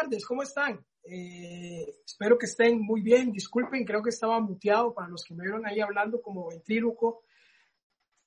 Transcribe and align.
tardes, 0.00 0.24
¿cómo 0.24 0.42
están? 0.42 0.78
Eh, 1.02 1.84
espero 2.04 2.38
que 2.38 2.46
estén 2.46 2.80
muy 2.80 3.00
bien. 3.00 3.32
Disculpen, 3.32 3.84
creo 3.84 4.02
que 4.02 4.10
estaba 4.10 4.38
muteado 4.40 4.94
para 4.94 5.08
los 5.08 5.24
que 5.24 5.34
me 5.34 5.42
vieron 5.42 5.66
ahí 5.66 5.80
hablando 5.80 6.20
como 6.22 6.48
ventríloco. 6.48 7.24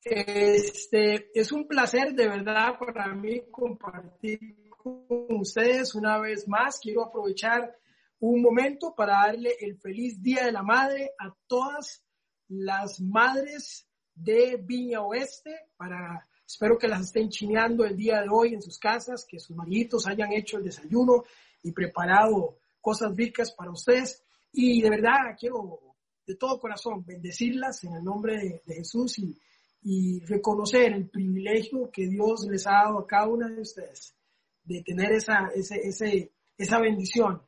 Este, 0.03 1.29
es 1.33 1.51
un 1.51 1.67
placer 1.67 2.13
de 2.13 2.27
verdad 2.27 2.77
para 2.79 3.13
mí 3.13 3.43
compartir 3.51 4.39
con 4.69 5.39
ustedes 5.39 5.95
una 5.95 6.19
vez 6.19 6.47
más. 6.47 6.79
Quiero 6.81 7.05
aprovechar 7.05 7.73
un 8.19 8.41
momento 8.41 8.93
para 8.93 9.27
darle 9.27 9.55
el 9.61 9.77
feliz 9.77 10.21
Día 10.21 10.45
de 10.45 10.51
la 10.51 10.63
Madre 10.63 11.11
a 11.19 11.33
todas 11.47 12.03
las 12.49 12.99
madres 12.99 13.87
de 14.13 14.57
Viña 14.61 15.01
Oeste. 15.01 15.67
Para, 15.77 16.27
espero 16.45 16.77
que 16.77 16.89
las 16.89 17.01
estén 17.01 17.29
chineando 17.29 17.85
el 17.85 17.95
día 17.95 18.21
de 18.21 18.27
hoy 18.29 18.55
en 18.55 18.61
sus 18.61 18.77
casas, 18.77 19.25
que 19.25 19.39
sus 19.39 19.55
mariditos 19.55 20.07
hayan 20.07 20.33
hecho 20.33 20.57
el 20.57 20.65
desayuno 20.65 21.23
y 21.63 21.71
preparado 21.71 22.57
cosas 22.79 23.15
ricas 23.15 23.53
para 23.53 23.71
ustedes. 23.71 24.23
Y 24.51 24.81
de 24.81 24.89
verdad 24.89 25.35
quiero 25.39 25.79
de 26.25 26.35
todo 26.35 26.59
corazón 26.59 27.03
bendecirlas 27.05 27.83
en 27.83 27.95
el 27.95 28.03
nombre 28.03 28.61
de, 28.65 28.75
Jesús 28.75 29.19
y, 29.19 29.37
y, 29.81 30.19
reconocer 30.25 30.93
el 30.93 31.09
privilegio 31.09 31.89
que 31.91 32.07
Dios 32.07 32.47
les 32.49 32.67
ha 32.67 32.83
dado 32.83 32.99
a 32.99 33.07
cada 33.07 33.27
una 33.27 33.47
de 33.49 33.61
ustedes 33.61 34.15
de 34.63 34.83
tener 34.83 35.11
esa, 35.13 35.49
ese, 35.55 35.75
ese, 35.83 36.33
esa 36.57 36.79
bendición 36.79 37.41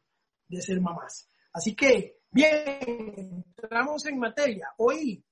de 0.48 0.62
ser 0.62 0.82
mamás. 0.82 1.30
Así 1.52 1.76
que, 1.76 2.22
bien, 2.32 3.46
entramos 3.58 4.06
en 4.06 4.18
materia. 4.18 4.70
Hoy, 4.78 5.24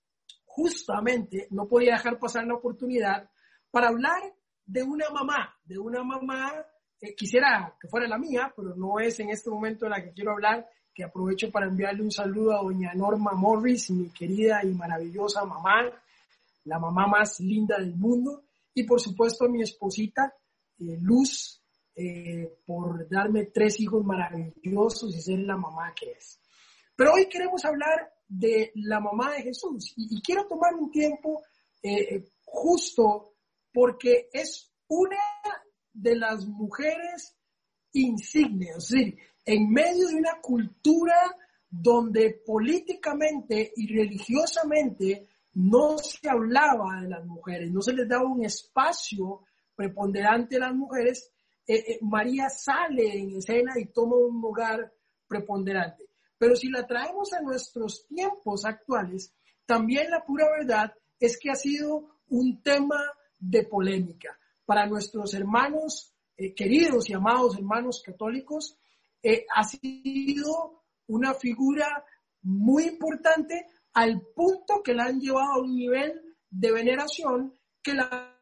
justamente, 0.45 1.47
no 1.49 1.67
podía 1.67 1.93
dejar 1.93 2.19
pasar 2.19 2.45
la 2.45 2.55
oportunidad 2.55 3.29
para 3.71 3.87
hablar 3.87 4.21
de 4.65 4.83
una 4.83 5.09
mamá, 5.09 5.57
de 5.63 5.79
una 5.79 6.03
mamá 6.03 6.65
eh, 7.01 7.15
quisiera 7.15 7.75
que 7.81 7.87
fuera 7.87 8.07
la 8.07 8.19
mía, 8.19 8.53
pero 8.55 8.75
no 8.75 8.99
es 8.99 9.19
en 9.19 9.31
este 9.31 9.49
momento 9.49 9.85
de 9.85 9.89
la 9.89 10.03
que 10.03 10.11
quiero 10.11 10.33
hablar, 10.33 10.69
que 10.93 11.03
aprovecho 11.03 11.49
para 11.49 11.65
enviarle 11.65 12.03
un 12.03 12.11
saludo 12.11 12.53
a 12.53 12.61
doña 12.61 12.93
Norma 12.93 13.31
Morris, 13.33 13.89
mi 13.89 14.09
querida 14.09 14.63
y 14.63 14.67
maravillosa 14.67 15.43
mamá, 15.43 15.91
la 16.65 16.77
mamá 16.77 17.07
más 17.07 17.39
linda 17.39 17.77
del 17.79 17.95
mundo, 17.95 18.43
y 18.75 18.83
por 18.83 19.01
supuesto 19.01 19.45
a 19.45 19.49
mi 19.49 19.63
esposita, 19.63 20.31
eh, 20.79 20.97
Luz, 21.01 21.59
eh, 21.95 22.59
por 22.65 23.09
darme 23.09 23.45
tres 23.45 23.79
hijos 23.79 24.05
maravillosos 24.05 25.15
y 25.15 25.21
ser 25.21 25.39
la 25.39 25.57
mamá 25.57 25.93
que 25.99 26.11
es. 26.11 26.39
Pero 26.95 27.13
hoy 27.13 27.27
queremos 27.27 27.65
hablar 27.65 28.13
de 28.27 28.71
la 28.75 28.99
mamá 28.99 29.31
de 29.31 29.41
Jesús 29.41 29.93
y, 29.97 30.17
y 30.17 30.21
quiero 30.21 30.45
tomar 30.45 30.75
un 30.75 30.91
tiempo 30.91 31.41
justo 32.45 33.33
porque 33.73 34.29
es 34.31 34.71
una 34.87 35.17
de 35.93 36.15
las 36.15 36.45
mujeres 36.45 37.37
insignes, 37.93 38.77
es 38.77 38.89
decir, 38.89 39.17
en 39.45 39.69
medio 39.69 40.07
de 40.07 40.15
una 40.15 40.39
cultura 40.41 41.35
donde 41.69 42.41
políticamente 42.45 43.71
y 43.75 43.87
religiosamente 43.93 45.27
no 45.53 45.97
se 45.97 46.29
hablaba 46.29 47.01
de 47.01 47.09
las 47.09 47.25
mujeres, 47.25 47.71
no 47.71 47.81
se 47.81 47.93
les 47.93 48.07
daba 48.07 48.23
un 48.23 48.43
espacio 48.43 49.43
preponderante 49.75 50.57
a 50.57 50.67
las 50.67 50.75
mujeres, 50.75 51.31
eh, 51.67 51.75
eh, 51.75 51.99
María 52.01 52.49
sale 52.49 53.17
en 53.17 53.37
escena 53.37 53.73
y 53.77 53.85
toma 53.87 54.15
un 54.17 54.41
lugar 54.41 54.93
preponderante. 55.27 56.05
Pero 56.37 56.55
si 56.55 56.69
la 56.69 56.85
traemos 56.85 57.33
a 57.33 57.41
nuestros 57.41 58.05
tiempos 58.07 58.65
actuales, 58.65 59.33
también 59.65 60.09
la 60.09 60.23
pura 60.25 60.45
verdad 60.49 60.93
es 61.19 61.37
que 61.37 61.51
ha 61.51 61.55
sido 61.55 62.19
un 62.29 62.61
tema 62.61 62.99
de 63.39 63.63
polémica 63.63 64.37
para 64.71 64.87
nuestros 64.87 65.33
hermanos 65.33 66.15
eh, 66.37 66.55
queridos 66.55 67.09
y 67.09 67.13
amados 67.13 67.57
hermanos 67.57 68.01
católicos, 68.01 68.79
eh, 69.21 69.45
ha 69.53 69.65
sido 69.65 70.85
una 71.07 71.33
figura 71.33 72.05
muy 72.43 72.85
importante 72.85 73.65
al 73.91 74.21
punto 74.33 74.81
que 74.81 74.93
la 74.93 75.07
han 75.07 75.19
llevado 75.19 75.55
a 75.55 75.59
un 75.59 75.75
nivel 75.75 76.21
de 76.49 76.71
veneración 76.71 77.53
que 77.83 77.95
la 77.95 78.39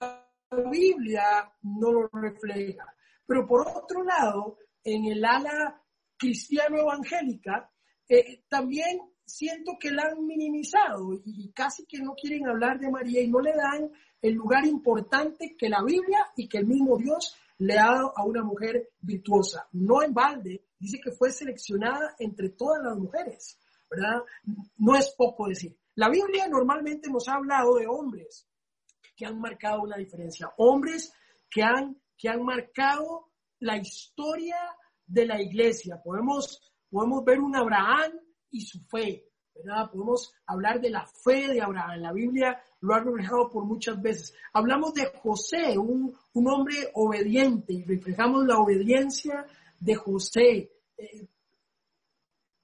Biblia 0.72 1.52
no 1.64 1.94
lo 1.94 2.08
refleja. 2.14 2.86
Pero 3.26 3.48
por 3.48 3.68
otro 3.68 4.04
lado, 4.04 4.60
en 4.84 5.06
el 5.06 5.26
ala 5.26 5.82
cristiano-evangélica, 6.16 7.72
eh, 8.08 8.44
también 8.48 9.00
siento 9.30 9.78
que 9.80 9.92
la 9.92 10.04
han 10.04 10.26
minimizado 10.26 11.14
y 11.24 11.52
casi 11.52 11.86
que 11.86 12.00
no 12.00 12.16
quieren 12.16 12.48
hablar 12.48 12.80
de 12.80 12.90
María 12.90 13.22
y 13.22 13.28
no 13.28 13.40
le 13.40 13.54
dan 13.54 13.92
el 14.22 14.34
lugar 14.34 14.66
importante 14.66 15.56
que 15.58 15.70
la 15.70 15.84
Biblia 15.84 16.26
y 16.36 16.48
que 16.48 16.58
el 16.58 16.66
mismo 16.66 16.98
Dios 16.98 17.36
le 17.60 17.78
ha 17.78 17.92
dado 17.92 18.14
a 18.18 18.26
una 18.26 18.44
mujer 18.44 18.90
virtuosa. 19.02 19.68
No 19.74 20.02
en 20.02 20.14
balde, 20.14 20.66
dice 20.80 21.00
que 21.04 21.12
fue 21.12 21.32
seleccionada 21.32 22.16
entre 22.20 22.50
todas 22.50 22.84
las 22.84 22.98
mujeres, 22.98 23.60
¿verdad? 23.90 24.22
No 24.78 24.96
es 24.96 25.14
poco 25.16 25.48
decir. 25.48 25.78
La 25.96 26.10
Biblia 26.10 26.48
normalmente 26.48 27.10
nos 27.10 27.28
ha 27.28 27.36
hablado 27.36 27.76
de 27.76 27.88
hombres 27.88 28.48
que 29.16 29.26
han 29.26 29.40
marcado 29.40 29.82
una 29.82 29.98
diferencia, 29.98 30.52
hombres 30.58 31.14
que 31.50 31.62
han, 31.62 32.02
que 32.18 32.30
han 32.30 32.44
marcado 32.44 33.30
la 33.60 33.78
historia 33.78 34.58
de 35.06 35.26
la 35.26 35.42
iglesia. 35.42 36.02
Podemos, 36.02 36.62
podemos 36.90 37.24
ver 37.26 37.40
un 37.40 37.56
Abraham 37.56 38.14
y 38.52 38.62
su 38.62 38.80
fe, 38.86 39.26
¿verdad? 39.56 39.92
Podemos 39.92 40.34
hablar 40.46 40.80
de 40.82 40.90
la 40.90 41.06
fe 41.06 41.48
de 41.48 41.62
Abraham. 41.62 42.02
La 42.02 42.14
Biblia 42.14 42.62
lo 42.82 42.94
ha 42.94 43.00
reflejado 43.00 43.50
por 43.50 43.66
muchas 43.66 44.02
veces. 44.02 44.34
Hablamos 44.54 44.94
de 44.94 45.06
José, 45.22 45.78
un, 45.78 46.16
hombre 46.34 46.90
obediente, 46.94 47.74
y 47.74 47.84
reflejamos 47.84 48.46
la 48.46 48.58
obediencia 48.58 49.46
de 49.80 49.96
José, 49.96 50.72
eh, 50.98 51.28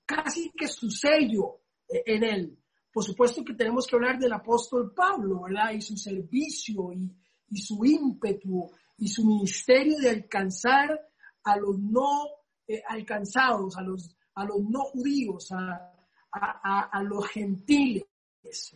casi 0.05 0.51
que 0.51 0.67
su 0.67 0.89
sello 0.89 1.61
eh, 1.87 2.03
en 2.05 2.23
él. 2.23 2.59
Por 2.91 3.03
supuesto 3.03 3.43
que 3.43 3.53
tenemos 3.53 3.87
que 3.87 3.95
hablar 3.95 4.17
del 4.17 4.31
apóstol 4.31 4.93
Pablo, 4.93 5.41
¿verdad? 5.43 5.71
Y 5.73 5.81
su 5.81 5.97
servicio 5.97 6.93
y, 6.93 7.11
su 7.57 7.83
ímpetu 7.85 8.69
y 8.97 9.07
su 9.07 9.25
ministerio 9.25 9.97
de 9.97 10.09
alcanzar 10.09 10.99
a 11.43 11.57
los 11.57 11.77
no 11.77 12.27
eh, 12.67 12.81
alcanzados, 12.87 13.77
a 13.77 13.81
los, 13.81 14.14
a 14.35 14.45
los 14.45 14.61
no 14.69 14.81
judíos, 14.85 15.51
a, 15.51 15.91
a, 16.31 17.03
los 17.03 17.27
gentiles, 17.29 18.05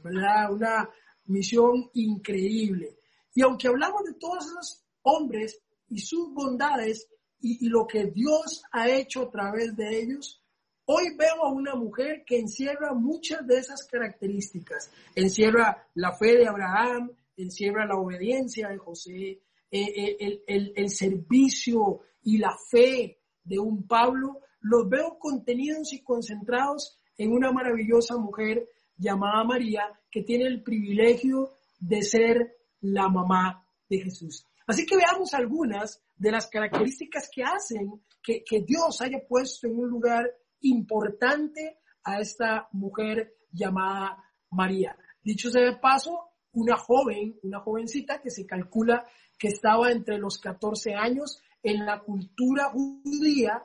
¿verdad? 0.02 0.52
Una 0.52 0.90
misión 1.26 1.90
increíble. 1.94 2.98
Y 3.34 3.42
aunque 3.42 3.68
hablamos 3.68 4.04
de 4.06 4.14
todos 4.14 4.46
esos 4.46 4.86
hombres 5.04 5.62
y 5.90 6.00
sus 6.00 6.34
bondades 6.34 7.08
y, 7.42 7.66
y, 7.66 7.70
lo 7.70 7.86
que 7.86 8.06
Dios 8.06 8.64
ha 8.72 8.90
hecho 8.90 9.24
a 9.24 9.32
través 9.32 9.76
de 9.76 10.02
ellos, 10.02 10.42
hoy 10.86 11.16
veo 11.18 11.44
a 11.44 11.52
una 11.52 11.76
mujer 11.76 12.24
que 12.26 12.40
encierra 12.40 12.94
muchas 12.94 13.46
de 13.46 13.58
esas 13.58 13.86
características. 13.86 14.92
Encierra 15.16 15.88
la 15.96 16.14
fe 16.14 16.38
de 16.38 16.48
Abraham, 16.48 17.12
encierra 17.38 17.86
la 17.86 17.96
obediencia 17.96 18.70
de 18.70 18.78
José, 18.78 19.14
eh, 19.22 19.42
eh, 19.72 20.18
el, 20.20 20.44
el, 20.48 20.74
el 20.76 20.90
servicio 20.90 22.02
y 22.24 22.38
la 22.38 22.56
fe 22.72 23.20
de 23.44 23.60
un 23.60 23.88
Pablo. 23.88 24.42
Los 24.62 24.90
veo 24.90 25.18
contenidos 25.20 25.94
y 25.94 26.02
concentrados 26.02 27.00
en 27.18 27.32
una 27.32 27.52
maravillosa 27.52 28.18
mujer 28.18 28.68
llamada 28.98 29.44
María, 29.44 29.84
que 30.12 30.24
tiene 30.24 30.46
el 30.46 30.64
privilegio 30.64 31.52
de 31.80 32.02
ser 32.02 32.58
la 32.82 33.10
mamá 33.10 33.66
de 33.90 34.00
Jesús. 34.00 34.46
Así 34.68 34.86
que 34.86 34.98
veamos 34.98 35.34
algunas 35.34 36.02
de 36.16 36.32
las 36.32 36.48
características 36.48 37.30
que 37.34 37.44
hacen 37.44 38.04
que, 38.22 38.62
Dios 38.62 39.02
haya 39.02 39.20
puesto 39.28 39.68
en 39.68 39.80
un 39.80 39.90
lugar 39.90 40.30
importante 40.62 41.80
a 42.04 42.20
esta 42.20 42.68
mujer 42.74 43.34
llamada 43.52 44.24
María. 44.52 44.96
Dicho 45.24 45.50
sea 45.50 45.64
de 45.64 45.78
paso, 45.78 46.30
una 46.54 46.78
joven, 46.78 47.40
una 47.44 47.60
jovencita 47.62 48.22
que 48.22 48.30
se 48.30 48.46
calcula 48.46 49.06
que 49.38 49.48
estaba 49.48 49.92
entre 49.92 50.18
los 50.18 50.40
14 50.40 50.94
años 50.94 51.42
en 51.64 51.86
la 51.86 52.02
cultura 52.02 52.70
judía 52.70 53.64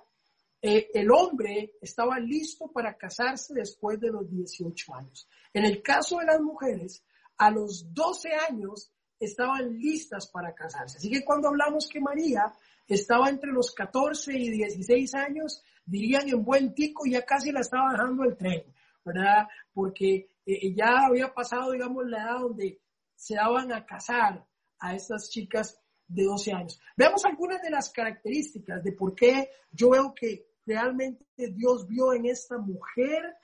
eh, 0.67 0.91
el 0.95 1.11
hombre 1.11 1.75
estaba 1.83 2.19
listo 2.19 2.73
para 2.73 2.97
casarse 2.97 3.53
después 3.53 4.01
de 4.01 4.11
los 4.11 4.31
18 4.31 4.95
años. 4.95 5.29
En 5.53 5.67
el 5.67 5.83
caso 5.83 6.21
de 6.21 6.25
las 6.25 6.41
mujeres, 6.41 7.05
a 7.37 7.51
los 7.51 7.93
12 7.93 8.31
años 8.49 8.91
estaban 9.21 9.79
listas 9.79 10.27
para 10.29 10.55
casarse. 10.55 10.97
Así 10.97 11.11
que 11.11 11.23
cuando 11.23 11.49
hablamos 11.49 11.87
que 11.87 12.01
María 12.01 12.51
estaba 12.87 13.29
entre 13.29 13.53
los 13.53 13.75
14 13.75 14.33
y 14.33 14.53
16 14.53 15.15
años, 15.17 15.63
dirían 15.85 16.31
en 16.31 16.43
buen 16.43 16.75
tico, 16.75 17.05
ya 17.05 17.27
casi 17.27 17.53
la 17.53 17.61
estaba 17.61 17.93
dejando 17.93 18.25
el 18.25 18.35
tren, 18.35 18.65
¿verdad? 19.05 19.47
Porque 19.71 20.31
eh, 20.47 20.75
ya 20.75 21.05
había 21.05 21.35
pasado, 21.35 21.73
digamos, 21.73 22.07
la 22.07 22.23
edad 22.23 22.39
donde 22.39 22.81
se 23.15 23.35
daban 23.35 23.71
a 23.71 23.85
casar 23.85 24.47
a 24.79 24.95
estas 24.95 25.29
chicas 25.29 25.79
de 26.09 26.25
12 26.25 26.53
años. 26.55 26.81
Veamos 26.97 27.23
algunas 27.27 27.61
de 27.61 27.69
las 27.69 27.91
características 27.91 28.83
de 28.83 28.93
por 28.93 29.15
qué 29.15 29.51
yo 29.71 29.91
veo 29.91 30.15
que 30.15 30.54
realmente 30.67 31.25
Dios 31.37 31.87
vio 31.87 32.13
en 32.13 32.27
esta 32.27 32.59
mujer 32.59 33.37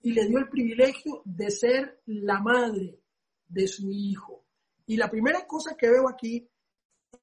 y 0.00 0.12
le 0.12 0.26
dio 0.26 0.38
el 0.38 0.48
privilegio 0.48 1.22
de 1.24 1.50
ser 1.50 2.02
la 2.06 2.40
madre 2.40 3.00
de 3.48 3.66
su 3.66 3.90
hijo. 3.90 4.44
Y 4.86 4.96
la 4.96 5.10
primera 5.10 5.46
cosa 5.46 5.76
que 5.76 5.88
veo 5.88 6.08
aquí 6.08 6.48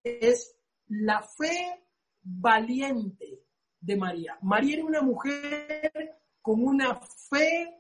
es 0.04 0.56
la 0.88 1.22
fe 1.22 1.84
valiente 2.22 3.44
de 3.80 3.98
María. 3.98 4.38
María 4.42 4.76
era 4.76 4.86
una 4.86 5.02
mujer 5.02 6.20
con 6.42 6.64
una 6.64 7.00
fe 7.30 7.76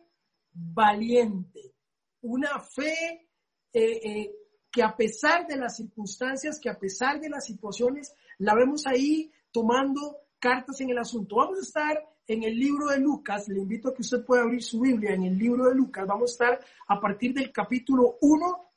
valiente, 0.53 1.75
una 2.21 2.59
fe 2.59 3.29
eh, 3.73 3.99
eh, 4.03 4.35
que 4.71 4.83
a 4.83 4.95
pesar 4.95 5.47
de 5.47 5.57
las 5.57 5.77
circunstancias, 5.77 6.59
que 6.59 6.69
a 6.69 6.77
pesar 6.77 7.19
de 7.19 7.29
las 7.29 7.45
situaciones, 7.45 8.13
la 8.39 8.55
vemos 8.55 8.85
ahí 8.87 9.31
tomando 9.51 10.24
cartas 10.45 10.79
en 10.79 10.91
el 10.91 10.99
asunto. 10.99 11.37
Vamos 11.37 11.57
a 11.57 11.61
estar 11.63 12.07
en 12.27 12.43
el 12.43 12.55
libro 12.55 12.89
de 12.89 12.99
Lucas, 12.99 13.47
le 13.47 13.61
invito 13.61 13.89
a 13.89 13.95
que 13.95 14.03
usted 14.03 14.23
pueda 14.23 14.43
abrir 14.43 14.61
su 14.61 14.79
Biblia 14.79 15.15
en 15.15 15.23
el 15.23 15.35
libro 15.35 15.67
de 15.67 15.73
Lucas, 15.73 16.05
vamos 16.05 16.29
a 16.29 16.33
estar 16.33 16.65
a 16.87 17.01
partir 17.01 17.33
del 17.33 17.51
capítulo 17.51 18.19
1, 18.21 18.71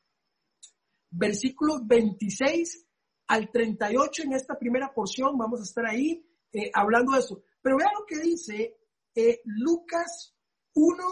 versículos 1.10 1.86
26 1.86 2.86
al 3.26 3.50
38 3.50 4.22
en 4.22 4.32
esta 4.32 4.58
primera 4.58 4.94
porción, 4.94 5.36
vamos 5.36 5.60
a 5.60 5.64
estar 5.64 5.84
ahí 5.84 6.26
eh, 6.54 6.70
hablando 6.72 7.12
de 7.12 7.18
eso. 7.18 7.42
Pero 7.60 7.76
vean 7.76 7.90
lo 7.98 8.06
que 8.06 8.18
dice 8.18 8.78
eh, 9.14 9.42
Lucas 9.44 10.34
1, 10.72 11.04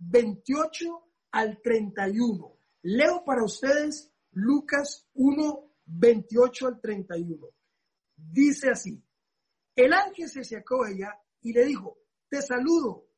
28 0.00 0.84
al 1.32 1.62
31. 1.62 2.58
Leo 2.82 3.24
para 3.24 3.42
ustedes 3.42 4.12
Lucas 4.32 5.08
1, 5.14 5.64
28 5.86 6.66
al 6.66 6.78
31. 6.78 7.48
Dice 8.16 8.68
así, 8.68 9.02
el 9.76 9.92
ángel 9.92 10.28
se 10.28 10.40
acercó 10.40 10.84
a 10.84 10.90
ella 10.90 11.20
y 11.40 11.52
le 11.52 11.64
dijo, 11.64 11.98
te 12.28 12.40
saludo, 12.42 13.08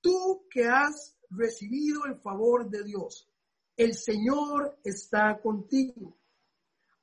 tú 0.00 0.46
que 0.50 0.66
has 0.66 1.16
recibido 1.30 2.04
el 2.06 2.16
favor 2.20 2.68
de 2.68 2.84
Dios. 2.84 3.28
El 3.76 3.94
Señor 3.94 4.78
está 4.84 5.40
contigo. 5.40 6.18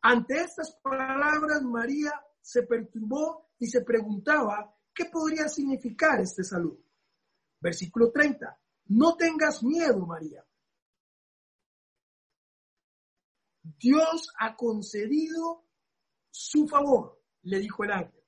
Ante 0.02 0.42
estas 0.42 0.76
palabras, 0.82 1.62
María 1.64 2.12
se 2.42 2.64
perturbó 2.64 3.50
y 3.58 3.68
se 3.68 3.82
preguntaba 3.82 4.74
qué 4.94 5.06
podría 5.06 5.48
significar 5.48 6.22
este 6.22 6.44
saludo. 6.44 6.84
Versículo 7.60 8.12
30. 8.12 8.58
No 8.86 9.16
tengas 9.16 9.64
miedo, 9.64 10.06
María. 10.06 10.46
Dios 13.62 14.34
ha 14.40 14.56
concedido 14.56 15.66
su 16.32 16.68
favor, 16.68 17.22
le 17.44 17.60
dijo 17.60 17.84
el 17.84 17.92
ángel. 17.92 18.19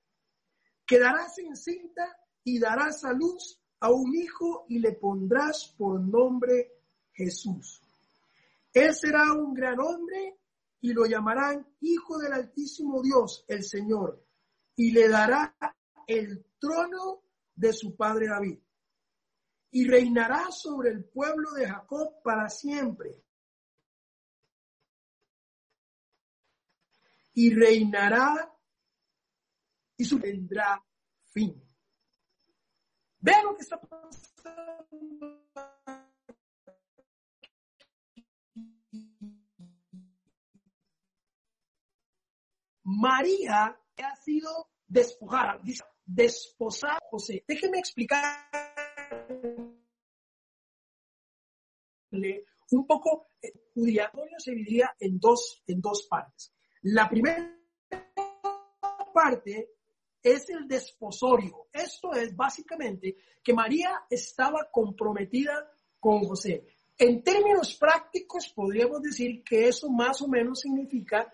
Quedarás 0.92 1.38
encinta 1.38 2.20
y 2.44 2.60
darás 2.60 3.06
a 3.06 3.14
luz 3.14 3.58
a 3.80 3.90
un 3.90 4.14
hijo 4.14 4.66
y 4.68 4.80
le 4.80 4.92
pondrás 4.92 5.74
por 5.78 6.02
nombre 6.02 6.82
Jesús. 7.14 7.82
Él 8.74 8.94
será 8.94 9.32
un 9.32 9.54
gran 9.54 9.80
hombre 9.80 10.38
y 10.82 10.92
lo 10.92 11.06
llamarán 11.06 11.66
Hijo 11.80 12.18
del 12.18 12.34
Altísimo 12.34 13.02
Dios, 13.02 13.46
el 13.48 13.64
Señor, 13.64 14.22
y 14.76 14.92
le 14.92 15.08
dará 15.08 15.56
el 16.06 16.46
trono 16.60 17.24
de 17.56 17.72
su 17.72 17.96
padre 17.96 18.28
David. 18.28 18.60
Y 19.72 19.88
reinará 19.88 20.52
sobre 20.52 20.90
el 20.90 21.06
pueblo 21.06 21.54
de 21.54 21.70
Jacob 21.70 22.22
para 22.22 22.50
siempre. 22.50 23.24
Y 27.36 27.54
reinará 27.54 28.54
su 30.03 30.19
tendrá 30.19 30.83
fin. 31.30 31.62
Vean 33.19 33.45
lo 33.45 33.56
que 33.56 33.62
está 33.62 33.80
pasando. 33.80 34.12
María 42.83 43.80
ha 43.98 44.15
sido 44.18 44.71
despojada, 44.88 45.62
desposada 46.06 47.00
José. 47.09 47.44
Déjenme 47.47 47.80
explicarle 47.80 48.42
un 52.71 52.88
poco. 52.88 53.27
El 53.42 53.54
judía 53.74 54.12
se 54.38 54.51
dividía 54.51 54.95
en 55.00 55.19
dos, 55.19 55.63
en 55.65 55.81
dos 55.81 56.07
partes. 56.07 56.54
La 56.83 57.09
primera 57.09 57.57
parte 59.13 59.69
es 60.23 60.50
el 60.50 60.68
desposorio. 60.68 61.68
Esto 61.71 62.13
es 62.13 62.35
básicamente 62.35 63.18
que 63.44 63.53
María 63.53 64.03
estaba 64.09 64.69
comprometida 64.71 65.69
con 66.00 66.23
José. 66.23 66.65
En 66.97 67.23
términos 67.23 67.75
prácticos, 67.75 68.51
podríamos 68.56 69.01
decir 69.01 69.44
que 69.44 69.68
eso 69.68 69.89
más 69.89 70.21
o 70.21 70.27
menos 70.27 70.59
significa 70.62 71.31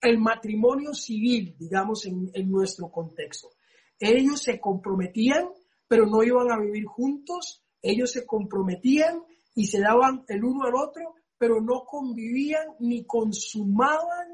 el 0.00 0.18
matrimonio 0.18 0.94
civil, 0.94 1.54
digamos, 1.58 2.06
en, 2.06 2.30
en 2.32 2.50
nuestro 2.50 2.90
contexto. 2.90 3.50
Ellos 3.98 4.42
se 4.42 4.60
comprometían, 4.60 5.48
pero 5.86 6.06
no 6.06 6.22
iban 6.22 6.50
a 6.50 6.58
vivir 6.58 6.84
juntos. 6.86 7.64
Ellos 7.80 8.12
se 8.12 8.26
comprometían 8.26 9.22
y 9.54 9.66
se 9.66 9.80
daban 9.80 10.24
el 10.28 10.44
uno 10.44 10.64
al 10.64 10.74
otro, 10.74 11.14
pero 11.36 11.60
no 11.60 11.84
convivían 11.84 12.66
ni 12.80 13.04
consumaban 13.04 14.28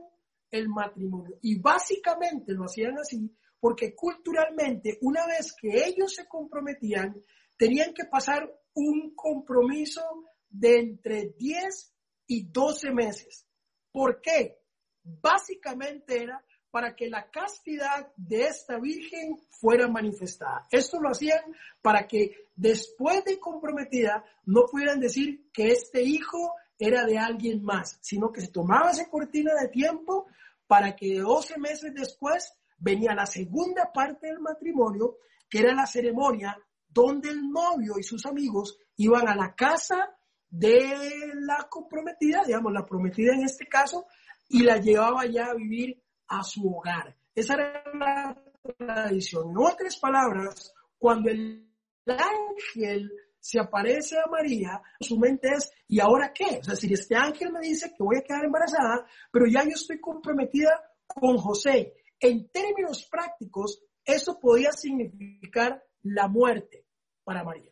el 0.50 0.68
matrimonio. 0.68 1.36
Y 1.42 1.58
básicamente 1.58 2.52
lo 2.52 2.64
hacían 2.64 2.98
así 2.98 3.30
porque 3.64 3.94
culturalmente, 3.94 4.98
una 5.00 5.26
vez 5.26 5.54
que 5.58 5.86
ellos 5.86 6.12
se 6.14 6.28
comprometían, 6.28 7.16
tenían 7.56 7.94
que 7.94 8.04
pasar 8.04 8.46
un 8.74 9.14
compromiso 9.14 10.02
de 10.50 10.80
entre 10.80 11.30
10 11.38 11.94
y 12.26 12.44
12 12.52 12.90
meses. 12.90 13.46
¿Por 13.90 14.20
qué? 14.20 14.58
Básicamente 15.02 16.24
era 16.24 16.44
para 16.70 16.94
que 16.94 17.08
la 17.08 17.30
castidad 17.30 18.12
de 18.18 18.42
esta 18.48 18.78
virgen 18.78 19.38
fuera 19.48 19.88
manifestada. 19.88 20.66
Esto 20.70 21.00
lo 21.00 21.08
hacían 21.08 21.40
para 21.80 22.06
que 22.06 22.50
después 22.54 23.24
de 23.24 23.40
comprometida 23.40 24.22
no 24.44 24.66
pudieran 24.70 25.00
decir 25.00 25.50
que 25.54 25.68
este 25.68 26.02
hijo 26.02 26.52
era 26.78 27.06
de 27.06 27.16
alguien 27.16 27.62
más, 27.62 27.96
sino 28.02 28.30
que 28.30 28.42
se 28.42 28.52
tomaba 28.52 28.90
esa 28.90 29.08
cortina 29.08 29.54
de 29.58 29.68
tiempo 29.68 30.26
para 30.66 30.94
que 30.94 31.20
12 31.20 31.58
meses 31.58 31.94
después 31.94 32.54
venía 32.78 33.14
la 33.14 33.26
segunda 33.26 33.92
parte 33.92 34.26
del 34.26 34.40
matrimonio, 34.40 35.18
que 35.48 35.60
era 35.60 35.74
la 35.74 35.86
ceremonia 35.86 36.58
donde 36.88 37.30
el 37.30 37.50
novio 37.50 37.94
y 37.98 38.02
sus 38.02 38.24
amigos 38.26 38.78
iban 38.96 39.28
a 39.28 39.34
la 39.34 39.54
casa 39.54 40.10
de 40.48 41.32
la 41.34 41.66
comprometida, 41.68 42.42
digamos, 42.46 42.72
la 42.72 42.86
prometida 42.86 43.34
en 43.34 43.44
este 43.44 43.66
caso, 43.66 44.06
y 44.48 44.62
la 44.62 44.76
llevaba 44.76 45.26
ya 45.26 45.46
a 45.46 45.54
vivir 45.54 46.00
a 46.28 46.42
su 46.44 46.68
hogar. 46.68 47.16
Esa 47.34 47.54
era 47.54 47.82
la 47.98 48.42
tradición. 48.78 49.50
En 49.50 49.58
otras 49.58 49.98
palabras, 49.98 50.72
cuando 50.96 51.30
el 51.30 51.68
ángel 52.06 53.10
se 53.40 53.60
aparece 53.60 54.16
a 54.16 54.30
María, 54.30 54.80
su 55.00 55.18
mente 55.18 55.48
es, 55.48 55.70
¿y 55.88 56.00
ahora 56.00 56.32
qué? 56.32 56.60
O 56.60 56.64
sea, 56.64 56.76
si 56.76 56.92
este 56.92 57.16
ángel 57.16 57.52
me 57.52 57.60
dice 57.60 57.90
que 57.90 58.02
voy 58.02 58.18
a 58.18 58.22
quedar 58.22 58.44
embarazada, 58.44 59.04
pero 59.30 59.46
ya 59.46 59.64
yo 59.64 59.72
estoy 59.74 60.00
comprometida 60.00 60.70
con 61.06 61.36
José 61.36 61.94
en 62.24 62.48
términos 62.48 63.06
prácticos, 63.10 63.84
eso 64.02 64.40
podía 64.40 64.72
significar 64.72 65.84
la 66.02 66.26
muerte 66.26 66.86
para 67.22 67.44
María. 67.44 67.70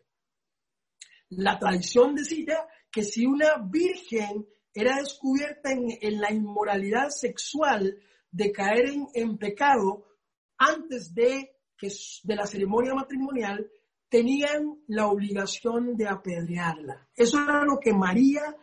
La 1.29 1.57
tradición 1.57 2.13
decía 2.13 2.67
que 2.91 3.03
si 3.03 3.25
una 3.25 3.57
virgen 3.57 4.47
era 4.71 4.97
descubierta 4.97 5.71
en, 5.71 6.21
la 6.21 6.31
inmoralidad 6.31 7.09
sexual 7.09 7.97
de 8.29 8.51
caer 8.51 8.93
en, 9.15 9.37
pecado 9.39 10.05
antes 10.59 11.15
de, 11.15 11.55
que, 11.75 11.91
de 12.23 12.35
la 12.35 12.45
ceremonia 12.45 12.93
matrimonial, 12.93 13.67
tenían 14.07 14.83
la 14.87 15.07
obligación 15.07 15.95
de 15.97 16.07
apedrearla. 16.07 17.09
Eso 17.15 17.39
era 17.39 17.63
lo 17.65 17.79
que 17.79 17.93
María, 17.93 18.55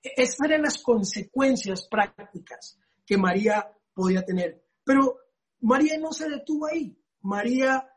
esas 0.00 0.40
eran 0.46 0.62
las 0.62 0.78
consecuencias 0.78 1.86
prácticas 1.86 2.78
que 3.04 3.18
María 3.18 3.70
podía 3.92 4.24
tener. 4.24 4.64
Pero 4.82 5.18
María 5.64 5.98
no 5.98 6.12
se 6.12 6.28
detuvo 6.28 6.66
ahí. 6.66 6.94
María 7.22 7.88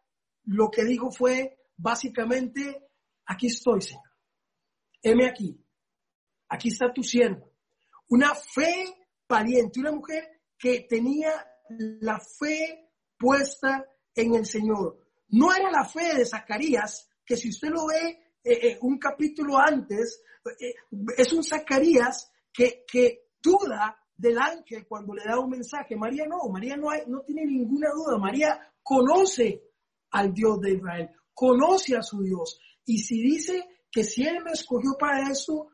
lo 0.45 0.71
que 0.71 0.86
dijo 0.86 1.12
fue 1.12 1.59
básicamente, 1.75 2.89
aquí 3.25 3.47
estoy, 3.47 3.81
Señor. 3.81 4.03
Heme 5.01 5.27
aquí. 5.27 5.62
Aquí 6.47 6.69
está 6.69 6.93
tu 6.93 7.03
sierva. 7.03 7.45
Una 8.09 8.33
fe 8.33 9.05
valiente, 9.27 9.81
una 9.81 9.91
mujer 9.91 10.43
que 10.57 10.88
tenía 10.89 11.45
la 11.69 12.19
fe 12.19 12.89
puesta 13.17 13.86
en 14.15 14.36
el 14.36 14.45
Señor. 14.45 15.05
No 15.29 15.53
era 15.53 15.69
la 15.69 15.83
fe 15.83 16.15
de 16.15 16.25
Zacarías, 16.25 17.09
que 17.25 17.36
si 17.36 17.50
usted 17.50 17.67
lo 17.67 17.88
ve 17.88 18.09
eh, 18.43 18.59
eh, 18.69 18.77
un 18.81 18.97
capítulo 18.97 19.57
antes, 19.57 20.24
eh, 20.57 20.74
es 21.17 21.33
un 21.33 21.43
Zacarías 21.43 22.31
que, 22.53 22.86
que 22.89 23.27
duda 23.41 23.97
del 24.17 24.38
ángel 24.39 24.88
cuando 24.88 25.13
le 25.13 25.24
da 25.24 25.39
un 25.39 25.51
mensaje. 25.51 25.95
María 25.95 26.25
no, 26.27 26.50
María 26.51 26.75
no, 26.75 26.89
hay, 26.89 27.01
no 27.07 27.21
tiene 27.21 27.45
ninguna 27.45 27.89
duda. 27.91 28.17
María 28.17 28.59
conoce 28.81 29.63
al 30.12 30.33
Dios 30.33 30.59
de 30.59 30.74
Israel, 30.74 31.09
conoce 31.33 31.95
a 31.95 32.01
su 32.01 32.21
Dios. 32.21 32.59
Y 32.86 33.00
si 33.00 33.21
dice 33.21 33.63
que 33.91 34.03
si 34.03 34.24
Él 34.24 34.43
me 34.43 34.51
escogió 34.51 34.95
para 35.00 35.29
eso, 35.29 35.69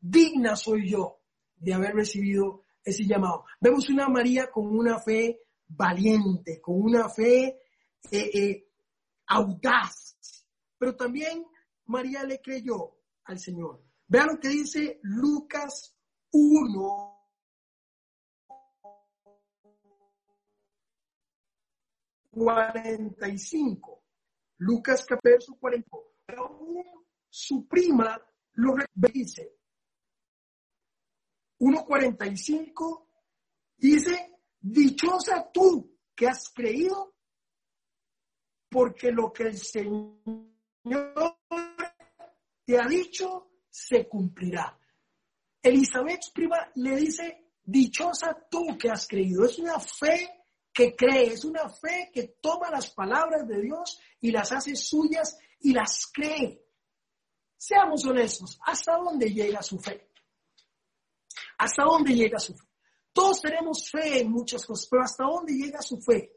digna 0.00 0.56
soy 0.56 0.90
yo 0.90 1.20
de 1.56 1.74
haber 1.74 1.94
recibido 1.94 2.62
ese 2.82 3.04
llamado. 3.04 3.44
Vemos 3.60 3.88
una 3.90 4.08
María 4.08 4.50
con 4.50 4.66
una 4.66 4.98
fe 4.98 5.40
valiente, 5.68 6.60
con 6.60 6.80
una 6.80 7.08
fe 7.08 7.60
eh, 8.10 8.30
eh, 8.34 8.68
audaz. 9.26 10.16
Pero 10.78 10.96
también 10.96 11.44
María 11.86 12.24
le 12.24 12.40
creyó 12.40 12.96
al 13.24 13.38
Señor. 13.38 13.82
Vean 14.06 14.28
lo 14.28 14.40
que 14.40 14.48
dice 14.48 15.00
Lucas 15.02 15.94
1. 16.32 17.17
45. 22.30 24.04
Lucas 24.58 25.04
capítulo 25.04 25.58
40. 25.58 25.90
su 27.28 27.66
prima 27.68 28.20
lo 28.54 28.74
dice. 29.12 29.54
1.45 31.60 33.06
dice, 33.76 34.38
dichosa 34.60 35.50
tú 35.52 35.98
que 36.14 36.28
has 36.28 36.50
creído, 36.50 37.14
porque 38.68 39.10
lo 39.10 39.32
que 39.32 39.44
el 39.44 39.58
Señor 39.58 40.20
te 42.64 42.78
ha 42.78 42.86
dicho 42.86 43.50
se 43.68 44.06
cumplirá. 44.08 44.78
Elizabeth 45.62 46.32
prima 46.32 46.70
le 46.76 46.96
dice, 46.96 47.52
dichosa 47.62 48.46
tú 48.50 48.76
que 48.78 48.90
has 48.90 49.06
creído. 49.06 49.44
Es 49.44 49.58
una 49.58 49.78
fe 49.80 50.37
que 50.78 50.94
cree, 50.94 51.32
es 51.32 51.44
una 51.44 51.68
fe 51.68 52.08
que 52.14 52.36
toma 52.40 52.70
las 52.70 52.90
palabras 52.90 53.48
de 53.48 53.60
Dios 53.62 53.98
y 54.20 54.30
las 54.30 54.52
hace 54.52 54.76
suyas 54.76 55.36
y 55.58 55.72
las 55.72 56.06
cree. 56.06 56.64
Seamos 57.56 58.06
honestos, 58.06 58.60
¿hasta 58.64 58.96
dónde 58.96 59.28
llega 59.28 59.60
su 59.60 59.76
fe? 59.80 60.08
¿Hasta 61.58 61.82
dónde 61.82 62.14
llega 62.14 62.38
su 62.38 62.54
fe? 62.56 62.64
Todos 63.12 63.42
tenemos 63.42 63.90
fe 63.90 64.20
en 64.20 64.30
muchas 64.30 64.64
cosas, 64.64 64.86
pero 64.88 65.02
¿hasta 65.02 65.24
dónde 65.24 65.52
llega 65.52 65.82
su 65.82 66.00
fe? 66.00 66.30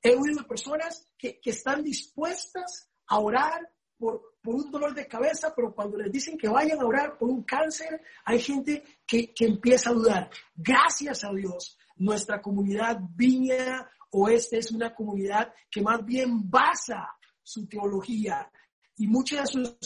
He 0.00 0.16
oído 0.16 0.46
personas 0.46 1.06
que, 1.18 1.38
están 1.44 1.84
dispuestas 1.84 2.90
a 3.08 3.18
orar 3.18 3.70
por, 3.98 4.38
por, 4.40 4.54
un 4.54 4.70
dolor 4.70 4.94
de 4.94 5.06
cabeza, 5.06 5.52
pero 5.54 5.74
cuando 5.74 5.98
les 5.98 6.10
dicen 6.10 6.38
que 6.38 6.48
vayan 6.48 6.80
a 6.80 6.86
orar 6.86 7.18
por 7.18 7.28
un 7.28 7.42
cáncer, 7.42 8.00
hay 8.24 8.40
gente 8.40 8.82
que, 9.06 9.34
que 9.34 9.44
empieza 9.44 9.90
a 9.90 9.92
dudar. 9.92 10.30
Gracias 10.54 11.22
a 11.22 11.34
Dios, 11.34 11.77
nuestra 11.98 12.40
comunidad 12.40 12.98
Viña 13.14 13.88
Oeste 14.10 14.58
es 14.58 14.70
una 14.70 14.94
comunidad 14.94 15.52
que 15.70 15.82
más 15.82 16.04
bien 16.04 16.48
basa 16.48 17.08
su 17.42 17.66
teología 17.66 18.50
y 18.96 19.06
mucha 19.06 19.42
de 19.42 19.46
su 19.46 19.78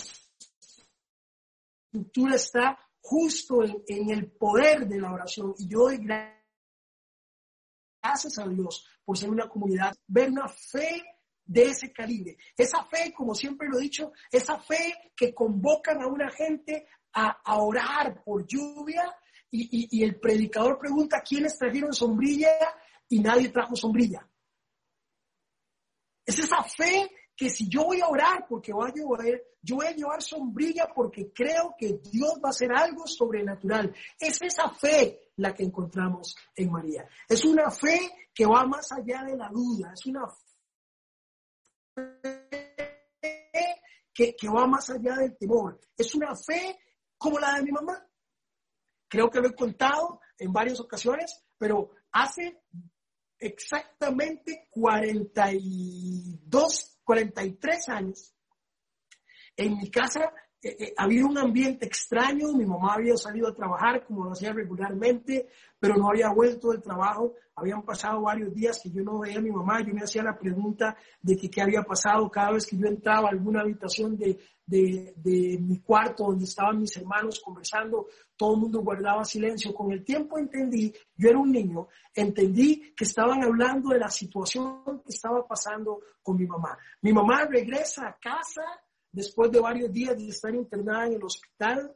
estructura 1.92 2.37
está 2.37 2.78
justo 3.00 3.62
en, 3.62 4.11
el 4.11 4.31
poder 4.33 4.87
de 4.87 5.00
la 5.00 5.12
oración. 5.12 5.54
Y 5.59 5.69
yo 5.69 5.81
doy 5.81 5.99
gracias 8.00 8.38
a 8.38 8.47
Dios 8.49 8.87
por 9.04 9.19
ser 9.19 9.28
una 9.31 9.49
comunidad, 9.49 9.92
ver 10.07 10.31
una 10.31 10.49
fe 10.49 11.02
de 11.45 11.64
ese 11.64 11.92
calibre. 11.92 12.38
Esa 12.57 12.85
fe, 12.85 13.12
como 13.12 13.35
siempre 13.35 13.69
lo 13.69 13.78
he 13.78 13.83
dicho, 13.83 14.12
esa 14.31 14.59
fe 14.59 15.12
que 15.16 15.35
convocan 15.35 16.00
a 16.00 16.07
una 16.07 16.31
gente 16.31 16.87
a 17.14 17.59
orar 17.59 18.23
por 18.25 18.47
lluvia 18.47 19.14
y, 19.55 20.03
el 20.03 20.19
predicador 20.19 20.79
pregunta 20.79 21.21
quiénes 21.21 21.59
trajeron 21.59 21.93
sombrilla 21.93 22.49
y 23.09 23.21
nadie 23.21 23.51
trajo 23.51 23.77
sombrilla. 23.77 24.27
Es 26.25 26.39
esa 26.39 26.63
fe 26.63 27.11
que 27.37 27.51
si 27.51 27.69
yo 27.69 27.85
voy 27.85 28.01
a 28.01 28.09
orar 28.09 28.47
porque 28.49 28.73
voy 28.73 28.91
a 28.91 28.95
llover, 28.95 29.57
yo 29.61 29.77
voy 29.77 29.87
a 29.87 29.93
llevar 29.93 30.23
sombrilla 30.23 30.89
porque 30.95 31.31
creo 31.33 31.75
que 31.79 32.01
Dios 32.11 32.41
va 32.43 32.49
a 32.49 32.51
hacer 32.51 32.73
algo 32.73 33.07
sobrenatural. 33.07 33.95
Es 34.19 34.41
esa 34.41 34.71
fe 34.71 35.33
la 35.37 35.53
que 35.55 35.65
encontramos 35.65 36.35
en 36.57 36.73
María. 36.73 37.07
Es 37.29 37.45
una 37.45 37.71
fe 37.71 38.29
que 38.35 38.47
va 38.47 38.65
más 38.65 38.91
allá 38.93 39.23
de 39.25 39.37
la 39.37 39.49
duda, 39.51 39.93
es 39.93 40.07
una 40.07 40.27
fe 40.29 40.43
que, 44.15 44.35
que 44.35 44.49
va 44.49 44.67
más 44.67 44.89
allá 44.89 45.17
del 45.17 45.37
temor. 45.37 45.79
Es 45.97 46.15
una 46.15 46.35
fe 46.35 46.79
como 47.19 47.39
la 47.39 47.57
de 47.57 47.63
mi 47.65 47.73
mamá. 47.73 48.07
Creo 49.12 49.28
que 49.28 49.40
lo 49.40 49.49
he 49.49 49.54
contado 49.54 50.23
en 50.38 50.54
varias 50.54 50.81
ocasiones, 50.81 51.45
pero 51.59 51.90
hace 52.12 52.62
exactamente 53.38 54.69
42, 54.71 56.99
43 57.04 57.88
años, 57.90 58.35
en 59.54 59.76
mi 59.76 59.90
casa 59.90 60.33
eh, 60.64 60.76
eh, 60.78 60.95
había 60.97 61.26
un 61.26 61.37
ambiente 61.37 61.87
extraño, 61.87 62.52
mi 62.52 62.64
mamá 62.64 62.95
había 62.95 63.16
salido 63.16 63.49
a 63.49 63.54
trabajar 63.54 64.04
como 64.04 64.25
lo 64.25 64.31
hacía 64.31 64.52
regularmente, 64.52 65.49
pero 65.76 65.97
no 65.97 66.09
había 66.09 66.31
vuelto 66.31 66.71
del 66.71 66.81
trabajo, 66.81 67.35
habían 67.57 67.83
pasado 67.83 68.23
varios 68.23 68.54
días 68.54 68.78
que 68.81 68.90
yo 68.90 69.02
no 69.02 69.19
veía 69.19 69.38
a 69.38 69.42
mi 69.42 69.50
mamá, 69.50 69.81
yo 69.81 69.92
me 69.92 70.02
hacía 70.02 70.23
la 70.23 70.38
pregunta 70.38 70.97
de 71.21 71.37
que 71.37 71.50
qué 71.50 71.62
había 71.62 71.83
pasado 71.83 72.31
cada 72.31 72.52
vez 72.52 72.64
que 72.64 72.76
yo 72.76 72.87
entraba 72.87 73.26
a 73.26 73.33
alguna 73.33 73.62
habitación 73.62 74.16
de, 74.16 74.38
de, 74.64 75.12
de 75.16 75.59
mi 75.61 75.81
cuarto 75.81 76.26
donde 76.26 76.45
estaban 76.45 76.78
mis 76.78 76.97
hermanos 76.97 77.40
conversando, 77.45 78.07
todo 78.37 78.54
el 78.54 78.61
mundo 78.61 78.83
guardaba 78.83 79.25
silencio. 79.25 79.75
Con 79.75 79.90
el 79.90 80.04
tiempo 80.04 80.38
entendí, 80.38 80.95
yo 81.16 81.28
era 81.28 81.38
un 81.40 81.50
niño, 81.50 81.88
entendí 82.14 82.95
que 82.97 83.02
estaban 83.02 83.42
hablando 83.42 83.90
de 83.90 83.99
la 83.99 84.11
situación 84.11 85.02
que 85.04 85.11
estaba 85.11 85.45
pasando 85.45 86.00
con 86.23 86.37
mi 86.37 86.47
mamá. 86.47 86.78
Mi 87.00 87.12
mamá 87.12 87.47
regresa 87.47 88.07
a 88.07 88.16
casa 88.16 88.62
después 89.12 89.50
de 89.52 89.61
varios 89.61 89.92
días 89.92 90.16
de 90.16 90.28
estar 90.28 90.54
internada 90.54 91.07
en 91.07 91.12
el 91.14 91.25
hospital. 91.25 91.95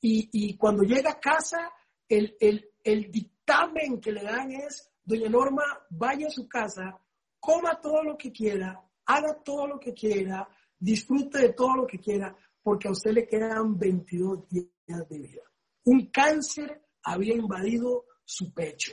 Y, 0.00 0.56
cuando 0.56 0.82
llega 0.82 1.12
a 1.12 1.20
casa, 1.20 1.72
el, 2.08 2.36
el 2.40 3.10
dictamen 3.10 4.00
que 4.00 4.12
le 4.12 4.22
dan 4.22 4.50
es, 4.52 4.90
doña 5.04 5.28
Norma, 5.28 5.62
vaya 5.90 6.26
a 6.26 6.30
su 6.30 6.48
casa, 6.48 6.98
coma 7.38 7.80
todo 7.80 8.02
lo 8.02 8.16
que 8.16 8.32
quiera, 8.32 8.80
haga 9.06 9.42
todo 9.44 9.66
lo 9.66 9.80
que 9.80 9.94
quiera, 9.94 10.48
disfrute 10.78 11.38
de 11.38 11.52
todo 11.52 11.76
lo 11.76 11.86
que 11.86 11.98
quiera, 11.98 12.36
porque 12.62 12.88
a 12.88 12.92
usted 12.92 13.12
le 13.12 13.26
quedan 13.26 13.78
22 13.78 14.48
días 14.48 15.08
de 15.08 15.18
vida. 15.18 15.42
Un 15.84 16.06
cáncer 16.06 16.82
había 17.04 17.34
invadido 17.34 18.06
su 18.24 18.52
pecho. 18.52 18.92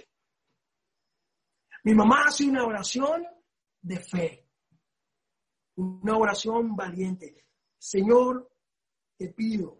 Mi 1.83 1.93
mamá 1.93 2.25
hace 2.27 2.45
una 2.45 2.65
oración 2.65 3.25
de 3.81 3.99
fe, 3.99 4.47
una 5.75 6.17
oración 6.17 6.75
valiente. 6.75 7.45
Señor, 7.79 8.51
te 9.17 9.29
pido 9.29 9.79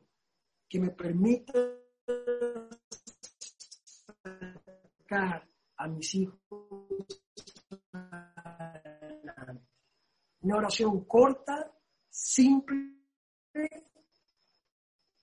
que 0.69 0.79
me 0.79 0.91
permita 0.91 1.53
sacar 4.97 5.45
a 5.75 5.87
mis 5.89 6.15
hijos. 6.15 6.39
Una 10.41 10.57
oración 10.57 11.03
corta, 11.03 11.77
simple, 12.09 13.03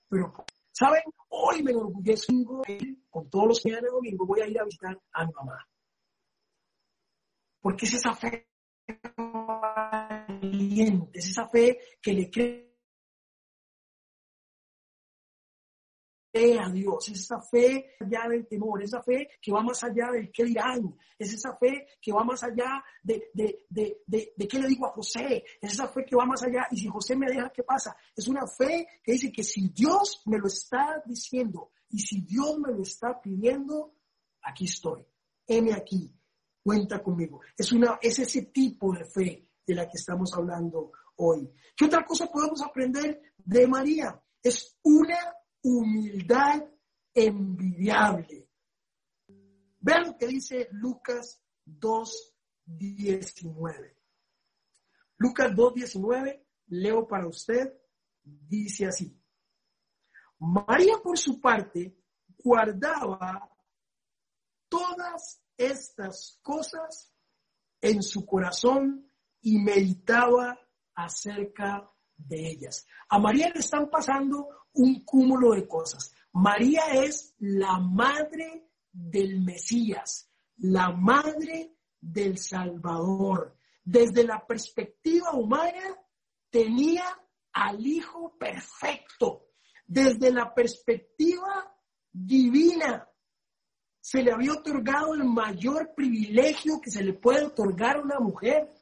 pero, 0.08 0.34
¿saben? 0.70 1.02
Hoy 1.30 1.62
me 1.62 1.70
enorgullezco 1.70 2.62
con 3.08 3.30
todos 3.30 3.48
los 3.48 3.62
días 3.62 3.80
de 3.80 3.88
domingo 3.88 4.26
voy 4.26 4.42
a 4.42 4.46
ir 4.46 4.60
a 4.60 4.64
visitar 4.64 5.00
a 5.12 5.24
mi 5.24 5.32
mamá. 5.32 5.66
Porque 7.62 7.86
es 7.86 7.94
esa 7.94 8.14
fe 8.14 8.46
es 11.12 11.30
esa 11.30 11.48
fe 11.48 11.78
que 12.00 12.12
le 12.12 12.30
cree 12.30 12.65
a 16.58 16.68
Dios, 16.68 17.08
es 17.08 17.20
esa 17.20 17.40
fe 17.40 17.96
allá 18.00 18.28
del 18.28 18.46
temor, 18.46 18.82
esa 18.82 19.02
fe 19.02 19.28
que 19.40 19.52
va 19.52 19.62
más 19.62 19.82
allá 19.82 20.10
del 20.12 20.30
qué 20.30 20.44
dirán, 20.44 20.96
es 21.18 21.32
esa 21.32 21.56
fe 21.56 21.86
que 22.00 22.12
va 22.12 22.24
más 22.24 22.42
allá 22.42 22.82
de, 23.02 23.30
de, 23.32 23.66
de, 23.68 24.02
de, 24.06 24.48
qué 24.48 24.58
le 24.58 24.68
digo 24.68 24.86
a 24.86 24.90
José, 24.90 25.44
es 25.60 25.72
esa 25.72 25.88
fe 25.88 26.04
que 26.04 26.16
va 26.16 26.26
más 26.26 26.42
allá 26.42 26.66
y 26.70 26.76
si 26.76 26.88
José 26.88 27.16
me 27.16 27.26
deja, 27.26 27.50
¿qué 27.50 27.62
pasa? 27.62 27.96
Es 28.14 28.28
una 28.28 28.46
fe 28.46 28.86
que 29.02 29.12
dice 29.12 29.32
que 29.32 29.42
si 29.42 29.68
Dios 29.68 30.22
me 30.26 30.38
lo 30.38 30.46
está 30.46 31.02
diciendo 31.06 31.72
y 31.90 32.00
si 32.00 32.20
Dios 32.20 32.58
me 32.58 32.72
lo 32.72 32.82
está 32.82 33.20
pidiendo, 33.20 33.94
aquí 34.42 34.66
estoy, 34.66 35.06
heme 35.46 35.72
aquí, 35.72 36.12
cuenta 36.62 37.02
conmigo. 37.02 37.40
Es, 37.56 37.72
una, 37.72 37.98
es 38.02 38.18
ese 38.18 38.42
tipo 38.42 38.92
de 38.92 39.04
fe 39.04 39.48
de 39.66 39.74
la 39.74 39.84
que 39.84 39.96
estamos 39.96 40.32
hablando 40.34 40.92
hoy. 41.16 41.50
¿Qué 41.76 41.86
otra 41.86 42.04
cosa 42.04 42.26
podemos 42.26 42.62
aprender 42.62 43.20
de 43.38 43.66
María? 43.66 44.20
Es 44.42 44.78
una 44.82 45.18
humildad 45.66 46.64
envidiable. 47.12 48.48
Vean 49.80 50.04
lo 50.04 50.16
que 50.16 50.28
dice 50.28 50.68
Lucas 50.70 51.42
2.19. 51.66 53.96
Lucas 55.18 55.52
2.19, 55.52 56.46
leo 56.68 57.08
para 57.08 57.26
usted, 57.26 57.76
dice 58.22 58.86
así. 58.86 59.20
María 60.38 60.98
por 61.02 61.18
su 61.18 61.40
parte 61.40 61.98
guardaba 62.38 63.50
todas 64.68 65.42
estas 65.56 66.38
cosas 66.42 67.12
en 67.80 68.04
su 68.04 68.24
corazón 68.24 69.10
y 69.40 69.58
meditaba 69.58 70.56
acerca 70.94 71.90
de 72.16 72.50
ellas. 72.50 72.86
A 73.08 73.18
María 73.18 73.50
le 73.52 73.60
están 73.60 73.88
pasando 73.90 74.48
un 74.72 75.04
cúmulo 75.04 75.52
de 75.52 75.66
cosas. 75.66 76.12
María 76.32 76.82
es 76.92 77.34
la 77.38 77.78
madre 77.78 78.68
del 78.92 79.40
Mesías, 79.40 80.30
la 80.58 80.90
madre 80.90 81.76
del 82.00 82.38
Salvador. 82.38 83.56
Desde 83.82 84.24
la 84.24 84.44
perspectiva 84.44 85.32
humana, 85.32 85.96
tenía 86.50 87.04
al 87.52 87.86
Hijo 87.86 88.36
perfecto. 88.38 89.48
Desde 89.86 90.32
la 90.32 90.52
perspectiva 90.52 91.74
divina, 92.12 93.08
se 94.00 94.22
le 94.22 94.32
había 94.32 94.52
otorgado 94.52 95.14
el 95.14 95.24
mayor 95.24 95.92
privilegio 95.94 96.80
que 96.80 96.90
se 96.90 97.02
le 97.02 97.14
puede 97.14 97.44
otorgar 97.44 97.96
a 97.96 98.02
una 98.02 98.20
mujer. 98.20 98.72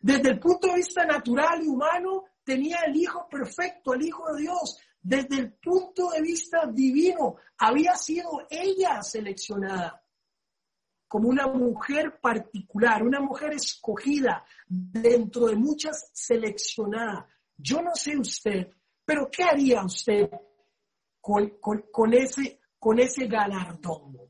Desde 0.00 0.30
el 0.30 0.40
punto 0.40 0.68
de 0.68 0.76
vista 0.76 1.04
natural 1.04 1.62
y 1.62 1.68
humano, 1.68 2.24
tenía 2.44 2.78
el 2.86 2.96
Hijo 2.96 3.28
perfecto, 3.28 3.94
el 3.94 4.06
Hijo 4.06 4.32
de 4.34 4.42
Dios. 4.42 4.78
Desde 5.02 5.38
el 5.38 5.52
punto 5.54 6.10
de 6.10 6.20
vista 6.20 6.66
divino, 6.66 7.36
había 7.58 7.94
sido 7.94 8.46
ella 8.50 9.02
seleccionada 9.02 10.02
como 11.10 11.28
una 11.28 11.48
mujer 11.48 12.20
particular, 12.20 13.02
una 13.02 13.18
mujer 13.18 13.52
escogida 13.54 14.44
dentro 14.68 15.46
de 15.46 15.56
muchas 15.56 16.08
seleccionadas. 16.12 17.26
Yo 17.56 17.82
no 17.82 17.96
sé 17.96 18.16
usted, 18.16 18.68
pero 19.04 19.28
¿qué 19.28 19.42
haría 19.42 19.82
usted 19.82 20.30
con, 21.20 22.14
ese, 22.14 22.60
con 22.78 23.00
ese 23.00 23.26
galardón? 23.26 24.29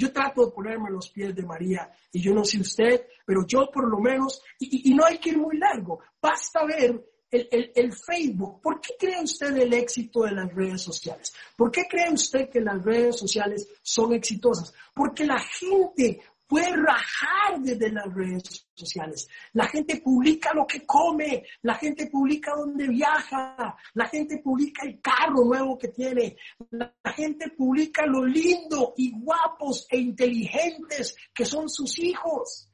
Yo 0.00 0.10
trato 0.10 0.46
de 0.46 0.52
ponerme 0.52 0.90
los 0.90 1.10
pies 1.10 1.36
de 1.36 1.42
María 1.42 1.92
y 2.10 2.22
yo 2.22 2.32
no 2.32 2.42
sé 2.42 2.58
usted, 2.58 3.06
pero 3.26 3.46
yo 3.46 3.68
por 3.70 3.86
lo 3.86 3.98
menos, 3.98 4.42
y, 4.58 4.94
no 4.94 5.04
hay 5.04 5.18
que 5.18 5.28
ir 5.28 5.38
muy 5.38 5.58
largo, 5.58 6.00
basta 6.22 6.64
ver 6.64 7.06
el, 7.30 7.70
el, 7.74 7.92
Facebook. 7.92 8.62
¿Por 8.62 8.80
qué 8.80 8.94
cree 8.98 9.22
usted 9.22 9.54
el 9.58 9.74
éxito 9.74 10.22
de 10.22 10.32
las 10.32 10.54
redes 10.54 10.80
sociales? 10.80 11.34
¿Por 11.54 11.70
qué 11.70 11.82
cree 11.86 12.10
usted 12.10 12.48
que 12.48 12.62
las 12.62 12.82
redes 12.82 13.18
sociales 13.18 13.68
son 13.82 14.14
exitosas? 14.14 14.72
Porque 14.94 15.26
la 15.26 15.38
gente 15.38 16.22
puede 16.50 16.74
rajar 16.74 17.60
desde 17.60 17.92
las 17.92 18.12
redes 18.12 18.66
sociales. 18.74 19.28
La 19.52 19.68
gente 19.68 20.00
publica 20.00 20.52
lo 20.52 20.66
que 20.66 20.84
come, 20.84 21.44
la 21.62 21.76
gente 21.76 22.08
publica 22.08 22.56
dónde 22.56 22.88
viaja, 22.88 23.76
la 23.94 24.08
gente 24.08 24.38
publica 24.38 24.84
el 24.84 25.00
carro 25.00 25.44
nuevo 25.44 25.78
que 25.78 25.88
tiene, 25.88 26.36
la 26.70 26.92
gente 27.14 27.50
publica 27.50 28.04
lo 28.04 28.24
lindo 28.24 28.94
y 28.96 29.12
guapos 29.12 29.86
e 29.90 29.98
inteligentes 29.98 31.16
que 31.32 31.44
son 31.44 31.68
sus 31.68 31.96
hijos. 32.00 32.68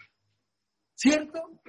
¿Cierto? 0.95 1.61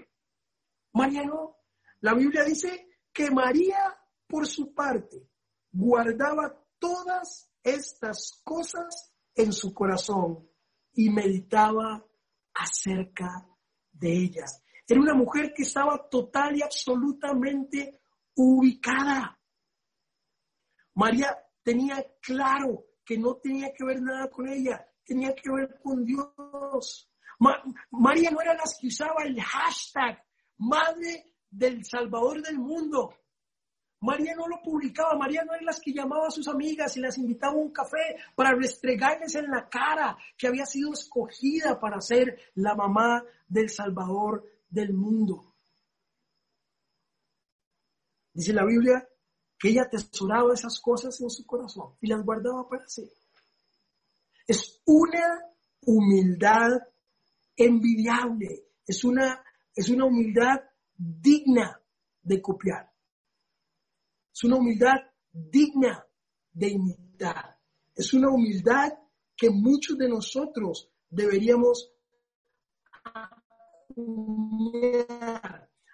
María 0.93 1.25
no. 1.25 1.57
La 1.99 2.13
Biblia 2.13 2.45
dice 2.45 2.87
que 3.11 3.29
María, 3.31 3.93
por 4.27 4.47
su 4.47 4.73
parte, 4.73 5.27
guardaba 5.73 6.57
todas 6.79 7.51
estas 7.61 8.39
cosas 8.45 9.13
en 9.35 9.51
su 9.51 9.73
corazón 9.73 10.47
y 10.98 11.12
meditaba 11.12 12.04
acerca 12.56 13.48
de 13.92 14.12
ellas. 14.12 14.63
Era 14.88 15.00
una 15.00 15.13
mujer 15.13 15.54
que 15.56 15.62
estaba 15.62 16.10
total 16.10 16.58
y 16.58 16.63
absolutamente 16.63 18.01
ubicada. 18.36 19.39
María 20.96 21.38
tenía 21.62 22.04
claro 22.20 22.86
que 23.06 23.16
no 23.16 23.36
tenía 23.36 23.72
que 23.74 23.86
ver 23.86 24.01
nada 24.01 24.27
con 24.30 24.48
ella, 24.48 24.84
tenía 25.06 25.36
que 25.36 25.51
ver 25.51 25.80
con 25.84 26.04
Dios. 26.04 27.12
María 27.92 28.32
no 28.32 28.42
era 28.42 28.56
la 28.56 28.63
que 28.80 28.88
usaba 28.88 29.24
el 29.24 29.39
hashtag 29.39 30.24
Madre 30.58 31.36
del 31.48 31.86
Salvador 31.86 32.42
del 32.42 32.58
Mundo. 32.58 33.13
María 34.00 34.36
no 34.36 34.48
lo 34.48 34.62
publicaba, 34.62 35.18
María 35.18 35.44
no 35.44 35.54
era 35.54 35.63
las 35.63 35.80
que 35.80 35.92
llamaba 35.92 36.27
a 36.27 36.32
sus 36.32 36.48
amigas 36.48 36.96
y 36.96 37.00
las 37.00 37.18
invitaba 37.18 37.54
a 37.54 37.58
un 37.58 37.72
café 37.72 38.18
para 38.36 38.54
restregarles 38.54 39.34
en 39.36 39.50
la 39.50 39.68
cara 39.68 40.16
que 40.38 40.48
había 40.48 40.66
sido 40.66 40.94
escogida 40.94 41.80
para 41.80 42.00
ser 42.00 42.39
la 42.56 42.75
mamá 42.75 43.24
del 43.48 43.70
Salvador 43.70 44.46
del 44.70 44.94
mundo. 44.94 45.56
Dice 48.34 48.54
la 48.54 48.66
Biblia 48.66 49.08
que 49.57 49.70
ella 49.70 49.83
atesoraba 49.83 50.53
esas 50.53 50.79
cosas 50.79 51.20
en 51.22 51.31
su 51.31 51.44
corazón 51.48 51.96
y 52.00 52.07
las 52.07 52.24
guardaba 52.24 52.70
para 52.70 52.88
sí. 52.88 53.12
Es 54.46 54.79
una 54.86 55.42
humildad 55.81 56.70
envidiable, 57.55 58.68
es 58.86 59.03
una, 59.03 59.44
es 59.74 59.90
una 59.90 60.05
humildad 60.05 60.62
digna 60.96 61.81
de 62.22 62.42
copiar. 62.42 62.92
Es 64.37 64.43
una 64.43 64.57
humildad 64.57 64.97
digna 65.31 66.05
de 66.53 66.67
imitar. 66.69 67.57
Es 67.95 68.13
una 68.13 68.29
humildad 68.29 68.93
que 69.35 69.50
muchos 69.50 69.97
de 69.97 70.07
nosotros 70.07 70.91
deberíamos 71.09 71.91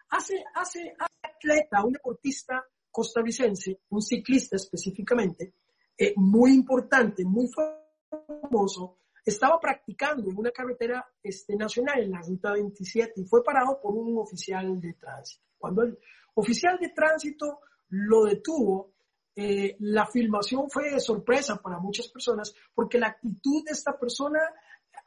Hace, 0.10 0.44
hace, 0.56 0.94
hace 1.00 1.22
atleta, 1.22 1.86
un 1.86 1.94
deportista 1.94 2.66
costarricense, 2.92 3.80
un 3.90 4.02
ciclista 4.02 4.58
específicamente, 4.58 5.54
eh, 5.98 6.14
muy 6.18 6.52
importante, 6.52 7.24
muy 7.24 7.48
famoso, 7.48 8.98
estaba 9.26 9.58
practicando 9.58 10.30
en 10.30 10.38
una 10.38 10.52
carretera 10.52 11.06
este, 11.24 11.56
nacional, 11.56 12.04
en 12.04 12.12
la 12.12 12.20
ruta 12.20 12.52
27, 12.52 13.22
y 13.22 13.24
fue 13.24 13.42
parado 13.42 13.80
por 13.82 13.96
un 13.96 14.18
oficial 14.18 14.82
de 14.82 14.94
tránsito. 14.96 15.46
Cuando 15.58 15.84
el 15.84 15.98
oficial 16.36 16.78
de 16.78 16.90
tránsito 16.90 17.62
lo 17.90 18.26
detuvo, 18.26 18.94
eh, 19.36 19.76
la 19.80 20.06
filmación 20.06 20.70
fue 20.70 20.92
de 20.92 21.00
sorpresa 21.00 21.56
para 21.58 21.80
muchas 21.80 22.08
personas 22.08 22.54
porque 22.74 23.00
la 23.00 23.08
actitud 23.08 23.64
de 23.66 23.72
esta 23.72 23.98
persona, 23.98 24.40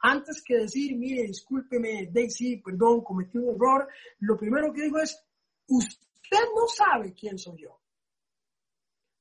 antes 0.01 0.43
que 0.43 0.57
decir, 0.57 0.97
mire, 0.97 1.23
discúlpeme, 1.23 2.09
Daisy, 2.11 2.57
perdón, 2.57 3.03
cometí 3.03 3.37
un 3.37 3.55
error, 3.55 3.87
lo 4.19 4.37
primero 4.37 4.73
que 4.73 4.83
dijo 4.83 4.99
es, 4.99 5.23
usted 5.67 6.45
no 6.55 6.67
sabe 6.67 7.13
quién 7.13 7.37
soy 7.37 7.63
yo. 7.63 7.79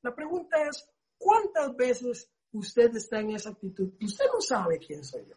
La 0.02 0.14
pregunta 0.14 0.56
es, 0.68 0.88
¿cuántas 1.18 1.74
veces 1.76 2.30
usted 2.52 2.94
está 2.96 3.20
en 3.20 3.30
esa 3.30 3.50
actitud? 3.50 3.92
Usted 4.00 4.24
no 4.32 4.40
sabe 4.40 4.78
quién 4.78 5.04
soy 5.04 5.26
yo. 5.26 5.36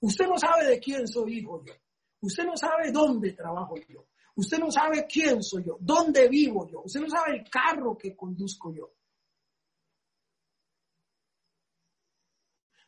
Usted 0.00 0.26
no 0.26 0.38
sabe 0.38 0.66
de 0.66 0.80
quién 0.80 1.06
soy 1.06 1.38
hijo 1.38 1.64
yo. 1.64 1.72
Usted 2.20 2.44
no 2.44 2.56
sabe 2.56 2.90
dónde 2.92 3.32
trabajo 3.32 3.74
yo. 3.88 4.06
Usted 4.36 4.58
no 4.58 4.70
sabe 4.70 5.06
quién 5.06 5.42
soy 5.42 5.64
yo, 5.64 5.76
dónde 5.80 6.28
vivo 6.28 6.68
yo. 6.68 6.82
Usted 6.84 7.00
no 7.00 7.08
sabe 7.08 7.36
el 7.38 7.48
carro 7.48 7.96
que 7.96 8.16
conduzco 8.16 8.74
yo. 8.74 8.92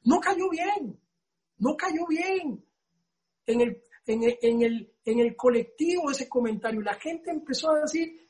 No 0.03 0.21
cayó 0.21 0.49
bien, 0.51 1.01
no 1.59 1.77
cayó 1.77 2.07
bien 2.09 2.65
en 3.47 3.61
el, 3.61 3.83
en 4.07 4.63
el, 4.63 4.95
en 5.05 5.19
el, 5.21 5.37
colectivo 5.37 6.11
ese 6.11 6.29
comentario. 6.29 6.81
La 6.81 6.95
gente 6.95 7.31
empezó 7.31 7.71
a 7.71 7.81
decir, 7.81 8.29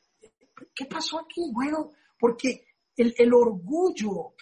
¿qué 0.73 0.85
pasó 0.85 1.19
aquí? 1.19 1.51
Bueno, 1.51 1.91
porque 2.19 2.65
el, 2.95 3.13
el 3.17 3.33
orgullo, 3.33 4.33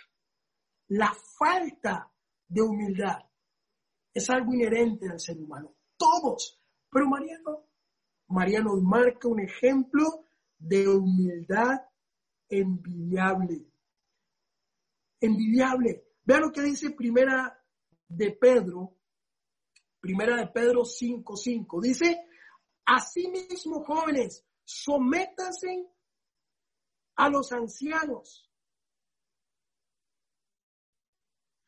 la 0.87 1.13
falta 1.37 2.09
de 2.47 2.61
humildad 2.61 3.19
es 4.13 4.29
algo 4.29 4.53
inherente 4.53 5.09
al 5.09 5.19
ser 5.19 5.37
humano. 5.37 5.75
Todos. 5.97 6.61
Pero 6.89 7.07
María 7.07 7.37
no. 7.45 7.65
María 8.27 8.61
nos 8.61 8.81
marca 8.81 9.27
un 9.27 9.39
ejemplo 9.39 10.25
de 10.57 10.87
humildad 10.87 11.81
envidiable. 12.49 13.71
Envidiable. 15.19 16.05
Vean 16.23 16.41
lo 16.41 16.51
que 16.51 16.61
dice 16.61 16.91
primera 16.91 17.63
de 18.07 18.31
Pedro, 18.31 18.97
primera 19.99 20.37
de 20.37 20.47
Pedro 20.47 20.81
5.5. 20.81 21.81
Dice, 21.81 22.25
asimismo 22.85 23.83
jóvenes, 23.83 24.45
sométanse 24.63 25.87
a 27.15 27.29
los 27.29 27.51
ancianos. 27.51 28.49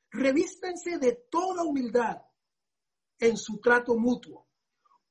Revístense 0.10 0.98
de 0.98 1.14
toda 1.30 1.64
humildad 1.64 2.24
en 3.20 3.38
su 3.38 3.60
trato 3.60 3.96
mutuo 3.96 4.47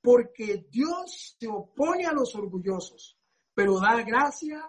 porque 0.06 0.68
Dios 0.70 1.34
se 1.36 1.48
opone 1.48 2.06
a 2.06 2.12
los 2.12 2.32
orgullosos, 2.36 3.18
pero 3.52 3.80
da 3.80 4.04
gracia 4.04 4.62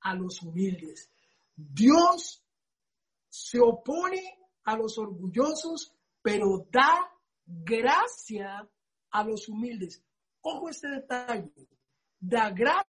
a 0.00 0.14
los 0.14 0.40
humildes. 0.42 1.10
Dios 1.56 2.40
se 3.28 3.58
opone 3.58 4.22
a 4.62 4.76
los 4.76 4.96
orgullosos, 4.96 5.92
pero 6.22 6.68
da 6.70 7.12
gracia 7.44 8.70
a 9.10 9.24
los 9.24 9.48
humildes. 9.48 10.04
Ojo 10.40 10.68
este 10.68 10.88
detalle. 10.88 11.50
Da 12.20 12.50
gracia 12.50 12.86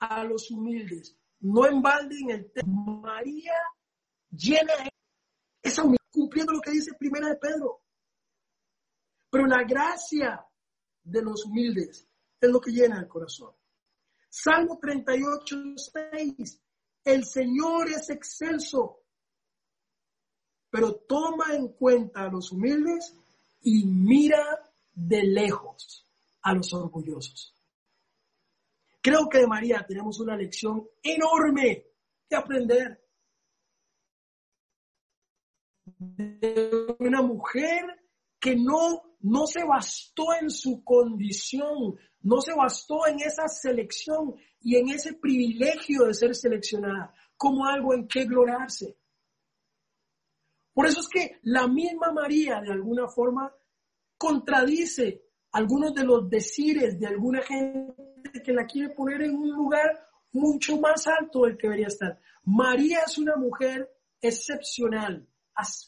a 0.00 0.22
los 0.24 0.50
humildes. 0.50 1.18
No 1.40 1.64
embalden 1.64 2.28
el 2.28 2.52
tema. 2.52 3.00
María 3.00 3.54
llena 4.30 4.72
esa 5.62 5.82
humildad, 5.82 6.04
cumpliendo 6.10 6.52
lo 6.52 6.60
que 6.60 6.70
dice 6.70 6.94
Primera 6.98 7.28
de 7.28 7.36
Pedro. 7.36 7.82
Pero 9.30 9.46
la 9.46 9.62
gracia 9.64 10.44
de 11.02 11.22
los 11.22 11.44
humildes 11.44 12.08
es 12.40 12.50
lo 12.50 12.60
que 12.60 12.70
llena 12.70 12.98
el 12.98 13.08
corazón. 13.08 13.54
Salmo 14.28 14.78
38, 14.80 15.56
6. 16.12 16.60
El 17.04 17.24
Señor 17.24 17.88
es 17.88 18.10
excelso, 18.10 19.02
pero 20.70 20.94
toma 20.94 21.54
en 21.54 21.68
cuenta 21.68 22.22
a 22.22 22.30
los 22.30 22.52
humildes 22.52 23.14
y 23.62 23.86
mira 23.86 24.44
de 24.92 25.22
lejos 25.22 26.06
a 26.42 26.52
los 26.52 26.72
orgullosos. 26.72 27.54
Creo 29.00 29.28
que 29.28 29.38
de 29.38 29.46
María 29.46 29.84
tenemos 29.86 30.20
una 30.20 30.36
lección 30.36 30.86
enorme 31.02 31.86
que 32.28 32.36
aprender. 32.36 33.07
De 35.98 36.96
una 37.00 37.22
mujer 37.22 37.84
que 38.38 38.54
no, 38.56 39.02
no 39.20 39.46
se 39.46 39.64
bastó 39.64 40.26
en 40.40 40.50
su 40.50 40.84
condición, 40.84 41.98
no 42.22 42.40
se 42.40 42.54
bastó 42.54 43.06
en 43.06 43.20
esa 43.20 43.48
selección 43.48 44.34
y 44.60 44.76
en 44.76 44.90
ese 44.90 45.14
privilegio 45.14 46.04
de 46.04 46.14
ser 46.14 46.34
seleccionada 46.34 47.12
como 47.36 47.66
algo 47.66 47.94
en 47.94 48.06
que 48.06 48.24
gloriarse. 48.24 48.96
Por 50.72 50.86
eso 50.86 51.00
es 51.00 51.08
que 51.08 51.38
la 51.42 51.66
misma 51.66 52.12
María 52.12 52.60
de 52.60 52.72
alguna 52.72 53.08
forma 53.08 53.52
contradice 54.16 55.24
algunos 55.52 55.94
de 55.94 56.04
los 56.04 56.28
decires 56.28 56.98
de 56.98 57.06
alguna 57.06 57.42
gente 57.42 57.94
que 58.44 58.52
la 58.52 58.66
quiere 58.66 58.90
poner 58.90 59.22
en 59.22 59.34
un 59.34 59.50
lugar 59.50 60.06
mucho 60.32 60.78
más 60.78 61.06
alto 61.06 61.42
del 61.42 61.56
que 61.56 61.66
debería 61.66 61.86
estar. 61.86 62.20
María 62.44 63.00
es 63.06 63.18
una 63.18 63.36
mujer 63.36 63.90
excepcional, 64.20 65.26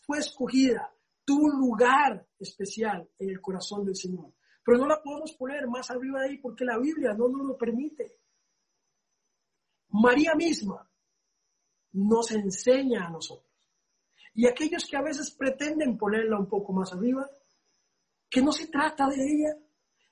fue 0.05 0.19
escogida, 0.19 0.93
tuvo 1.25 1.47
un 1.47 1.61
lugar 1.61 2.27
especial 2.39 3.09
en 3.19 3.31
el 3.31 3.41
corazón 3.41 3.85
del 3.85 3.97
Señor. 3.97 4.33
Pero 4.65 4.79
no 4.79 4.87
la 4.87 5.03
podemos 5.03 5.33
poner 5.33 5.67
más 5.69 5.91
arriba 5.91 6.21
de 6.21 6.29
ahí 6.31 6.39
porque 6.39 6.65
la 6.65 6.79
Biblia 6.79 7.15
no 7.15 7.29
nos 7.29 7.47
lo 7.47 7.57
permite. 7.57 8.19
María 9.91 10.35
misma 10.35 10.89
nos 11.93 12.31
enseña 12.31 13.07
a 13.07 13.11
nosotros. 13.11 13.51
Y 14.35 14.47
aquellos 14.47 14.87
que 14.87 14.97
a 14.97 15.03
veces 15.03 15.31
pretenden 15.33 15.99
ponerla 15.99 16.39
un 16.39 16.49
poco 16.49 16.73
más 16.73 16.93
arriba, 16.93 17.29
que 18.29 18.43
no 18.43 18.53
se 18.53 18.69
trata 18.69 19.09
de 19.09 19.17
ella. 19.17 19.57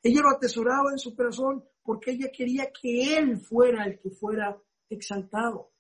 Ella 0.03 0.21
lo 0.23 0.31
atesoraba 0.31 0.91
en 0.91 0.99
su 0.99 1.15
corazón 1.15 1.65
porque 1.83 2.13
ella 2.13 2.31
quería 2.33 2.71
que 2.73 3.17
él 3.17 3.39
fuera 3.39 3.85
el 3.85 3.99
que 3.99 4.11
fuera 4.11 4.61
exaltado, 4.89 5.73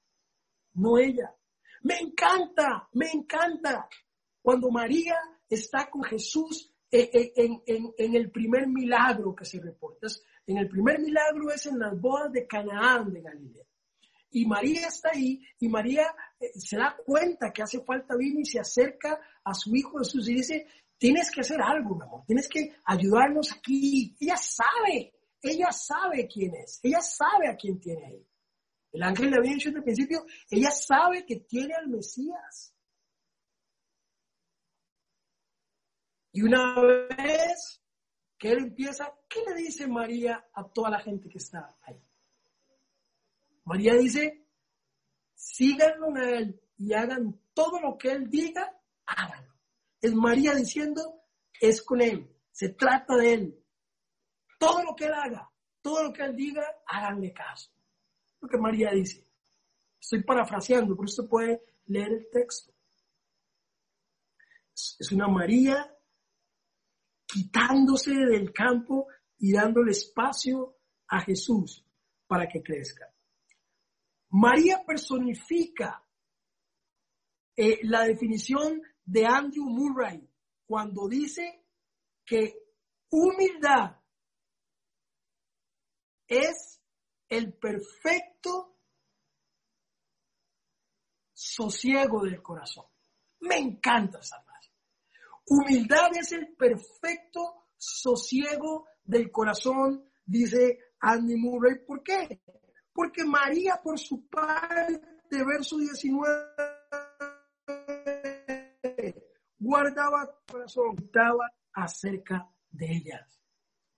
no 0.75 0.99
ella. 0.99 1.35
Me 1.83 1.99
encanta, 1.99 2.88
me 2.93 3.11
encanta 3.11 3.88
cuando 4.43 4.71
María 4.71 5.17
está 5.49 5.88
con 5.91 6.03
Jesús 6.03 6.73
en, 6.91 8.14
el 8.14 8.31
primer 8.31 8.67
milagro 8.67 9.35
que 9.35 9.45
se 9.45 9.61
reporta. 9.61 10.07
En 10.47 10.59
el 10.59 10.69
primer 10.69 11.01
milagro 11.01 11.51
es 11.51 11.67
en 11.67 11.79
las 11.79 12.01
bodas 12.01 12.33
de 12.33 12.47
Canaán 12.47 13.12
de 13.12 13.21
Galilea. 13.21 13.64
Y 14.31 14.47
María 14.47 14.88
está 14.88 15.11
ahí 15.12 15.43
y 15.59 15.69
María 15.69 16.07
eh, 16.38 16.51
se 16.59 16.77
da 16.77 16.95
cuenta 17.05 17.51
que 17.51 17.62
hace 17.62 17.81
falta 17.81 18.14
vino 18.14 18.41
y 18.41 18.45
se 18.45 18.61
acerca 18.61 19.19
a 19.43 19.55
su 19.55 19.75
hijo 19.75 19.99
Jesús 19.99 20.29
y 20.29 20.35
dice, 20.35 20.67
tienes 20.99 21.31
que 21.31 21.41
hacer 21.41 21.61
algo, 21.62 21.95
mi 21.95 22.03
amor, 22.03 22.25
tienes 22.27 22.47
que 22.47 22.75
ayudarnos 22.85 23.53
aquí. 23.53 24.14
Ella 24.21 24.37
sabe, 24.37 25.14
ella 25.41 25.73
sabe 25.73 26.29
quién 26.29 26.55
es, 26.57 26.79
ella 26.83 27.01
sabe 27.01 27.49
a 27.49 27.57
quién 27.57 27.81
tiene 27.81 28.05
ahí. 28.05 28.28
El 28.98 29.04
ángel 29.04 29.30
le 29.30 29.37
había 29.37 29.52
dicho 29.52 29.68
desde 29.68 29.78
el 29.78 29.84
principio, 29.84 30.26
ella 30.50 30.72
sabe 30.72 31.24
que 31.24 31.37
tiene 31.37 31.72
al 31.72 31.87
Mesías. 31.87 32.74
Y 36.32 36.42
una 36.42 36.74
vez 36.80 37.80
que 38.37 38.50
él 38.50 38.58
empieza, 38.58 39.14
¿qué 39.28 39.38
le 39.46 39.54
dice 39.54 39.87
María 39.87 40.44
a 40.52 40.68
toda 40.68 40.90
la 40.90 40.98
gente 40.98 41.28
que 41.28 41.38
está 41.38 41.78
ahí? 41.82 42.02
María 43.66 43.94
dice, 43.94 44.48
síganlo 45.32 46.16
a 46.16 46.30
él 46.30 46.61
y 46.76 46.92
hagan 46.92 47.40
todo 47.54 47.80
lo 47.80 47.96
que 47.96 48.11
él 48.11 48.28
diga, 48.28 48.68
háganlo. 49.06 49.54
Es 50.00 50.12
María 50.12 50.56
diciendo, 50.56 51.22
es 51.61 51.82
con 51.82 52.00
él, 52.00 52.37
se 52.50 52.70
trata 52.70 53.14
de 53.14 53.32
él. 53.32 53.64
Todo 54.58 54.82
lo 54.82 54.96
que 54.96 55.04
él 55.04 55.14
haga, 55.14 55.48
todo 55.82 56.02
lo 56.02 56.12
que 56.12 56.24
él 56.24 56.34
diga, 56.34 56.66
háganle 56.84 57.32
caso. 57.32 57.78
Lo 58.40 58.48
que 58.48 58.59
María 58.59 58.90
dice. 58.90 59.27
Estoy 60.01 60.22
parafraseando, 60.22 60.96
por 60.96 61.07
eso 61.07 61.29
puede 61.29 61.61
leer 61.87 62.12
el 62.12 62.29
texto. 62.31 62.72
Es 64.74 65.11
una 65.12 65.29
María 65.29 65.92
quitándose 67.27 68.12
del 68.12 68.53
campo 68.53 69.07
y 69.38 69.53
dándole 69.53 69.90
espacio 69.90 70.79
a 71.09 71.20
Jesús 71.20 71.85
para 72.27 72.48
que 72.48 72.62
crezca. 72.62 73.12
María 74.31 74.85
personifica 74.87 76.05
eh, 77.57 77.81
la 77.83 78.05
definición 78.05 78.81
de 79.05 79.27
Andrew 79.27 79.64
Murray 79.64 80.29
cuando 80.66 81.09
dice 81.09 81.64
que 82.24 82.55
humildad 83.11 83.96
es 86.27 86.78
el 87.29 87.53
perfecto 87.55 88.77
sosiego 91.33 92.25
del 92.25 92.43
corazón. 92.43 92.87
Me 93.41 93.57
encanta 93.57 94.19
esa 94.19 94.41
frase. 94.43 94.71
Humildad 95.47 96.11
es 96.19 96.33
el 96.33 96.55
perfecto 96.55 97.67
sosiego 97.77 98.87
del 99.05 99.31
corazón, 99.31 100.05
dice 100.25 100.79
Andy 101.01 101.37
Murray. 101.37 101.85
¿Por 101.87 102.03
qué? 102.03 102.43
Porque 102.93 103.25
María, 103.25 103.81
por 103.83 103.99
su 103.99 104.29
parte, 104.29 105.01
verso 105.31 105.79
19, 105.79 106.35
guardaba 109.59 110.29
corazón, 110.51 110.97
estaba 110.99 111.51
acerca 111.73 112.51
de 112.71 112.87
ellas. 112.87 113.41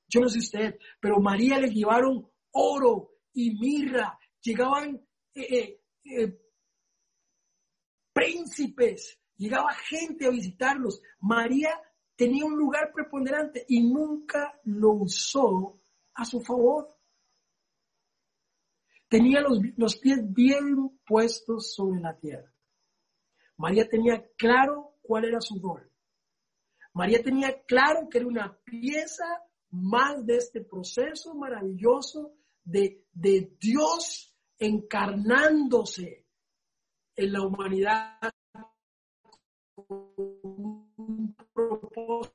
Yo 0.06 0.20
no 0.20 0.28
sé 0.28 0.40
usted, 0.40 0.78
pero 1.00 1.20
María 1.20 1.58
le 1.58 1.70
llevaron 1.70 2.28
oro 2.50 3.09
y 3.32 3.54
mirra, 3.58 4.18
llegaban 4.40 4.96
eh, 5.34 5.58
eh, 5.58 5.80
eh, 6.04 6.40
príncipes, 8.12 9.18
llegaba 9.36 9.72
gente 9.74 10.26
a 10.26 10.30
visitarlos. 10.30 11.00
María 11.20 11.70
tenía 12.16 12.44
un 12.44 12.56
lugar 12.56 12.92
preponderante 12.92 13.64
y 13.68 13.82
nunca 13.82 14.58
lo 14.64 14.92
usó 14.92 15.80
a 16.14 16.24
su 16.24 16.40
favor. 16.40 16.96
Tenía 19.08 19.40
los, 19.40 19.58
los 19.76 19.96
pies 19.96 20.20
bien 20.32 21.00
puestos 21.06 21.74
sobre 21.74 22.00
la 22.00 22.16
tierra. 22.16 22.52
María 23.56 23.88
tenía 23.88 24.24
claro 24.36 24.96
cuál 25.02 25.24
era 25.24 25.40
su 25.40 25.60
rol. 25.60 25.90
María 26.92 27.22
tenía 27.22 27.62
claro 27.64 28.08
que 28.08 28.18
era 28.18 28.26
una 28.26 28.58
pieza 28.64 29.24
más 29.70 30.24
de 30.26 30.36
este 30.36 30.62
proceso 30.62 31.34
maravilloso 31.34 32.34
de, 32.70 33.06
de 33.12 33.56
Dios 33.58 34.34
encarnándose 34.58 36.26
en 37.16 37.32
la 37.32 37.42
humanidad 37.42 38.18
un 39.88 41.34
propósito 41.52 42.30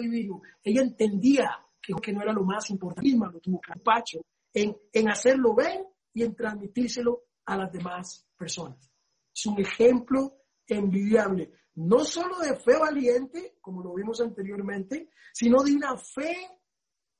divino. 0.00 0.42
Ella 0.62 0.82
entendía 0.82 1.58
que, 1.80 1.94
que 1.94 2.12
no 2.12 2.22
era 2.22 2.32
lo 2.32 2.42
más 2.42 2.68
importante, 2.70 3.10
lo 3.16 3.40
tuvo 3.40 3.60
Pacho, 3.82 4.20
en, 4.52 4.76
en 4.92 5.08
hacerlo 5.08 5.54
ver 5.54 5.86
y 6.12 6.24
en 6.24 6.34
transmitírselo 6.34 7.22
a 7.46 7.56
las 7.56 7.72
demás 7.72 8.26
personas. 8.36 8.90
Es 9.34 9.46
un 9.46 9.60
ejemplo 9.60 10.45
envidiable, 10.74 11.52
no 11.76 12.04
solo 12.04 12.38
de 12.38 12.56
fe 12.56 12.76
valiente, 12.76 13.58
como 13.60 13.82
lo 13.82 13.94
vimos 13.94 14.20
anteriormente, 14.20 15.10
sino 15.32 15.62
de 15.62 15.74
una 15.74 15.96
fe 15.96 16.36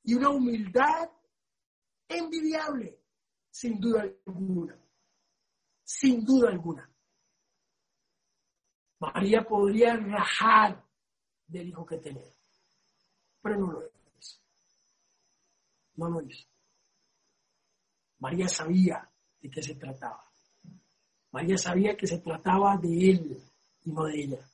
y 0.02 0.14
una 0.14 0.30
humildad 0.30 1.10
envidiable, 2.08 2.98
sin 3.50 3.78
duda 3.80 4.02
alguna. 4.26 4.78
Sin 5.82 6.24
duda 6.24 6.48
alguna. 6.48 6.90
María 8.98 9.42
podría 9.42 9.96
rajar 9.96 10.84
del 11.46 11.68
hijo 11.68 11.84
que 11.84 11.98
tenía, 11.98 12.34
pero 13.42 13.58
no 13.58 13.72
lo 13.72 13.82
hizo. 14.18 14.40
No 15.94 16.08
lo 16.08 16.22
hizo. 16.22 16.48
María 18.18 18.48
sabía 18.48 19.08
de 19.40 19.50
qué 19.50 19.62
se 19.62 19.74
trataba. 19.74 20.25
María 21.36 21.58
sabía 21.58 21.94
que 21.94 22.06
se 22.06 22.16
trataba 22.16 22.78
de 22.78 23.10
él 23.10 23.38
y 23.84 23.90
no 23.90 24.04
de 24.04 24.22
ella. 24.22 24.50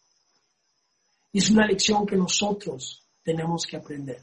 Y 1.31 1.39
es 1.39 1.49
una 1.49 1.65
lección 1.65 2.05
que 2.05 2.17
nosotros 2.17 3.07
tenemos 3.23 3.65
que 3.65 3.77
aprender. 3.77 4.21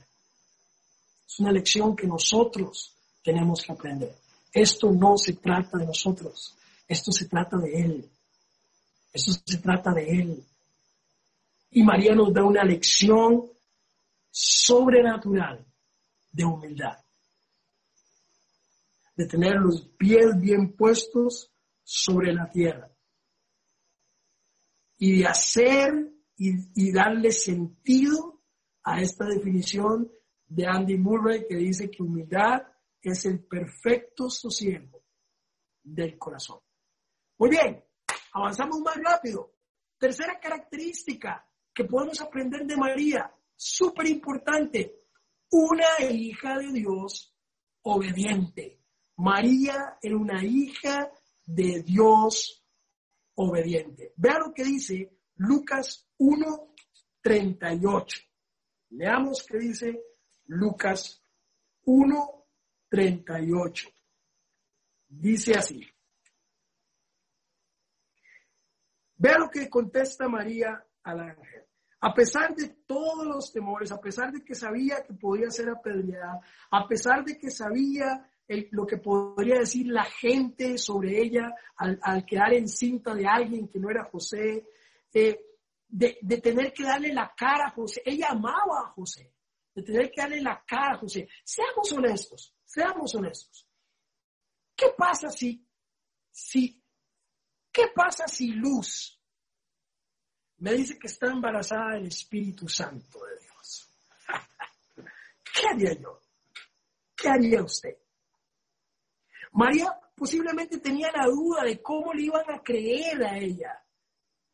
Es 1.26 1.40
una 1.40 1.54
lección 1.54 1.96
que 1.96 2.06
nosotros 2.06 2.94
tenemos 3.24 3.62
que 3.62 3.72
aprender. 3.72 4.14
Esto 4.52 4.92
no 4.92 5.18
se 5.18 5.36
trata 5.36 5.78
de 5.78 5.86
nosotros, 5.86 6.54
esto 6.86 7.14
se 7.14 7.30
trata 7.30 7.56
de 7.56 7.82
Él. 7.82 8.10
Esto 9.14 9.32
se 9.46 9.58
trata 9.60 9.94
de 9.94 10.10
Él. 10.10 10.44
Y 11.72 11.82
María 11.82 12.14
nos 12.14 12.34
da 12.34 12.44
una 12.44 12.66
lección 12.66 13.50
sobrenatural 14.30 15.66
de 16.30 16.44
humildad. 16.44 16.98
de 19.16 19.26
tener 19.26 19.56
los 19.56 19.82
pies 19.98 20.40
bien 20.40 20.72
puestos 20.78 21.52
sobre 21.92 22.32
la 22.32 22.48
tierra 22.48 22.88
y 25.00 25.18
de 25.18 25.26
hacer 25.26 26.14
y, 26.38 26.92
darle 26.92 27.32
sentido 27.32 28.44
a 28.84 29.02
esta 29.02 29.26
definición 29.26 30.08
de 30.46 30.68
Andy 30.68 31.00
Murray 31.00 31.48
que 31.50 31.56
dice 31.56 31.90
que 31.90 32.04
humildad 32.04 32.62
es 33.02 33.26
el 33.26 33.44
perfecto 33.44 34.30
sosiego 34.30 35.04
del 35.82 36.16
corazón. 36.20 36.60
Muy 37.40 37.50
bien, 37.50 37.84
avanzamos 38.34 38.82
más 38.82 38.96
rápido. 39.04 39.56
Tercera 39.98 40.40
característica 40.40 41.44
que 41.74 41.86
podemos 41.86 42.22
aprender 42.22 42.68
de 42.68 42.78
María, 42.78 43.34
súper 43.56 44.06
importante, 44.08 45.06
una 45.50 46.06
hija 46.08 46.60
de 46.60 46.72
Dios 46.72 47.36
obediente. 47.82 48.80
María 49.16 49.98
era 50.02 50.16
una 50.16 50.46
hija 50.46 51.12
de 51.50 51.82
Dios 51.82 52.64
obediente. 53.36 54.14
Vean 54.18 54.42
lo 54.42 54.54
que 54.54 54.64
dice 54.64 55.18
Lucas 55.38 56.08
1.38. 56.20 58.28
Leamos 58.92 59.44
qué 59.48 59.58
dice 59.58 60.00
Lucas 60.46 61.24
1.38. 61.86 63.94
Dice 65.08 65.56
así. 65.56 65.84
Vea 69.16 69.40
lo 69.40 69.50
que 69.50 69.68
contesta 69.70 70.30
María 70.30 70.86
al 71.04 71.20
ángel. 71.20 71.66
A 72.02 72.14
pesar 72.14 72.56
de 72.56 72.70
todos 72.86 73.26
los 73.26 73.52
temores, 73.52 73.92
a 73.92 74.00
pesar 74.00 74.32
de 74.32 74.46
que 74.46 74.54
sabía 74.54 75.04
que 75.04 75.14
podía 75.14 75.50
ser 75.50 75.70
apedreada, 75.70 76.40
a 76.70 76.88
pesar 76.88 77.26
de 77.26 77.38
que 77.38 77.50
sabía 77.50 78.30
lo 78.72 78.86
que 78.86 78.98
podría 78.98 79.60
decir 79.60 79.88
la 79.88 80.06
gente 80.06 80.78
sobre 80.78 81.22
ella 81.22 81.54
al, 81.78 82.26
quedar 82.26 82.54
encinta 82.54 83.14
de 83.14 83.28
alguien 83.28 83.68
que 83.68 83.80
no 83.80 83.90
era 83.90 84.06
José, 84.06 84.66
eh, 85.14 85.40
de, 85.88 86.18
de, 86.22 86.38
tener 86.42 86.74
que 86.74 86.84
darle 86.84 87.14
la 87.14 87.32
cara 87.36 87.68
a 87.68 87.72
José. 87.72 88.02
Ella 88.04 88.30
amaba 88.30 88.82
a 88.86 88.92
José, 88.92 89.32
de 89.76 89.84
tener 89.84 90.12
que 90.12 90.22
darle 90.22 90.42
la 90.42 90.64
cara 90.66 90.96
a 90.96 90.98
José. 90.98 91.30
Seamos 91.44 91.92
honestos, 91.92 92.56
seamos 92.66 93.14
honestos. 93.14 93.68
¿Qué 94.76 94.88
pasa 94.98 95.30
si, 95.30 95.64
si, 96.32 96.84
qué 97.72 97.90
pasa 97.94 98.28
si 98.28 98.48
Luz 98.48 99.20
me 100.58 100.74
dice 100.74 100.98
que 100.98 101.08
está 101.08 101.28
embarazada 101.28 101.96
del 101.96 102.08
Espíritu 102.08 102.68
Santo 102.68 103.20
de 103.26 103.40
Dios? 103.42 103.90
¿Qué 105.54 105.68
haría 105.68 105.94
yo? 105.94 106.20
¿Qué 107.16 107.30
haría 107.30 107.62
usted? 107.62 107.96
María 109.52 109.94
posiblemente 110.16 110.78
tenía 110.80 111.10
la 111.16 111.26
duda 111.28 111.64
de 111.64 111.82
cómo 111.82 112.14
le 112.14 112.24
iban 112.24 112.50
a 112.50 112.62
creer 112.62 113.24
a 113.24 113.38
ella, 113.38 113.84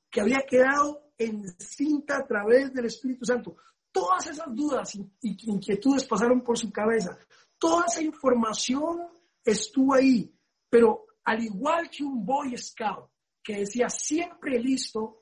que 0.09 0.21
había 0.21 0.41
quedado 0.41 1.11
encinta 1.17 2.17
a 2.17 2.25
través 2.25 2.73
del 2.73 2.85
Espíritu 2.85 3.25
Santo. 3.25 3.55
Todas 3.91 4.27
esas 4.27 4.53
dudas 4.53 4.95
y 4.95 5.09
inquietudes 5.21 6.05
pasaron 6.05 6.43
por 6.43 6.57
su 6.57 6.71
cabeza. 6.71 7.17
Toda 7.57 7.85
esa 7.85 8.01
información 8.01 9.07
estuvo 9.43 9.93
ahí, 9.93 10.33
pero 10.69 11.05
al 11.23 11.43
igual 11.43 11.89
que 11.89 12.03
un 12.03 12.25
Boy 12.25 12.57
Scout 12.57 13.09
que 13.41 13.59
decía 13.59 13.89
siempre 13.89 14.59
listo, 14.59 15.21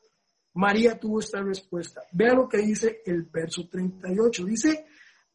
María 0.53 0.99
tuvo 0.99 1.19
esta 1.19 1.41
respuesta. 1.41 2.01
Vea 2.11 2.33
lo 2.33 2.47
que 2.47 2.57
dice 2.57 3.01
el 3.05 3.23
verso 3.23 3.67
38. 3.67 4.45
Dice, 4.45 4.85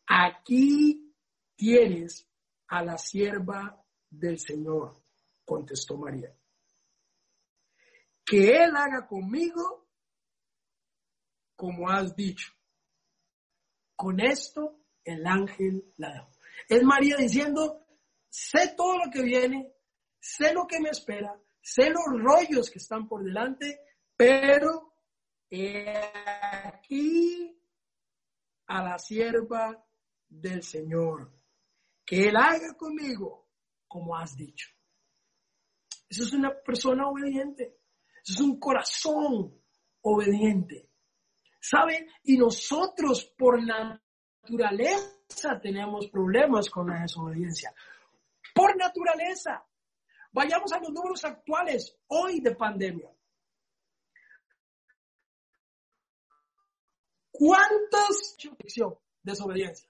aquí 0.07 1.15
tienes 1.57 2.27
a 2.69 2.83
la 2.83 2.97
sierva 2.99 3.85
del 4.11 4.39
Señor, 4.39 5.03
contestó 5.45 5.97
María. 5.97 6.35
Que 8.25 8.65
Él 8.65 8.77
haga 8.77 9.07
conmigo 9.07 9.89
como 11.59 11.91
has 11.91 12.15
dicho. 12.15 12.53
Con 13.97 14.21
esto 14.21 14.85
el 15.03 15.27
ángel 15.27 15.93
la 15.97 16.13
dejó. 16.13 16.31
Es 16.69 16.85
María 16.85 17.17
diciendo, 17.17 17.85
sé 18.29 18.75
todo 18.77 18.97
lo 18.99 19.11
que 19.11 19.23
viene, 19.23 19.73
sé 20.21 20.53
lo 20.53 20.69
que 20.69 20.79
me 20.79 20.91
espera, 20.91 21.35
sé 21.61 21.91
los 21.91 22.05
rollos 22.23 22.71
que 22.71 22.79
están 22.79 23.09
por 23.09 23.25
delante, 23.25 23.81
pero 24.17 24.95
aquí 26.65 27.61
a 28.67 28.83
la 28.85 28.99
sierva 28.99 29.85
del 30.29 30.63
Señor, 30.63 31.33
que 32.05 32.29
Él 32.29 32.37
haga 32.37 32.77
conmigo 32.77 33.48
como 33.89 34.17
has 34.17 34.37
dicho. 34.37 34.69
Eso 36.09 36.23
es 36.23 36.33
una 36.33 36.55
persona 36.55 37.09
obediente. 37.09 37.79
Eso 38.25 38.35
es 38.35 38.41
un 38.41 38.59
corazón 38.61 39.61
obediente. 40.03 40.91
¿Saben? 41.61 42.09
Y 42.23 42.37
nosotros 42.37 43.25
por 43.37 43.61
naturaleza 43.63 45.61
tenemos 45.61 46.09
problemas 46.09 46.71
con 46.71 46.89
la 46.89 47.01
desobediencia. 47.03 47.75
Por 48.55 48.77
naturaleza. 48.77 49.65
Vayamos 50.33 50.73
a 50.73 50.79
los 50.79 50.91
números 50.91 51.25
actuales 51.25 51.99
hoy 52.07 52.41
de 52.41 52.55
pandemia. 52.55 53.11
¿Cuántos 57.31 58.37
desobediencia? 59.23 59.89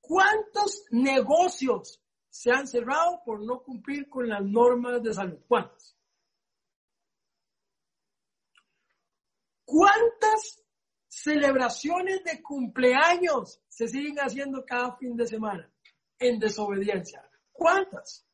¿Cuántos 0.00 0.84
negocios 0.90 2.02
se 2.36 2.50
han 2.50 2.66
cerrado 2.66 3.22
por 3.24 3.42
no 3.42 3.62
cumplir 3.62 4.10
con 4.10 4.28
las 4.28 4.44
normas 4.44 5.02
de 5.02 5.14
salud. 5.14 5.38
¿Cuántas? 5.48 5.96
¿Cuántas 9.64 10.62
celebraciones 11.08 12.22
de 12.24 12.42
cumpleaños 12.42 13.62
se 13.68 13.88
siguen 13.88 14.18
haciendo 14.18 14.66
cada 14.66 14.96
fin 14.96 15.16
de 15.16 15.26
semana 15.26 15.72
en 16.18 16.38
desobediencia? 16.38 17.26
¿Cuántas? 17.52 18.26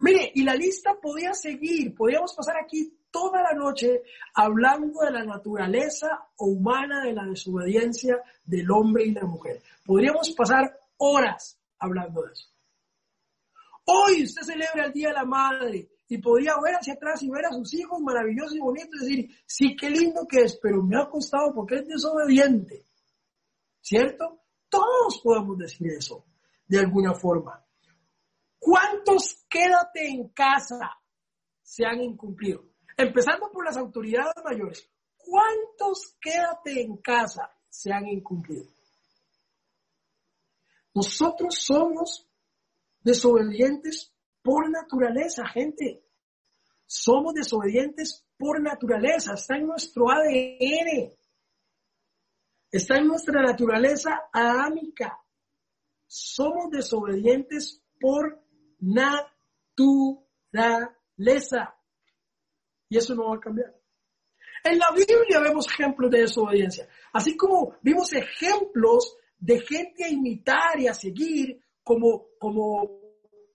Mire, 0.00 0.32
y 0.34 0.42
la 0.42 0.54
lista 0.54 0.94
podía 1.00 1.34
seguir, 1.34 1.94
podríamos 1.94 2.34
pasar 2.34 2.56
aquí 2.64 2.98
toda 3.10 3.42
la 3.42 3.52
noche 3.52 4.04
hablando 4.34 5.00
de 5.00 5.10
la 5.10 5.24
naturaleza 5.24 6.30
humana 6.38 7.04
de 7.04 7.12
la 7.12 7.26
desobediencia 7.26 8.22
del 8.42 8.70
hombre 8.70 9.04
y 9.04 9.12
la 9.12 9.26
mujer. 9.26 9.62
Podríamos 9.84 10.30
pasar 10.30 10.80
horas 10.96 11.60
hablando 11.78 12.22
de 12.22 12.32
eso. 12.32 12.49
Hoy 13.92 14.22
usted 14.22 14.42
celebra 14.42 14.86
el 14.86 14.92
Día 14.92 15.08
de 15.08 15.14
la 15.14 15.24
Madre 15.24 15.88
y 16.06 16.18
podría 16.18 16.54
ver 16.62 16.74
hacia 16.74 16.94
atrás 16.94 17.20
y 17.24 17.28
ver 17.28 17.46
a 17.46 17.52
sus 17.52 17.74
hijos 17.74 17.98
maravillosos 18.00 18.54
y 18.54 18.60
bonitos 18.60 19.02
y 19.02 19.04
decir, 19.04 19.36
sí, 19.46 19.76
qué 19.76 19.90
lindo 19.90 20.26
que 20.28 20.42
es, 20.42 20.56
pero 20.62 20.80
me 20.80 20.96
ha 20.96 21.08
costado 21.08 21.52
porque 21.52 21.76
es 21.76 21.88
desobediente. 21.88 22.86
¿Cierto? 23.80 24.42
Todos 24.68 25.20
podemos 25.24 25.58
decir 25.58 25.88
eso 25.88 26.24
de 26.68 26.78
alguna 26.78 27.14
forma. 27.14 27.66
¿Cuántos 28.60 29.44
quédate 29.48 30.08
en 30.08 30.28
casa 30.28 30.78
se 31.60 31.84
han 31.84 32.00
incumplido? 32.00 32.62
Empezando 32.96 33.50
por 33.50 33.64
las 33.64 33.76
autoridades 33.76 34.34
mayores. 34.44 34.88
¿Cuántos 35.16 36.16
quédate 36.20 36.80
en 36.80 36.98
casa 36.98 37.50
se 37.68 37.92
han 37.92 38.06
incumplido? 38.06 38.66
Nosotros 40.94 41.56
somos 41.56 42.29
desobedientes 43.02 44.12
por 44.42 44.70
naturaleza, 44.70 45.46
gente. 45.46 46.04
Somos 46.86 47.34
desobedientes 47.34 48.26
por 48.36 48.60
naturaleza, 48.60 49.34
está 49.34 49.56
en 49.56 49.66
nuestro 49.66 50.10
ADN. 50.10 51.12
Está 52.70 52.98
en 52.98 53.06
nuestra 53.08 53.42
naturaleza 53.42 54.28
adámica. 54.32 55.18
Somos 56.06 56.70
desobedientes 56.70 57.82
por 58.00 58.42
naturaleza. 58.80 59.34
Y 62.88 62.96
eso 62.96 63.14
no 63.14 63.28
va 63.28 63.36
a 63.36 63.40
cambiar. 63.40 63.74
En 64.64 64.78
la 64.78 64.90
Biblia 64.90 65.40
vemos 65.40 65.66
ejemplos 65.68 66.10
de 66.10 66.20
desobediencia. 66.20 66.88
Así 67.12 67.36
como 67.36 67.76
vimos 67.82 68.12
ejemplos 68.12 69.16
de 69.38 69.60
gente 69.60 70.04
a 70.04 70.10
imitar 70.10 70.78
y 70.78 70.86
a 70.86 70.94
seguir 70.94 71.60
como, 71.82 72.26
como 72.38 73.00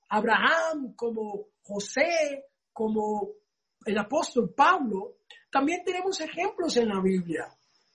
Abraham, 0.10 0.94
como 0.96 1.48
José, 1.64 2.46
como 2.72 3.30
el 3.86 3.98
apóstol 3.98 4.54
Pablo, 4.56 5.18
también 5.52 5.84
tenemos 5.84 6.20
ejemplos 6.22 6.76
en 6.78 6.90
la 6.90 7.02
Biblia 7.02 7.48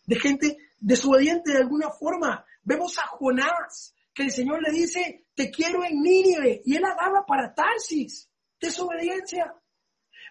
de 0.07 0.19
gente 0.19 0.57
desobediente 0.79 1.53
de 1.53 1.59
alguna 1.59 1.91
forma. 1.91 2.45
Vemos 2.63 2.99
a 2.99 3.07
Jonás, 3.07 3.95
que 4.13 4.25
el 4.25 4.31
Señor 4.31 4.63
le 4.63 4.73
dice, 4.73 5.27
te 5.35 5.51
quiero 5.51 5.85
en 5.85 6.01
Nínive, 6.01 6.63
y 6.65 6.77
él 6.77 6.85
agarra 6.85 7.25
para 7.27 7.55
Tarsis, 7.55 8.29
desobediencia. 8.61 9.55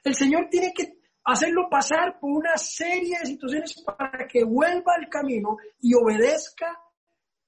El 0.03 0.15
Señor 0.15 0.47
tiene 0.49 0.73
que 0.73 0.99
hacerlo 1.23 1.69
pasar 1.69 2.19
por 2.19 2.31
una 2.31 2.57
serie 2.57 3.19
de 3.19 3.25
situaciones 3.25 3.81
para 3.83 4.27
que 4.27 4.43
vuelva 4.43 4.93
al 4.97 5.09
camino 5.09 5.57
y 5.79 5.93
obedezca 5.93 6.77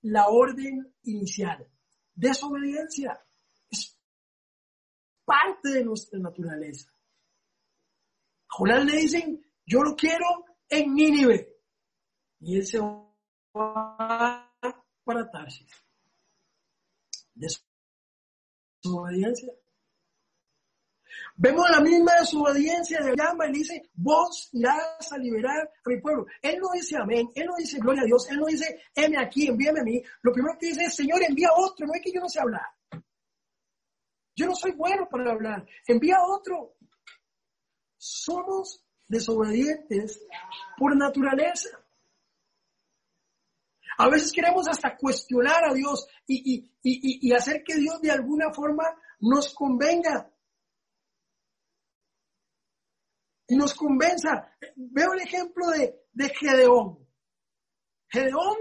la 0.01 0.27
orden 0.27 0.93
inicial 1.03 1.67
desobediencia. 2.13 3.19
Es 3.69 3.97
parte 5.25 5.69
de 5.69 5.83
nuestra 5.83 6.19
naturaleza. 6.19 6.91
A 8.49 8.77
le 8.79 8.97
dicen, 8.97 9.45
yo 9.65 9.81
lo 9.81 9.95
quiero 9.95 10.45
en 10.67 10.93
Nínive. 10.93 11.61
Y 12.39 12.57
él 12.57 12.65
se 12.65 12.79
va 12.79 14.51
para 15.03 15.31
Tarsis. 15.31 15.71
Desobediencia. 18.83 19.53
Vemos 21.35 21.69
la 21.69 21.79
misma 21.79 22.13
desobediencia 22.19 23.01
de 23.01 23.15
llama 23.15 23.47
y 23.47 23.53
dice, 23.53 23.89
vos 23.93 24.49
irás 24.51 25.11
a 25.11 25.17
liberar 25.17 25.59
a 25.61 25.89
mi 25.89 25.99
pueblo. 25.99 26.25
Él 26.41 26.59
no 26.61 26.69
dice 26.73 26.97
amén, 26.97 27.29
él 27.33 27.45
no 27.45 27.55
dice 27.57 27.79
gloria 27.79 28.03
a 28.03 28.05
Dios, 28.05 28.29
él 28.29 28.37
no 28.37 28.45
dice, 28.45 28.79
heme 28.95 29.17
aquí, 29.17 29.47
envíame 29.47 29.79
a 29.79 29.83
mí. 29.83 30.01
Lo 30.21 30.31
primero 30.31 30.57
que 30.59 30.67
dice 30.67 30.83
es, 30.83 30.95
Señor, 30.95 31.21
envía 31.23 31.49
otro, 31.55 31.87
no 31.87 31.93
es 31.93 32.01
que 32.01 32.11
yo 32.11 32.21
no 32.21 32.29
sé 32.29 32.39
hablar. 32.39 32.65
Yo 34.35 34.45
no 34.45 34.55
soy 34.55 34.71
bueno 34.71 35.07
para 35.09 35.31
hablar, 35.31 35.65
envía 35.87 36.17
otro. 36.21 36.75
Somos 37.97 38.83
desobedientes 39.07 40.21
por 40.77 40.95
naturaleza. 40.95 41.69
A 43.97 44.09
veces 44.09 44.31
queremos 44.31 44.67
hasta 44.67 44.97
cuestionar 44.97 45.65
a 45.69 45.73
Dios 45.73 46.07
y, 46.25 46.71
y 46.81 47.33
hacer 47.33 47.63
que 47.63 47.75
Dios 47.75 48.01
de 48.01 48.11
alguna 48.11 48.51
forma 48.51 48.85
nos 49.19 49.53
convenga. 49.53 50.30
Y 53.51 53.55
nos 53.57 53.73
convenza. 53.73 54.49
Veo 54.77 55.11
el 55.11 55.19
ejemplo 55.19 55.67
de, 55.71 56.05
de 56.13 56.29
Gedeón. 56.29 57.05
Gedeón 58.07 58.55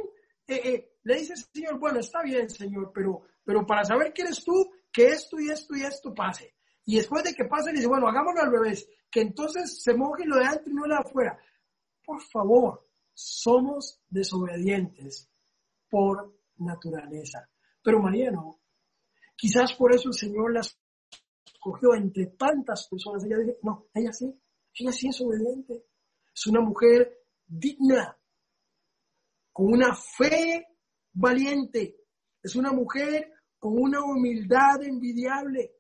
eh, 0.48 0.61
eh, 0.64 0.98
le 1.05 1.16
dice 1.16 1.33
al 1.33 1.38
Señor, 1.38 1.79
bueno, 1.79 2.00
está 2.00 2.24
bien, 2.24 2.50
Señor, 2.50 2.90
pero, 2.92 3.22
pero 3.44 3.64
para 3.64 3.85
saber 3.85 4.12
quién 4.12 4.26
eres 4.26 4.44
tú, 4.44 4.53
que 4.92 5.07
esto 5.07 5.38
y 5.38 5.48
esto 5.48 5.76
y 5.76 5.83
esto 5.83 6.12
pase. 6.12 6.57
Y 6.87 6.96
después 6.96 7.22
de 7.22 7.35
que 7.35 7.44
pase, 7.44 7.70
le 7.70 7.76
dice, 7.76 7.87
bueno, 7.87 8.09
hagámoslo 8.09 8.40
al 8.40 8.50
revés, 8.50 8.88
que 9.09 9.20
entonces 9.20 9.81
se 9.81 9.94
moje 9.94 10.24
lo 10.26 10.38
de 10.38 10.46
adentro 10.46 10.72
y 10.72 10.74
no 10.74 10.87
lo 10.87 10.94
de 10.96 11.00
afuera. 11.00 11.38
Por 12.05 12.20
favor, 12.22 12.85
somos 13.14 14.03
desobedientes 14.09 15.31
por 15.88 16.35
naturaleza. 16.57 17.48
Pero 17.81 18.00
María 18.00 18.33
no. 18.33 18.61
Quizás 19.37 19.72
por 19.74 19.94
eso 19.94 20.09
el 20.09 20.14
Señor 20.14 20.53
las 20.53 20.76
escogió 21.46 21.94
entre 21.94 22.26
tantas 22.26 22.88
personas. 22.88 23.22
Ella 23.24 23.38
dice, 23.38 23.59
no, 23.62 23.87
ella 23.94 24.12
sí, 24.12 24.37
ella 24.74 24.92
sí 24.92 25.09
es 25.09 25.20
obediente. 25.20 25.85
Es 26.35 26.46
una 26.46 26.61
mujer 26.61 27.18
digna, 27.46 28.16
con 29.52 29.72
una 29.72 29.94
fe 29.94 30.66
valiente. 31.12 31.96
Es 32.42 32.56
una 32.56 32.72
mujer 32.72 33.33
con 33.59 33.74
una 33.78 34.02
humildad 34.02 34.83
envidiable, 34.83 35.72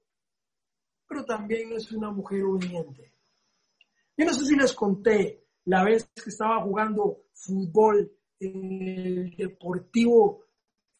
pero 1.06 1.24
también 1.24 1.72
es 1.72 1.90
una 1.92 2.10
mujer 2.10 2.42
obediente. 2.44 3.14
Yo 4.16 4.26
no 4.26 4.34
sé 4.34 4.44
si 4.44 4.54
les 4.54 4.74
conté 4.74 5.46
la 5.64 5.82
vez 5.84 6.10
que 6.14 6.28
estaba 6.28 6.62
jugando 6.62 7.24
fútbol 7.32 8.12
en 8.38 8.82
el 8.82 9.36
deportivo, 9.36 10.44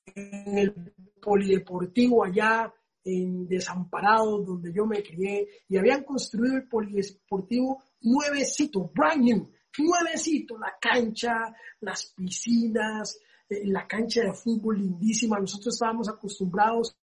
en 0.06 0.58
el 0.58 0.94
polideportivo 1.20 2.24
allá 2.24 2.72
en 3.04 3.48
Desamparados, 3.48 4.46
donde 4.46 4.72
yo 4.72 4.86
me 4.86 5.02
crié, 5.02 5.48
y 5.68 5.76
habían 5.76 6.04
construido 6.04 6.56
el 6.56 6.68
polideportivo 6.68 7.82
nuevecito, 8.02 8.90
brand 8.94 9.22
new, 9.22 9.50
nuevecito, 9.78 10.58
la 10.58 10.74
cancha, 10.80 11.54
las 11.80 12.12
piscinas, 12.16 13.18
eh, 13.48 13.62
la 13.66 13.86
cancha 13.86 14.22
de 14.22 14.32
fútbol 14.32 14.78
lindísima. 14.78 15.38
Nosotros 15.38 15.74
estábamos 15.74 16.08
acostumbrados 16.08 16.96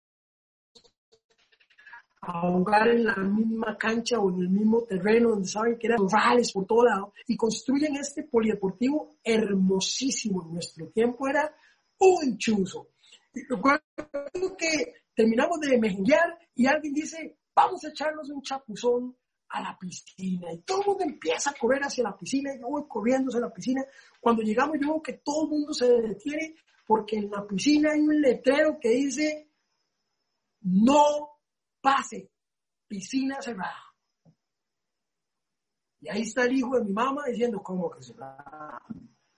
a 2.22 2.40
jugar 2.40 2.88
en 2.88 3.04
la 3.04 3.16
misma 3.16 3.76
cancha 3.78 4.18
o 4.18 4.30
en 4.30 4.40
el 4.40 4.48
mismo 4.48 4.82
terreno 4.82 5.30
donde 5.30 5.48
saben 5.48 5.78
que 5.78 5.86
eran 5.86 5.98
rurales 5.98 6.50
por 6.52 6.66
todo 6.66 6.84
lado 6.84 7.12
y 7.26 7.36
construyen 7.36 7.96
este 7.96 8.24
polideportivo 8.24 9.16
hermosísimo. 9.22 10.44
En 10.44 10.54
nuestro 10.54 10.88
tiempo 10.88 11.28
era 11.28 11.54
un 11.98 12.36
chuzo. 12.36 12.88
Recuerdo 13.48 13.82
que 14.58 14.94
terminamos 15.16 15.58
de 15.60 15.78
mejenguear 15.78 16.38
y 16.54 16.66
alguien 16.66 16.92
dice, 16.92 17.38
vamos 17.54 17.82
a 17.84 17.88
echarnos 17.88 18.28
un 18.28 18.42
chapuzón 18.42 19.16
a 19.48 19.62
la 19.62 19.78
piscina. 19.78 20.52
Y 20.52 20.58
todo 20.58 20.82
el 20.82 20.86
mundo 20.88 21.04
empieza 21.04 21.50
a 21.50 21.54
correr 21.54 21.82
hacia 21.82 22.04
la 22.04 22.16
piscina 22.16 22.54
y 22.54 22.60
yo 22.60 22.68
voy 22.68 22.84
corriendo 22.86 23.30
hacia 23.30 23.40
la 23.40 23.52
piscina. 23.52 23.82
Cuando 24.20 24.42
llegamos 24.42 24.76
yo 24.78 24.88
veo 24.88 25.02
que 25.02 25.14
todo 25.14 25.44
el 25.44 25.50
mundo 25.50 25.72
se 25.72 25.86
detiene 25.88 26.54
porque 26.86 27.16
en 27.16 27.30
la 27.30 27.46
piscina 27.46 27.92
hay 27.92 28.00
un 28.00 28.20
letrero 28.20 28.78
que 28.78 28.90
dice, 28.90 29.50
no 30.60 31.40
pase, 31.80 32.30
piscina 32.86 33.40
cerrada. 33.40 33.82
Y 36.00 36.10
ahí 36.10 36.22
está 36.22 36.44
el 36.44 36.58
hijo 36.58 36.76
de 36.76 36.84
mi 36.84 36.92
mamá 36.92 37.24
diciendo, 37.26 37.62
¿cómo 37.62 37.90
que 37.90 38.02
cerrada? 38.02 38.82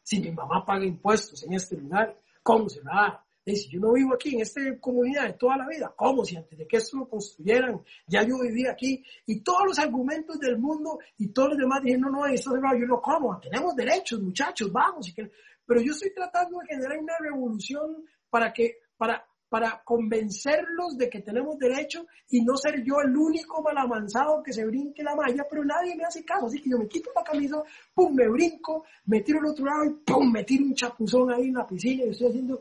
Si 0.02 0.20
mi 0.20 0.32
mamá 0.32 0.66
paga 0.66 0.84
impuestos 0.84 1.44
en 1.44 1.52
este 1.52 1.76
lugar, 1.76 2.20
¿cómo 2.42 2.68
cerrada? 2.68 3.24
Dice, 3.52 3.68
yo 3.70 3.80
no 3.80 3.92
vivo 3.92 4.14
aquí 4.14 4.34
en 4.34 4.42
esta 4.42 4.60
comunidad 4.78 5.26
de 5.26 5.32
toda 5.32 5.56
la 5.56 5.66
vida. 5.66 5.90
¿Cómo? 5.96 6.22
Si 6.24 6.36
antes 6.36 6.58
de 6.58 6.66
que 6.66 6.76
esto 6.76 6.98
lo 6.98 7.08
construyeran, 7.08 7.80
ya 8.06 8.22
yo 8.22 8.38
vivía 8.40 8.72
aquí. 8.72 9.02
Y 9.24 9.40
todos 9.40 9.64
los 9.68 9.78
argumentos 9.78 10.38
del 10.38 10.58
mundo 10.58 10.98
y 11.16 11.28
todos 11.28 11.50
los 11.50 11.58
demás 11.58 11.82
diciendo, 11.82 12.10
no, 12.10 12.18
no, 12.18 12.26
esto 12.26 12.54
es 12.54 12.62
Yo 12.78 12.86
no, 12.86 13.00
¿cómo? 13.00 13.40
Tenemos 13.40 13.74
derechos, 13.74 14.20
muchachos, 14.20 14.70
vamos. 14.70 15.10
Pero 15.14 15.80
yo 15.80 15.92
estoy 15.92 16.12
tratando 16.12 16.58
de 16.58 16.66
generar 16.66 16.98
una 16.98 17.14
revolución 17.18 18.04
para 18.28 18.52
que, 18.52 18.80
para, 18.98 19.24
para 19.48 19.82
convencerlos 19.82 20.98
de 20.98 21.08
que 21.08 21.20
tenemos 21.20 21.58
derecho 21.58 22.06
y 22.28 22.42
no 22.42 22.54
ser 22.56 22.84
yo 22.84 23.00
el 23.00 23.16
único 23.16 23.62
malamanzado 23.62 24.42
que 24.42 24.52
se 24.52 24.66
brinque 24.66 25.02
la 25.02 25.14
malla, 25.14 25.46
pero 25.48 25.64
nadie 25.64 25.96
me 25.96 26.04
hace 26.04 26.22
caso, 26.22 26.46
así 26.46 26.60
que 26.60 26.70
yo 26.70 26.78
me 26.78 26.86
quito 26.86 27.10
la 27.14 27.24
camisa, 27.24 27.62
pum, 27.94 28.14
me 28.14 28.28
brinco, 28.28 28.84
me 29.06 29.22
tiro 29.22 29.38
al 29.38 29.46
otro 29.46 29.64
lado 29.64 29.84
y 29.86 29.90
pum, 30.04 30.30
me 30.30 30.44
tiro 30.44 30.64
un 30.64 30.74
chapuzón 30.74 31.32
ahí 31.32 31.46
en 31.46 31.54
la 31.54 31.66
piscina 31.66 32.04
y 32.04 32.10
estoy 32.10 32.28
haciendo 32.28 32.60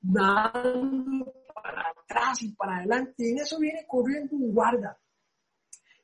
dando 0.00 1.32
para 1.54 1.90
atrás 1.90 2.42
y 2.42 2.52
para 2.52 2.78
adelante. 2.78 3.14
Y 3.18 3.32
en 3.32 3.38
eso 3.38 3.58
viene 3.58 3.84
corriendo 3.86 4.36
un 4.36 4.52
guarda, 4.52 4.98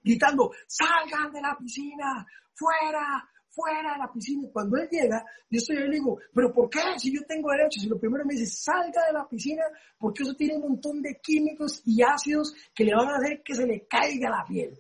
gritando, 0.02 0.52
salgan 0.66 1.32
de 1.32 1.40
la 1.40 1.56
piscina, 1.56 2.26
fuera, 2.52 3.28
fuera 3.48 3.92
de 3.92 3.98
la 3.98 4.12
piscina. 4.12 4.46
Y 4.46 4.52
cuando 4.52 4.76
él 4.76 4.88
llega, 4.90 5.24
yo 5.48 5.58
estoy 5.58 5.76
ahí 5.76 5.84
y 5.84 5.88
le 5.88 5.94
digo, 5.96 6.18
pero 6.34 6.52
¿por 6.52 6.68
qué? 6.68 6.80
Si 6.98 7.14
yo 7.14 7.24
tengo 7.26 7.50
derecho, 7.50 7.80
si 7.80 7.88
lo 7.88 7.98
primero 7.98 8.24
me 8.24 8.34
dice, 8.34 8.46
salga 8.46 9.06
de 9.06 9.12
la 9.12 9.28
piscina, 9.28 9.62
porque 9.98 10.22
eso 10.22 10.34
tiene 10.34 10.56
un 10.56 10.62
montón 10.62 11.00
de 11.00 11.20
químicos 11.22 11.82
y 11.84 12.02
ácidos 12.02 12.54
que 12.74 12.84
le 12.84 12.94
van 12.94 13.08
a 13.08 13.16
hacer 13.16 13.42
que 13.42 13.54
se 13.54 13.66
le 13.66 13.86
caiga 13.86 14.30
la 14.30 14.44
piel. 14.46 14.78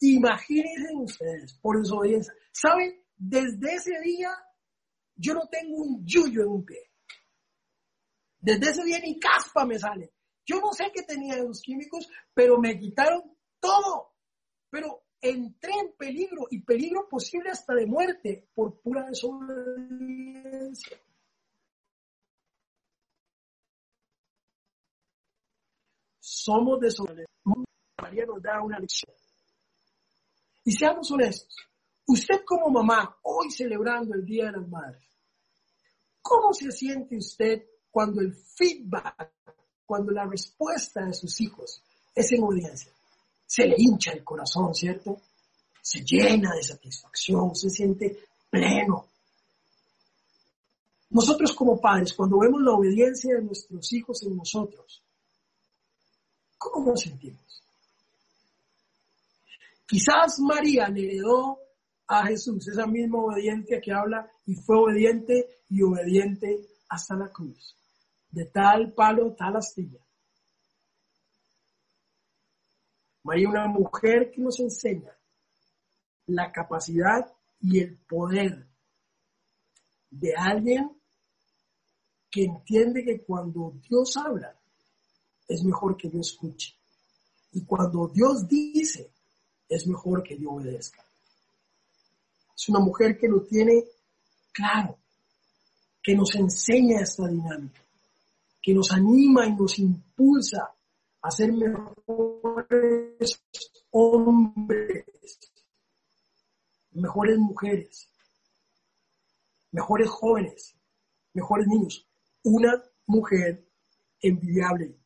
Imagínense 0.00 0.94
ustedes, 0.94 1.54
por 1.60 1.78
desobediencia. 1.78 2.32
¿Saben? 2.52 2.94
Desde 3.16 3.74
ese 3.74 4.00
día, 4.02 4.30
yo 5.14 5.34
no 5.34 5.46
tengo 5.50 5.76
un 5.76 6.06
yuyo 6.06 6.42
en 6.42 6.48
un 6.48 6.64
pie. 6.64 6.89
Desde 8.40 8.70
ese 8.70 8.84
día 8.84 8.98
ni 9.00 9.18
caspa 9.18 9.64
me 9.66 9.78
sale. 9.78 10.12
Yo 10.46 10.60
no 10.60 10.72
sé 10.72 10.90
qué 10.94 11.02
tenía 11.02 11.36
los 11.36 11.60
químicos, 11.60 12.08
pero 12.34 12.58
me 12.58 12.78
quitaron 12.78 13.36
todo. 13.60 14.14
Pero 14.70 15.04
entré 15.20 15.72
en 15.78 15.92
peligro 15.96 16.46
y 16.50 16.62
peligro 16.62 17.06
posible 17.08 17.50
hasta 17.50 17.74
de 17.74 17.86
muerte 17.86 18.48
por 18.54 18.80
pura 18.80 19.04
desobediencia. 19.06 20.98
Somos 26.18 26.80
desobedientes. 26.80 27.26
María 28.00 28.24
nos 28.24 28.42
da 28.42 28.62
una 28.62 28.78
lección. 28.78 29.14
Y 30.64 30.72
seamos 30.72 31.10
honestos. 31.10 31.54
Usted 32.06 32.42
como 32.46 32.70
mamá, 32.70 33.18
hoy 33.22 33.50
celebrando 33.50 34.14
el 34.14 34.24
Día 34.24 34.46
de 34.46 34.52
las 34.52 34.68
Madres, 34.68 35.04
¿cómo 36.22 36.52
se 36.52 36.72
siente 36.72 37.16
usted 37.16 37.62
cuando 37.90 38.20
el 38.20 38.34
feedback, 38.34 39.32
cuando 39.84 40.12
la 40.12 40.24
respuesta 40.24 41.04
de 41.04 41.14
sus 41.14 41.40
hijos 41.40 41.82
es 42.14 42.32
en 42.32 42.42
obediencia. 42.42 42.92
Se 43.46 43.66
le 43.66 43.74
hincha 43.76 44.12
el 44.12 44.22
corazón, 44.22 44.74
¿cierto? 44.74 45.20
Se 45.82 46.04
llena 46.04 46.54
de 46.54 46.62
satisfacción, 46.62 47.54
se 47.54 47.70
siente 47.70 48.28
pleno. 48.48 49.06
Nosotros 51.10 51.52
como 51.54 51.80
padres, 51.80 52.12
cuando 52.14 52.38
vemos 52.38 52.62
la 52.62 52.72
obediencia 52.72 53.34
de 53.34 53.42
nuestros 53.42 53.92
hijos 53.92 54.22
en 54.22 54.36
nosotros, 54.36 55.02
¿cómo 56.56 56.90
nos 56.90 57.00
sentimos? 57.00 57.62
Quizás 59.88 60.38
María 60.38 60.88
le 60.88 61.04
heredó 61.04 61.58
a 62.06 62.24
Jesús 62.26 62.68
esa 62.68 62.86
misma 62.86 63.24
obediencia 63.24 63.80
que 63.80 63.92
habla 63.92 64.30
y 64.46 64.54
fue 64.54 64.76
obediente 64.76 65.48
y 65.68 65.82
obediente 65.82 66.60
hasta 66.88 67.16
la 67.16 67.28
cruz 67.28 67.74
de 68.30 68.44
tal 68.46 68.92
palo, 68.92 69.34
tal 69.34 69.56
astilla. 69.56 70.00
María, 73.22 73.48
una 73.48 73.66
mujer 73.66 74.30
que 74.30 74.40
nos 74.40 74.58
enseña 74.60 75.12
la 76.26 76.50
capacidad 76.50 77.32
y 77.60 77.80
el 77.80 77.96
poder 77.96 78.66
de 80.10 80.34
alguien 80.34 80.90
que 82.30 82.44
entiende 82.44 83.04
que 83.04 83.22
cuando 83.22 83.74
Dios 83.88 84.16
habla, 84.16 84.56
es 85.48 85.64
mejor 85.64 85.96
que 85.96 86.08
yo 86.08 86.20
escuche. 86.20 86.74
Y 87.52 87.64
cuando 87.64 88.06
Dios 88.08 88.46
dice, 88.46 89.10
es 89.68 89.86
mejor 89.86 90.22
que 90.22 90.38
yo 90.38 90.52
obedezca. 90.52 91.04
Es 92.54 92.68
una 92.68 92.78
mujer 92.80 93.18
que 93.18 93.28
lo 93.28 93.42
tiene 93.42 93.84
claro, 94.52 94.96
que 96.02 96.14
nos 96.14 96.34
enseña 96.36 97.00
esta 97.00 97.26
dinámica, 97.26 97.80
que 98.62 98.74
nos 98.74 98.90
anima 98.92 99.46
y 99.46 99.54
nos 99.54 99.78
impulsa 99.78 100.74
a 101.22 101.30
ser 101.30 101.52
mejores 101.52 103.42
hombres, 103.90 105.04
mejores 106.92 107.38
mujeres, 107.38 108.10
mejores 109.72 110.08
jóvenes, 110.08 110.76
mejores 111.32 111.66
niños. 111.68 112.06
Una 112.42 112.82
mujer 113.06 113.66
envidiable, 114.20 114.96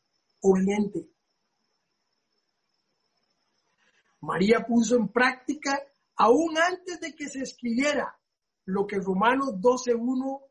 obediente. 0.40 1.09
María 4.20 4.64
puso 4.66 4.96
en 4.96 5.09
práctica, 5.09 5.80
aún 6.16 6.57
antes 6.57 7.00
de 7.00 7.14
que 7.14 7.28
se 7.28 7.40
escribiera, 7.40 8.18
lo 8.64 8.86
que 8.86 8.98
Romanos 8.98 9.55
12.1 9.61 10.42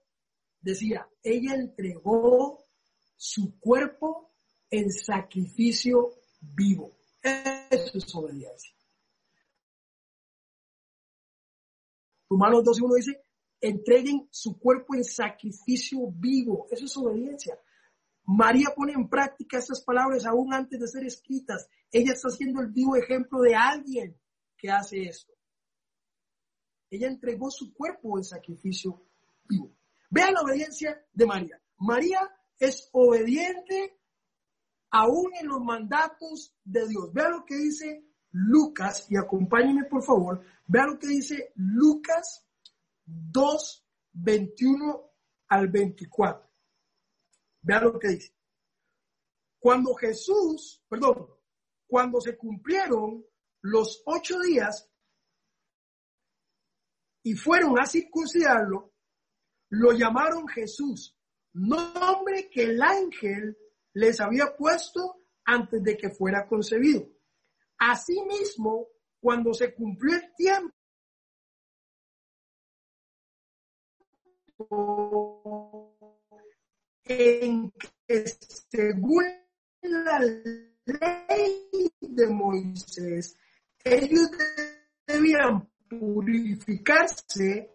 decía. 0.61 1.09
Ella 1.23 1.55
entregó 1.55 2.62
su 3.15 3.59
cuerpo 3.59 4.31
en 4.69 4.91
sacrificio 4.91 6.11
vivo. 6.39 6.91
Eso 7.21 7.97
es 7.97 8.15
obediencia. 8.15 8.73
Romanos 12.29 12.63
12.1 12.63 12.95
dice, 12.95 13.23
entreguen 13.61 14.27
su 14.31 14.57
cuerpo 14.57 14.95
en 14.95 15.03
sacrificio 15.03 15.99
vivo. 16.11 16.67
Eso 16.71 16.85
es 16.85 16.97
obediencia. 16.97 17.57
María 18.25 18.69
pone 18.75 18.93
en 18.93 19.07
práctica 19.07 19.59
estas 19.59 19.83
palabras 19.83 20.25
aún 20.25 20.53
antes 20.53 20.79
de 20.79 20.87
ser 20.87 21.05
escritas. 21.05 21.67
Ella 21.91 22.13
está 22.13 22.29
siendo 22.29 22.61
el 22.61 22.71
vivo 22.71 22.95
ejemplo 22.95 23.39
de 23.41 23.55
alguien 23.55 24.19
que 24.57 24.71
hace 24.71 25.03
esto. 25.03 25.33
Ella 26.89 27.07
entregó 27.07 27.49
su 27.51 27.73
cuerpo 27.73 28.17
en 28.17 28.23
sacrificio 28.23 29.01
vivo. 29.47 29.71
Vean 30.09 30.33
la 30.33 30.41
obediencia 30.41 31.05
de 31.11 31.25
María. 31.25 31.61
María 31.77 32.19
es 32.65 32.89
obediente 32.91 33.99
aún 34.91 35.31
en 35.39 35.47
los 35.47 35.61
mandatos 35.61 36.55
de 36.63 36.87
Dios. 36.87 37.11
Vean 37.13 37.31
lo 37.31 37.45
que 37.45 37.55
dice 37.55 38.05
Lucas 38.31 39.07
y 39.09 39.17
acompáñenme 39.17 39.85
por 39.85 40.03
favor. 40.03 40.41
Vean 40.67 40.91
lo 40.91 40.99
que 40.99 41.07
dice 41.07 41.51
Lucas 41.55 42.47
2, 43.05 43.87
21 44.13 45.11
al 45.47 45.67
24. 45.67 46.49
Vean 47.61 47.83
lo 47.83 47.99
que 47.99 48.07
dice. 48.09 48.35
Cuando 49.59 49.93
Jesús, 49.95 50.83
perdón, 50.87 51.29
cuando 51.87 52.19
se 52.21 52.37
cumplieron 52.37 53.25
los 53.61 54.03
ocho 54.05 54.39
días 54.39 54.89
y 57.23 57.33
fueron 57.35 57.79
a 57.79 57.85
circuncidarlo, 57.85 58.93
lo 59.69 59.91
llamaron 59.93 60.47
Jesús, 60.47 61.17
nombre 61.53 62.49
que 62.49 62.63
el 62.63 62.81
ángel 62.81 63.57
les 63.93 64.19
había 64.19 64.55
puesto 64.55 65.17
antes 65.45 65.83
de 65.83 65.97
que 65.97 66.09
fuera 66.09 66.47
concebido. 66.47 67.07
Asimismo, 67.77 68.87
cuando 69.19 69.53
se 69.53 69.73
cumplió 69.73 70.15
el 70.15 70.33
tiempo 70.35 70.73
en 77.05 77.71
que 78.07 78.25
según 78.69 79.25
la 79.81 80.19
ley 80.19 81.91
de 81.99 82.27
Moisés, 82.27 83.35
ellos 83.83 84.29
debían 85.05 85.69
purificarse, 85.89 87.69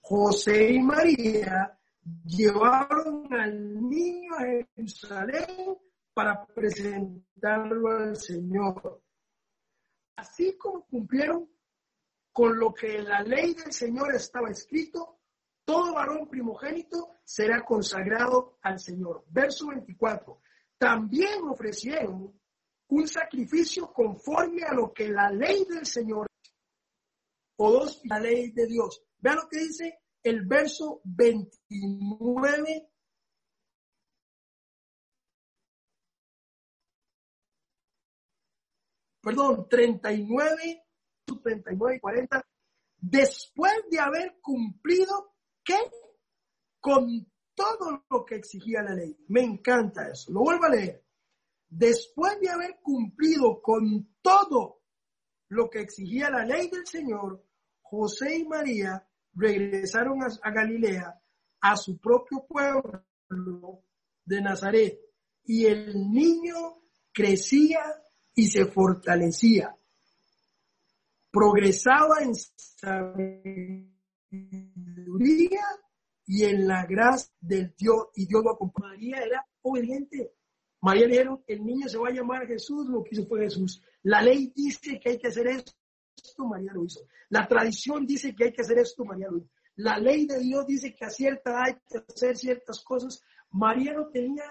José 0.00 0.72
y 0.72 0.80
María 0.80 1.78
llevaron 2.24 3.32
al 3.32 3.88
niño 3.88 4.34
a 4.34 4.42
Jerusalén 4.74 5.78
para 6.12 6.46
presentarlo 6.46 7.88
al 7.88 8.16
Señor. 8.16 9.02
Así 10.16 10.56
como 10.56 10.86
cumplieron 10.86 11.50
con 12.32 12.58
lo 12.58 12.72
que 12.72 12.96
en 12.96 13.08
la 13.08 13.22
ley 13.22 13.54
del 13.54 13.72
Señor 13.72 14.14
estaba 14.14 14.50
escrito, 14.50 15.20
todo 15.64 15.94
varón 15.94 16.28
primogénito 16.28 17.14
será 17.24 17.64
consagrado 17.64 18.58
al 18.62 18.78
Señor. 18.78 19.24
Verso 19.28 19.68
24. 19.68 20.40
También 20.78 21.44
ofrecieron 21.44 22.38
un 22.88 23.08
sacrificio 23.08 23.92
conforme 23.92 24.62
a 24.62 24.74
lo 24.74 24.92
que 24.92 25.08
la 25.08 25.30
ley 25.30 25.64
del 25.64 25.86
Señor 25.86 26.26
o 27.56 27.72
dos, 27.72 28.00
la 28.04 28.18
ley 28.20 28.50
de 28.50 28.66
Dios. 28.66 29.02
Vean 29.18 29.36
lo 29.36 29.48
que 29.48 29.58
dice 29.58 30.03
el 30.24 30.44
verso 30.46 31.00
29. 31.04 32.90
Perdón, 39.22 39.68
39, 39.68 40.84
39 41.42 41.96
y 41.96 42.00
40. 42.00 42.44
Después 42.98 43.72
de 43.90 44.00
haber 44.00 44.38
cumplido 44.40 45.34
¿Qué? 45.64 45.78
Con 46.78 47.26
todo 47.54 48.04
lo 48.10 48.24
que 48.24 48.36
exigía 48.36 48.82
la 48.82 48.94
ley. 48.94 49.16
Me 49.28 49.40
encanta 49.40 50.08
eso. 50.08 50.30
Lo 50.30 50.40
vuelvo 50.40 50.66
a 50.66 50.70
leer. 50.70 51.02
Después 51.68 52.38
de 52.40 52.50
haber 52.50 52.80
cumplido 52.82 53.62
con 53.62 54.14
todo 54.20 54.82
lo 55.48 55.70
que 55.70 55.80
exigía 55.80 56.30
la 56.30 56.44
ley 56.44 56.68
del 56.68 56.86
Señor, 56.86 57.42
José 57.80 58.38
y 58.38 58.44
María 58.44 59.08
regresaron 59.34 60.20
a, 60.22 60.50
Galilea, 60.50 61.20
a 61.60 61.76
su 61.76 61.98
propio 61.98 62.44
pueblo 62.46 63.84
de 64.24 64.40
Nazaret, 64.40 64.98
y 65.44 65.66
el 65.66 66.10
niño 66.10 66.80
crecía 67.12 67.80
y 68.34 68.48
se 68.48 68.66
fortalecía, 68.66 69.76
progresaba 71.30 72.22
en 72.22 72.34
sabiduría 72.34 73.60
y 76.26 76.44
en 76.44 76.66
la 76.66 76.86
gracia 76.86 77.32
del 77.40 77.74
Dios, 77.76 78.08
y 78.14 78.26
Dios 78.26 78.42
lo 78.42 78.52
acompañó. 78.52 78.88
María 78.88 79.18
era 79.18 79.46
obediente. 79.62 80.32
María 80.80 81.06
le 81.06 81.12
dijeron, 81.12 81.44
el 81.46 81.64
niño 81.64 81.88
se 81.88 81.98
va 81.98 82.08
a 82.08 82.12
llamar 82.12 82.46
Jesús, 82.46 82.86
lo 82.88 83.02
que 83.02 83.10
hizo 83.12 83.26
fue 83.26 83.40
Jesús. 83.40 83.82
La 84.02 84.20
ley 84.20 84.52
dice 84.54 85.00
que 85.00 85.10
hay 85.10 85.18
que 85.18 85.28
hacer 85.28 85.48
esto, 86.16 86.44
María 86.44 86.72
lo 86.72 86.84
hizo. 86.84 87.00
La 87.28 87.46
tradición 87.46 88.06
dice 88.06 88.34
que 88.34 88.44
hay 88.44 88.52
que 88.52 88.62
hacer 88.62 88.78
esto, 88.78 89.04
María 89.04 89.28
lo 89.30 89.38
hizo. 89.38 89.50
La 89.76 89.98
ley 89.98 90.26
de 90.26 90.38
Dios 90.38 90.66
dice 90.66 90.94
que 90.94 91.04
a 91.04 91.10
cierta 91.10 91.62
hay 91.64 91.74
que 91.88 91.98
hacer 91.98 92.36
ciertas 92.36 92.82
cosas. 92.82 93.22
María 93.50 93.92
lo 93.92 94.08
tenía 94.08 94.44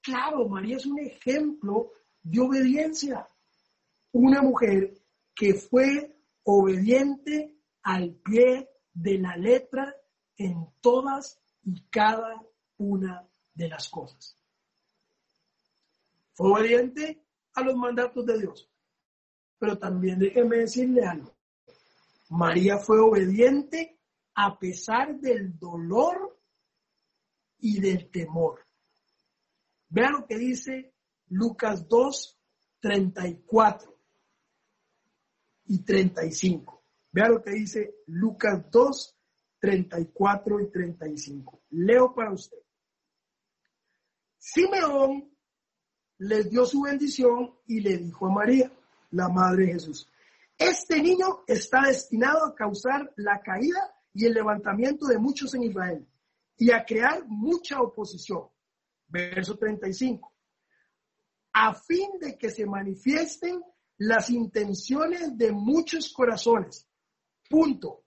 claro, 0.00 0.48
María 0.48 0.76
es 0.76 0.86
un 0.86 1.00
ejemplo 1.00 1.92
de 2.22 2.40
obediencia. 2.40 3.26
Una 4.12 4.42
mujer 4.42 4.94
que 5.34 5.54
fue 5.54 6.16
obediente 6.44 7.56
al 7.82 8.14
pie 8.14 8.68
de 8.92 9.18
la 9.18 9.36
letra 9.36 9.94
en 10.36 10.68
todas 10.80 11.40
y 11.64 11.82
cada 11.90 12.42
una 12.76 13.28
de 13.54 13.68
las 13.68 13.88
cosas. 13.88 14.36
Fue 16.32 16.50
obediente 16.50 17.22
a 17.54 17.62
los 17.62 17.76
mandatos 17.76 18.24
de 18.24 18.38
Dios. 18.38 18.69
Pero 19.60 19.78
también 19.78 20.18
déjeme 20.18 20.56
decirle 20.56 21.04
algo. 21.04 21.32
María 22.30 22.78
fue 22.78 22.98
obediente 22.98 24.00
a 24.34 24.58
pesar 24.58 25.20
del 25.20 25.56
dolor 25.56 26.36
y 27.58 27.80
del 27.80 28.10
temor. 28.10 28.66
Vean 29.88 30.12
lo 30.14 30.26
que 30.26 30.36
dice 30.36 30.94
Lucas 31.28 31.86
2, 31.86 32.40
34 32.80 34.00
y 35.66 35.82
35. 35.84 36.82
Vea 37.12 37.28
lo 37.28 37.42
que 37.42 37.50
dice 37.50 37.96
Lucas 38.06 38.70
2, 38.70 39.16
34 39.58 40.60
y 40.60 40.70
35. 40.70 41.62
Leo 41.70 42.14
para 42.14 42.32
usted. 42.32 42.58
Simeón 44.38 45.30
les 46.18 46.50
dio 46.50 46.64
su 46.64 46.82
bendición 46.82 47.54
y 47.66 47.80
le 47.80 47.98
dijo 47.98 48.26
a 48.26 48.30
María, 48.30 48.72
la 49.10 49.28
madre 49.28 49.66
Jesús, 49.66 50.08
este 50.58 51.00
niño 51.00 51.44
está 51.46 51.82
destinado 51.86 52.44
a 52.44 52.54
causar 52.54 53.12
la 53.16 53.40
caída 53.40 53.94
y 54.12 54.26
el 54.26 54.34
levantamiento 54.34 55.06
de 55.06 55.18
muchos 55.18 55.54
en 55.54 55.64
Israel 55.64 56.06
y 56.56 56.70
a 56.70 56.84
crear 56.84 57.24
mucha 57.26 57.80
oposición. 57.80 58.48
Verso 59.08 59.56
35. 59.56 60.32
A 61.54 61.74
fin 61.74 62.10
de 62.20 62.36
que 62.36 62.50
se 62.50 62.66
manifiesten 62.66 63.62
las 63.96 64.30
intenciones 64.30 65.36
de 65.36 65.52
muchos 65.52 66.12
corazones 66.12 66.90
Punto. 67.50 68.04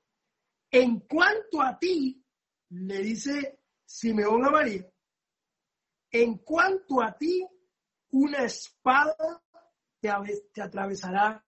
En 0.71 1.01
cuanto 1.01 1.61
a 1.61 1.77
ti, 1.77 2.25
le 2.69 2.99
dice 2.99 3.59
Simeón 3.83 4.45
a 4.45 4.49
María, 4.49 4.89
en 6.09 6.37
cuanto 6.37 7.03
a 7.03 7.11
ti, 7.17 7.45
una 8.11 8.45
espada 8.45 9.42
te, 10.53 10.61
atravesará 10.61 11.43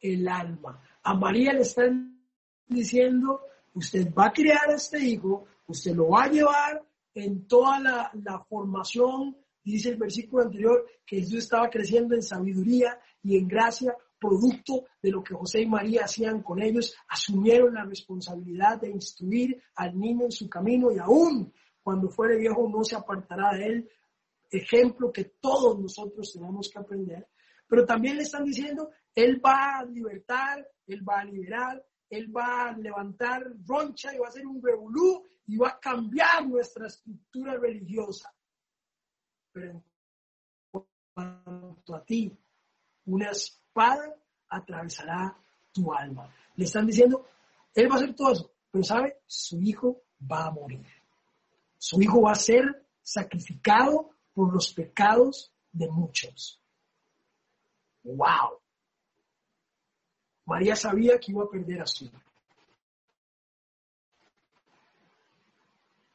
el 0.00 0.28
alma. 0.28 0.80
A 1.02 1.14
María 1.14 1.52
le 1.52 1.62
están 1.62 2.22
diciendo, 2.66 3.40
usted 3.74 4.12
va 4.14 4.26
a 4.26 4.32
criar 4.32 4.70
a 4.70 4.74
este 4.74 5.00
hijo, 5.00 5.46
usted 5.66 5.94
lo 5.94 6.10
va 6.10 6.24
a 6.24 6.30
llevar 6.30 6.82
en 7.14 7.46
toda 7.46 7.80
la, 7.80 8.44
formación, 8.48 9.36
dice 9.62 9.90
el 9.90 9.96
versículo 9.96 10.44
anterior, 10.44 10.86
que 11.04 11.18
Jesús 11.18 11.38
estaba 11.38 11.68
creciendo 11.68 12.14
en 12.14 12.22
sabiduría 12.22 12.98
y 13.22 13.36
en 13.36 13.48
gracia, 13.48 13.96
producto 14.18 14.84
de 15.02 15.10
lo 15.10 15.22
que 15.22 15.34
José 15.34 15.62
y 15.62 15.66
María 15.66 16.04
hacían 16.04 16.42
con 16.42 16.62
ellos, 16.62 16.94
asumieron 17.08 17.74
la 17.74 17.84
responsabilidad 17.84 18.80
de 18.80 18.90
instruir 18.90 19.60
al 19.74 19.98
niño 19.98 20.26
en 20.26 20.32
su 20.32 20.48
camino 20.48 20.90
y 20.92 20.98
aún 20.98 21.52
cuando 21.82 22.08
fuere 22.08 22.38
viejo 22.38 22.68
no 22.68 22.82
se 22.84 22.96
apartará 22.96 23.54
de 23.54 23.66
él, 23.66 23.90
ejemplo 24.58 25.12
que 25.12 25.24
todos 25.40 25.78
nosotros 25.78 26.32
tenemos 26.32 26.68
que 26.68 26.78
aprender. 26.78 27.28
Pero 27.66 27.84
también 27.84 28.16
le 28.16 28.22
están 28.22 28.44
diciendo, 28.44 28.90
él 29.14 29.40
va 29.44 29.78
a 29.78 29.84
libertar, 29.84 30.66
él 30.86 31.08
va 31.08 31.20
a 31.20 31.24
liberar, 31.24 31.84
él 32.10 32.34
va 32.34 32.68
a 32.68 32.76
levantar 32.76 33.42
roncha 33.66 34.14
y 34.14 34.18
va 34.18 34.26
a 34.26 34.28
hacer 34.28 34.46
un 34.46 34.62
revolú 34.62 35.24
y 35.46 35.56
va 35.56 35.70
a 35.70 35.80
cambiar 35.80 36.46
nuestra 36.46 36.86
estructura 36.86 37.56
religiosa. 37.56 38.32
Pero 39.52 39.82
en 40.72 40.84
cuanto 41.12 41.94
a 41.94 42.04
ti, 42.04 42.36
una 43.06 43.30
espada 43.30 44.14
atravesará 44.48 45.36
tu 45.72 45.92
alma. 45.92 46.32
Le 46.56 46.64
están 46.64 46.86
diciendo, 46.86 47.26
él 47.74 47.90
va 47.90 47.94
a 47.94 47.98
hacer 47.98 48.14
todo 48.14 48.32
eso, 48.32 48.52
pero 48.70 48.84
sabe, 48.84 49.18
su 49.26 49.60
hijo 49.60 50.02
va 50.30 50.46
a 50.46 50.50
morir. 50.50 50.86
Su 51.78 52.00
hijo 52.00 52.22
va 52.22 52.32
a 52.32 52.36
ser 52.36 52.86
sacrificado 53.02 54.13
por 54.34 54.52
los 54.52 54.72
pecados 54.72 55.52
de 55.72 55.88
muchos. 55.88 56.60
¡Wow! 58.02 58.60
María 60.46 60.76
sabía 60.76 61.18
que 61.18 61.32
iba 61.32 61.44
a 61.44 61.48
perder 61.48 61.80
a 61.80 61.86
su 61.86 62.04
hijo. 62.04 62.20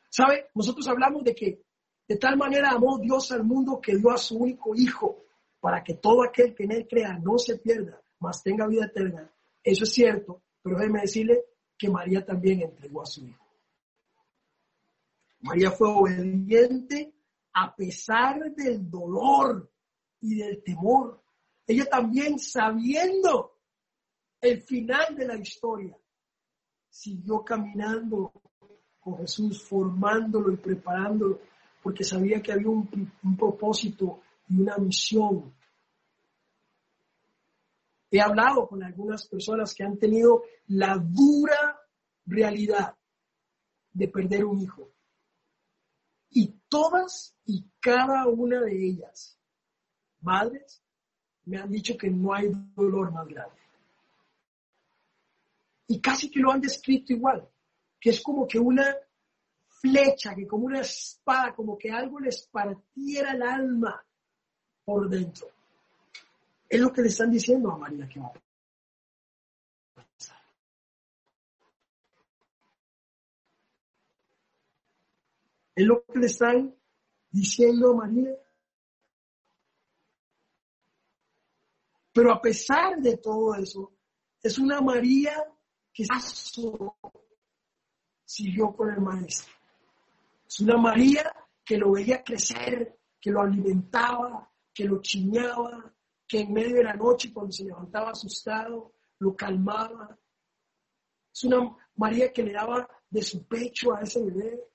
¿Sabe? 0.10 0.50
Nosotros 0.54 0.88
hablamos 0.88 1.24
de 1.24 1.34
que 1.34 1.62
de 2.08 2.18
tal 2.18 2.38
manera 2.38 2.72
amó 2.72 3.00
Dios 3.00 3.32
al 3.32 3.44
mundo 3.44 3.80
que 3.82 3.96
dio 3.96 4.12
a 4.12 4.18
su 4.18 4.38
único 4.38 4.76
hijo 4.76 5.24
para 5.60 5.84
que 5.84 5.96
todo 5.96 6.24
aquel 6.24 6.56
que 6.56 6.64
en 6.64 6.72
él 6.72 6.88
crea 6.88 7.18
no 7.20 7.38
se 7.38 7.58
pierda, 7.58 8.02
mas 8.20 8.44
tenga 8.44 8.68
vida 8.68 8.86
eterna. 8.86 9.32
Eso 9.64 9.84
es 9.84 9.94
cierto, 9.94 10.42
pero 10.62 10.78
déjeme 10.78 11.02
decirle 11.02 11.46
que 11.78 11.90
María 11.90 12.26
también 12.26 12.62
entregó 12.62 13.02
a 13.02 13.06
su 13.06 13.26
hijo. 13.26 13.46
María 15.42 15.72
fue 15.72 15.88
obediente 15.90 17.14
a 17.62 17.76
pesar 17.76 18.54
del 18.54 18.90
dolor 18.90 19.70
y 20.22 20.36
del 20.36 20.64
temor. 20.64 21.22
Ella 21.68 21.86
también 21.86 22.40
sabiendo 22.40 23.58
el 24.40 24.62
final 24.62 25.14
de 25.16 25.28
la 25.28 25.36
historia, 25.36 25.98
siguió 26.90 27.44
caminando 27.44 28.32
con 29.02 29.18
Jesús, 29.18 29.62
formándolo 29.62 30.54
y 30.54 30.58
preparándolo, 30.58 31.42
porque 31.84 32.06
sabía 32.06 32.42
que 32.42 32.54
había 32.54 32.70
un, 32.70 32.90
un 33.24 33.38
propósito 33.38 34.22
y 34.48 34.62
una 34.62 34.78
misión. 34.78 35.54
He 38.10 38.22
hablado 38.22 38.68
con 38.68 38.82
algunas 38.84 39.28
personas 39.28 39.76
que 39.76 39.84
han 39.84 39.98
tenido 39.98 40.44
la 40.68 40.98
dura 40.98 41.78
realidad 42.26 42.96
de 43.92 44.08
perder 44.08 44.46
un 44.46 44.62
hijo. 44.62 44.90
Todas 46.70 47.36
y 47.46 47.66
cada 47.80 48.28
una 48.28 48.62
de 48.62 48.90
ellas, 48.90 49.38
madres, 50.22 50.82
me 51.46 51.58
han 51.58 51.72
dicho 51.72 51.98
que 51.98 52.10
no 52.10 52.34
hay 52.34 52.52
dolor 52.76 53.12
más 53.12 53.28
grande. 53.28 53.60
Y 55.88 56.00
casi 56.00 56.30
que 56.30 56.40
lo 56.40 56.52
han 56.52 56.62
descrito 56.62 57.14
igual, 57.14 57.50
que 58.00 58.12
es 58.12 58.22
como 58.22 58.48
que 58.48 58.60
una 58.60 58.96
flecha, 59.68 60.36
que 60.36 60.46
como 60.46 60.66
una 60.66 60.82
espada, 60.82 61.56
como 61.56 61.78
que 61.78 61.92
algo 61.92 62.20
les 62.20 62.46
partiera 62.48 63.32
el 63.32 63.42
alma 63.42 64.06
por 64.86 65.10
dentro. 65.10 65.48
Es 66.70 66.80
lo 66.80 66.94
que 66.94 67.02
le 67.02 67.08
están 67.08 67.32
diciendo 67.32 67.72
a 67.72 67.78
María 67.78 68.08
que 68.08 68.20
va 68.20 68.32
Es 75.80 75.86
lo 75.86 76.04
que 76.04 76.20
le 76.20 76.26
están 76.26 76.76
diciendo 77.30 77.92
a 77.92 77.96
María. 77.96 78.36
Pero 82.12 82.34
a 82.34 82.42
pesar 82.42 82.98
de 82.98 83.16
todo 83.16 83.56
eso, 83.56 83.94
es 84.44 84.60
una 84.60 84.82
María 84.82 85.42
que 85.94 86.04
siguió 88.26 88.76
con 88.76 88.90
el 88.90 89.00
maestro. 89.00 89.54
Es 90.46 90.60
una 90.60 90.76
María 90.76 91.32
que 91.64 91.78
lo 91.78 91.94
veía 91.94 92.26
crecer, 92.26 93.00
que 93.18 93.32
lo 93.32 93.40
alimentaba, 93.40 94.52
que 94.74 94.84
lo 94.84 95.02
chiñaba, 95.02 95.96
que 96.28 96.42
en 96.42 96.52
medio 96.52 96.76
de 96.76 96.84
la 96.84 96.96
noche 96.96 97.32
cuando 97.32 97.54
se 97.54 97.64
levantaba 97.64 98.12
asustado, 98.12 98.96
lo 99.20 99.34
calmaba. 99.34 100.20
Es 101.34 101.46
una 101.46 101.74
María 101.96 102.34
que 102.34 102.44
le 102.44 102.52
daba 102.52 102.86
de 103.10 103.22
su 103.22 103.48
pecho 103.48 103.96
a 103.96 104.02
ese 104.02 104.22
bebé 104.26 104.70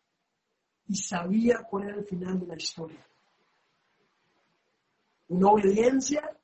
y 0.87 0.97
sabía 0.97 1.63
cuál 1.69 1.85
era 1.85 1.97
el 1.97 2.05
final 2.05 2.39
de 2.41 2.47
la 2.47 2.57
historia. 2.57 3.07
Una 5.29 5.49
obediencia 5.49 6.39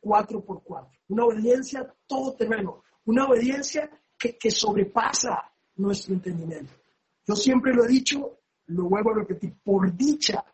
cuatro 0.00 0.44
por 0.44 0.62
cuatro, 0.62 0.98
una 1.08 1.24
obediencia 1.24 1.94
todo 2.06 2.34
terreno, 2.34 2.82
una 3.04 3.26
obediencia 3.26 3.90
que, 4.18 4.36
que 4.36 4.50
sobrepasa 4.50 5.52
nuestro 5.76 6.14
entendimiento. 6.14 6.72
Yo 7.26 7.34
siempre 7.34 7.74
lo 7.74 7.84
he 7.84 7.88
dicho, 7.88 8.38
lo 8.66 8.84
vuelvo 8.84 9.10
a 9.10 9.18
repetir, 9.18 9.56
por 9.62 9.94
dicha 9.94 10.44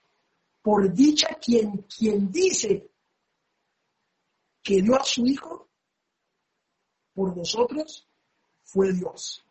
por 0.65 0.91
dicha 0.95 1.29
quien, 1.35 1.83
quien 1.83 2.33
dice 2.33 2.91
que 4.63 4.81
dio 4.81 4.97
a 4.97 5.05
su 5.05 5.27
Hijo 5.27 5.69
por 7.13 7.37
nosotros 7.37 8.09
fue 8.63 8.95
Dios. 8.95 9.45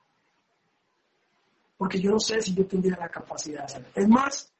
Porque 1.84 2.00
yo 2.00 2.12
no 2.12 2.20
sé 2.22 2.42
si 2.42 2.56
yo 2.56 2.66
tendría 2.66 2.96
la 2.96 3.10
capacidad 3.10 3.60
de 3.60 3.66
hacerlo. 3.66 3.90
Es 3.94 4.08
más, 4.08 4.54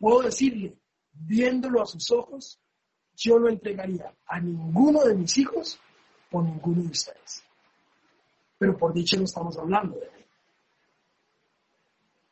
puedo 0.00 0.22
decirle, 0.22 0.76
viéndolo 1.12 1.80
a 1.80 1.86
sus 1.86 2.10
ojos, 2.10 2.60
yo 3.14 3.38
no 3.38 3.48
entregaría 3.48 4.12
a 4.26 4.40
ninguno 4.40 5.04
de 5.04 5.14
mis 5.14 5.38
hijos 5.38 5.78
por 6.28 6.42
ninguno 6.42 6.82
de 6.82 6.88
ustedes. 6.88 7.44
Pero 8.58 8.76
por 8.76 8.92
dicha 8.92 9.16
no 9.16 9.22
estamos 9.22 9.56
hablando 9.58 9.96
de 9.96 10.06
él. 10.06 10.26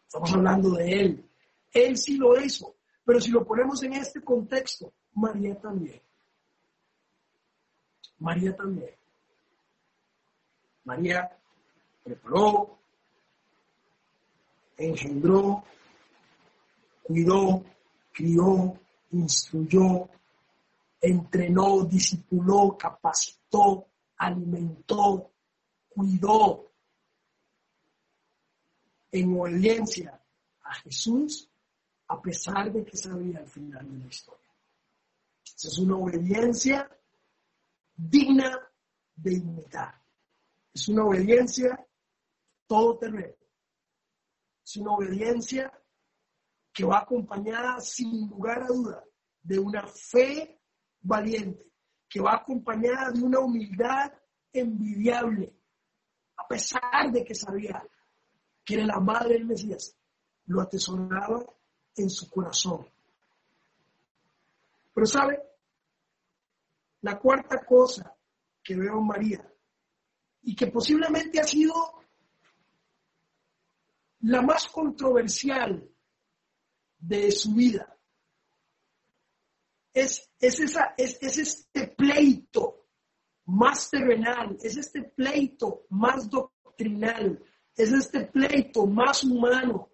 Estamos 0.07 0.32
hablando 0.32 0.70
de 0.70 0.93
él, 1.01 1.30
él 1.74 1.97
sí 1.97 2.16
lo 2.16 2.41
hizo, 2.41 2.74
pero 3.05 3.20
si 3.20 3.30
lo 3.30 3.45
ponemos 3.47 3.80
en 3.84 3.93
este 3.93 4.20
contexto, 4.20 4.93
María 5.14 5.57
también. 5.61 6.03
María 8.18 8.57
también. 8.57 8.97
María 10.82 11.39
preparó, 12.03 12.78
engendró, 14.79 15.64
cuidó, 17.03 17.64
crió, 18.12 18.81
instruyó, 19.11 20.09
entrenó, 21.01 21.85
discipuló, 21.85 22.76
capacitó, 22.79 23.87
alimentó, 24.16 25.31
cuidó 25.89 26.70
en 29.11 29.41
obediencia 29.41 30.20
a 30.62 30.74
Jesús 30.74 31.49
a 32.09 32.20
pesar 32.20 32.72
de 32.72 32.85
que 32.85 32.97
sabía 32.97 33.41
el 33.41 33.49
final 33.49 33.91
de 33.91 33.99
la 33.99 34.07
historia. 34.07 34.49
Esa 35.45 35.68
es 35.68 35.79
una 35.79 35.97
obediencia 35.97 36.89
digna 37.97 38.59
de 39.16 39.35
imitar. 39.35 40.01
Es 40.72 40.89
una 40.89 41.05
obediencia 41.05 41.85
todo 42.66 42.97
terreno. 42.99 43.38
Una 44.77 44.93
obediencia 44.93 45.73
que 46.73 46.85
va 46.85 46.99
acompañada 46.99 47.81
sin 47.81 48.29
lugar 48.29 48.62
a 48.62 48.66
duda 48.66 49.05
de 49.43 49.59
una 49.59 49.87
fe 49.87 50.61
valiente, 51.01 51.73
que 52.09 52.21
va 52.21 52.35
acompañada 52.35 53.11
de 53.11 53.23
una 53.23 53.41
humildad 53.41 54.12
envidiable, 54.53 55.53
a 56.37 56.47
pesar 56.47 57.11
de 57.11 57.25
que 57.25 57.35
sabía 57.35 57.83
que 58.64 58.75
era 58.75 58.87
la 58.87 59.01
madre 59.01 59.35
del 59.35 59.47
Mesías, 59.47 59.97
lo 60.47 60.61
atesoraba 60.61 61.45
en 61.97 62.11
su 62.11 62.31
corazón. 62.31 62.87
Pero 64.95 65.07
sabe, 65.07 65.43
la 67.01 67.19
cuarta 67.19 67.64
cosa 67.64 68.14
que 68.62 68.77
veo 68.77 68.99
en 68.99 69.07
María 69.07 69.53
y 70.43 70.55
que 70.55 70.66
posiblemente 70.66 71.41
ha 71.41 71.45
sido 71.45 71.98
la 74.21 74.43
más 74.43 74.69
controversial 74.69 75.89
de 76.99 77.31
su 77.31 77.55
vida 77.55 77.99
es, 79.93 80.31
es, 80.41 80.61
esa, 80.61 80.95
es, 80.97 81.19
es 81.21 81.39
este 81.39 81.89
pleito 81.89 82.87
más 83.47 83.91
terrenal, 83.91 84.57
es 84.62 84.77
este 84.77 85.03
pleito 85.03 85.87
más 85.91 86.29
doctrinal, 86.29 87.43
es 87.75 87.93
este 87.93 88.27
pleito 88.27 88.87
más 88.87 89.25
humano 89.25 89.91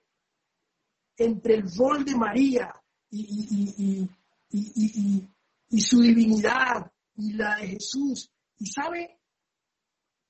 entre 1.16 1.54
el 1.54 1.64
rol 1.76 2.04
de 2.04 2.16
María 2.16 2.74
y, 3.10 4.08
y, 4.50 5.80
su 5.80 6.00
divinidad 6.00 6.90
y 7.16 7.32
la 7.34 7.56
de 7.56 7.68
Jesús. 7.68 8.32
Y 8.58 8.66
sabe, 8.66 9.20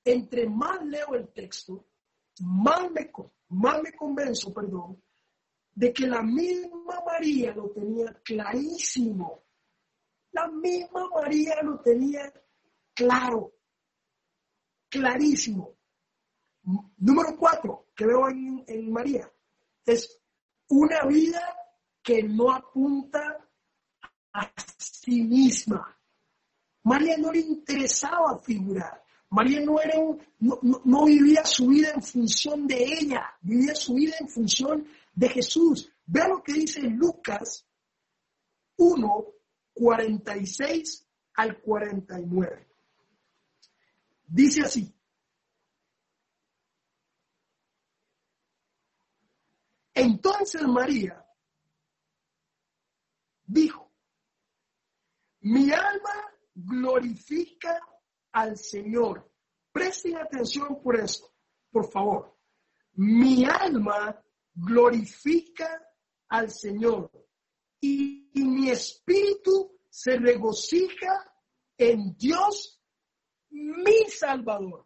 entre 0.03 0.47
más 0.49 0.83
leo 0.85 1.15
el 1.15 1.31
texto, 1.33 1.87
más 2.41 2.91
me, 2.91 3.11
más 3.49 3.81
me 3.81 3.93
convenzo, 3.93 4.53
perdón, 4.53 5.01
de 5.73 5.93
que 5.93 6.07
la 6.07 6.21
misma 6.21 7.01
María 7.05 7.53
lo 7.53 7.69
tenía 7.69 8.13
clarísimo. 8.23 9.43
La 10.31 10.47
misma 10.47 11.07
María 11.09 11.61
lo 11.61 11.79
tenía 11.79 12.31
claro, 12.93 13.53
clarísimo. 14.89 15.77
Número 16.97 17.37
cuatro 17.37 17.87
que 17.95 18.05
veo 18.05 18.27
en, 18.29 18.63
en 18.67 18.91
María 18.91 19.31
es 19.85 20.19
una 20.69 21.03
vida 21.05 21.41
que 22.01 22.23
no 22.23 22.51
apunta 22.51 23.47
a 24.33 24.51
sí 24.77 25.21
misma. 25.23 25.97
María 26.83 27.17
no 27.17 27.31
le 27.31 27.39
interesaba 27.39 28.37
figurar. 28.39 29.04
María 29.35 29.59
no, 29.59 29.81
era 29.81 29.95
no, 30.39 31.05
vivía 31.05 31.43
su 31.43 31.67
vida 31.67 31.91
en 31.93 32.01
función 32.01 32.65
de 32.65 32.81
ella, 32.81 33.37
vivía 33.41 33.75
su 33.75 33.95
vida 33.95 34.15
en 34.21 34.29
función 34.29 34.87
de 35.13 35.27
Jesús. 35.27 35.91
Vea 36.05 36.29
lo 36.29 36.41
que 36.41 36.53
dice 36.53 36.79
Lucas 36.83 37.67
1, 38.77 39.25
46 39.73 41.05
al 41.33 41.59
49. 41.59 42.67
Dice 44.25 44.61
así. 44.61 44.95
Entonces 49.93 50.61
María 50.61 51.25
dijo, 53.45 53.91
mi 55.41 55.73
alma 55.73 56.31
glorifica 56.53 57.81
al 58.35 58.57
Señor. 58.57 59.31
Presten 59.71 60.17
atención 60.17 60.81
por 60.83 60.99
esto, 60.99 61.33
por 61.71 61.89
favor. 61.89 62.37
Mi 62.93 63.45
alma 63.45 64.21
glorifica 64.53 65.81
al 66.27 66.51
Señor 66.51 67.09
y, 67.79 68.29
mi 68.33 68.69
espíritu 68.69 69.79
se 69.89 70.17
regocija 70.17 71.33
en 71.77 72.15
Dios, 72.17 72.81
mi 73.49 74.09
Salvador. 74.09 74.85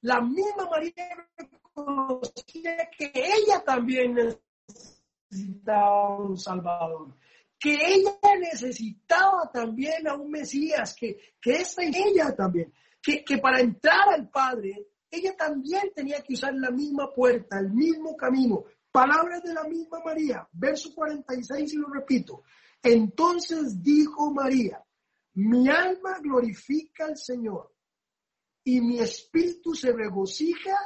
La 0.00 0.20
misma 0.20 0.68
María 0.68 1.28
conocía 1.72 2.90
que 2.96 3.12
ella 3.14 3.62
también 3.64 4.14
necesitaba 5.30 6.18
un 6.18 6.36
Salvador 6.36 7.14
que 7.58 7.74
ella 7.74 8.16
necesitaba 8.40 9.50
también 9.52 10.06
a 10.06 10.14
un 10.14 10.30
Mesías, 10.30 10.94
que, 10.94 11.18
que 11.40 11.52
esta 11.52 11.82
ella 11.82 12.34
también, 12.34 12.72
que, 13.02 13.24
que 13.24 13.38
para 13.38 13.60
entrar 13.60 14.08
al 14.10 14.28
Padre, 14.30 14.88
ella 15.10 15.36
también 15.36 15.90
tenía 15.94 16.22
que 16.22 16.34
usar 16.34 16.54
la 16.54 16.70
misma 16.70 17.12
puerta, 17.12 17.58
el 17.58 17.70
mismo 17.70 18.16
camino. 18.16 18.64
Palabras 18.92 19.42
de 19.42 19.54
la 19.54 19.64
misma 19.64 20.00
María, 20.04 20.48
verso 20.52 20.94
46 20.94 21.74
y 21.74 21.76
lo 21.76 21.88
repito. 21.88 22.42
Entonces 22.82 23.82
dijo 23.82 24.32
María, 24.32 24.82
mi 25.34 25.68
alma 25.68 26.18
glorifica 26.20 27.06
al 27.06 27.16
Señor 27.16 27.72
y 28.64 28.80
mi 28.80 29.00
espíritu 29.00 29.74
se 29.74 29.92
regocija 29.92 30.76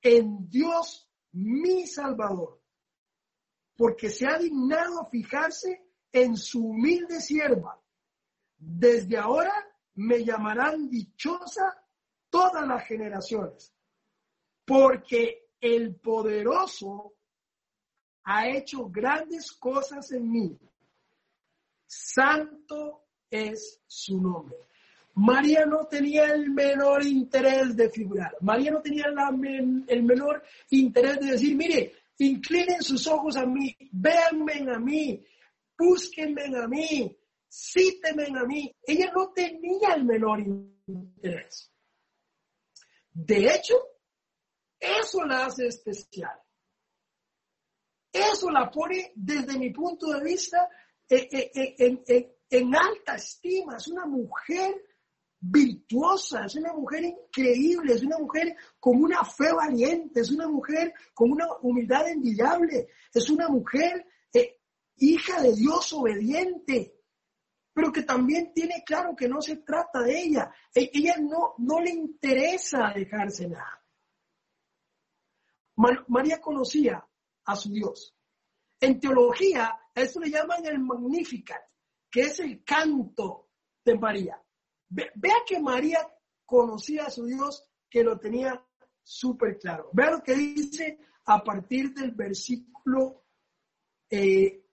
en 0.00 0.48
Dios 0.48 1.08
mi 1.32 1.86
Salvador, 1.86 2.62
porque 3.76 4.08
se 4.08 4.26
ha 4.26 4.38
dignado 4.38 5.06
fijarse 5.10 5.85
en 6.22 6.36
su 6.36 6.68
humilde 6.68 7.20
sierva. 7.20 7.78
Desde 8.56 9.18
ahora 9.18 9.52
me 9.96 10.24
llamarán 10.24 10.88
dichosa 10.88 11.76
todas 12.30 12.66
las 12.66 12.86
generaciones, 12.86 13.74
porque 14.64 15.50
el 15.60 15.96
poderoso 15.96 17.14
ha 18.24 18.48
hecho 18.48 18.88
grandes 18.88 19.52
cosas 19.52 20.10
en 20.12 20.30
mí. 20.30 20.58
Santo 21.86 23.04
es 23.30 23.80
su 23.86 24.20
nombre. 24.20 24.56
María 25.14 25.64
no 25.66 25.86
tenía 25.86 26.24
el 26.32 26.50
menor 26.50 27.04
interés 27.04 27.76
de 27.76 27.90
figurar. 27.90 28.36
María 28.40 28.70
no 28.70 28.80
tenía 28.80 29.04
el 29.86 30.02
menor 30.02 30.42
interés 30.70 31.20
de 31.20 31.32
decir, 31.32 31.54
mire, 31.56 31.92
inclinen 32.18 32.82
sus 32.82 33.06
ojos 33.06 33.36
a 33.36 33.46
mí, 33.46 33.76
véanme 33.92 34.70
a 34.70 34.78
mí, 34.78 35.24
búsquenme 35.76 36.44
a 36.56 36.66
mí, 36.66 37.16
cítenme 37.48 38.26
a 38.38 38.44
mí. 38.44 38.74
Ella 38.82 39.12
no 39.14 39.32
tenía 39.32 39.94
el 39.94 40.04
menor 40.04 40.40
interés. 40.86 41.72
De 43.12 43.54
hecho, 43.54 43.74
eso 44.78 45.24
la 45.24 45.46
hace 45.46 45.66
especial. 45.66 46.38
Eso 48.12 48.50
la 48.50 48.70
pone 48.70 49.12
desde 49.14 49.58
mi 49.58 49.70
punto 49.70 50.12
de 50.12 50.22
vista 50.22 50.68
eh, 51.08 51.28
eh, 51.30 51.74
eh, 52.08 52.36
en, 52.50 52.74
alta 52.74 53.14
estima. 53.14 53.76
Es 53.76 53.88
una 53.88 54.06
mujer 54.06 54.74
virtuosa, 55.38 56.46
es 56.46 56.56
una 56.56 56.72
mujer 56.72 57.04
increíble, 57.04 57.94
es 57.94 58.02
una 58.02 58.18
mujer 58.18 58.56
con 58.80 59.02
una 59.02 59.22
fe 59.24 59.52
valiente, 59.52 60.20
es 60.20 60.30
una 60.30 60.48
mujer 60.48 60.92
con 61.14 61.30
una 61.30 61.46
humildad 61.62 62.08
envidiable, 62.08 62.88
es 63.12 63.30
una 63.30 63.48
mujer 63.48 64.06
hija 64.96 65.42
de 65.42 65.54
Dios 65.54 65.92
obediente, 65.92 66.96
pero 67.72 67.92
que 67.92 68.02
también 68.02 68.52
tiene 68.54 68.82
claro 68.84 69.14
que 69.14 69.28
no 69.28 69.40
se 69.42 69.56
trata 69.56 70.00
de 70.02 70.18
ella. 70.18 70.52
E, 70.74 70.90
ella 70.92 71.16
no, 71.20 71.54
no 71.58 71.80
le 71.80 71.90
interesa 71.90 72.92
dejarse 72.94 73.48
nada. 73.48 73.82
María 76.08 76.40
conocía 76.40 77.06
a 77.44 77.56
su 77.56 77.70
Dios. 77.70 78.14
En 78.80 78.98
teología, 78.98 79.78
a 79.94 80.00
eso 80.00 80.20
le 80.20 80.30
llaman 80.30 80.64
el 80.64 80.78
Magnificat, 80.78 81.62
que 82.10 82.22
es 82.22 82.40
el 82.40 82.64
canto 82.64 83.50
de 83.84 83.98
María. 83.98 84.42
vea 84.88 85.36
que 85.46 85.60
María 85.60 85.98
conocía 86.44 87.06
a 87.06 87.10
su 87.10 87.26
Dios, 87.26 87.68
que 87.90 88.02
lo 88.02 88.18
tenía 88.18 88.64
súper 89.02 89.58
claro. 89.58 89.90
Vea 89.92 90.10
lo 90.12 90.22
que 90.22 90.34
dice 90.34 90.98
a 91.26 91.42
partir 91.42 91.92
del 91.92 92.12
versículo 92.12 93.24
eh, 94.08 94.65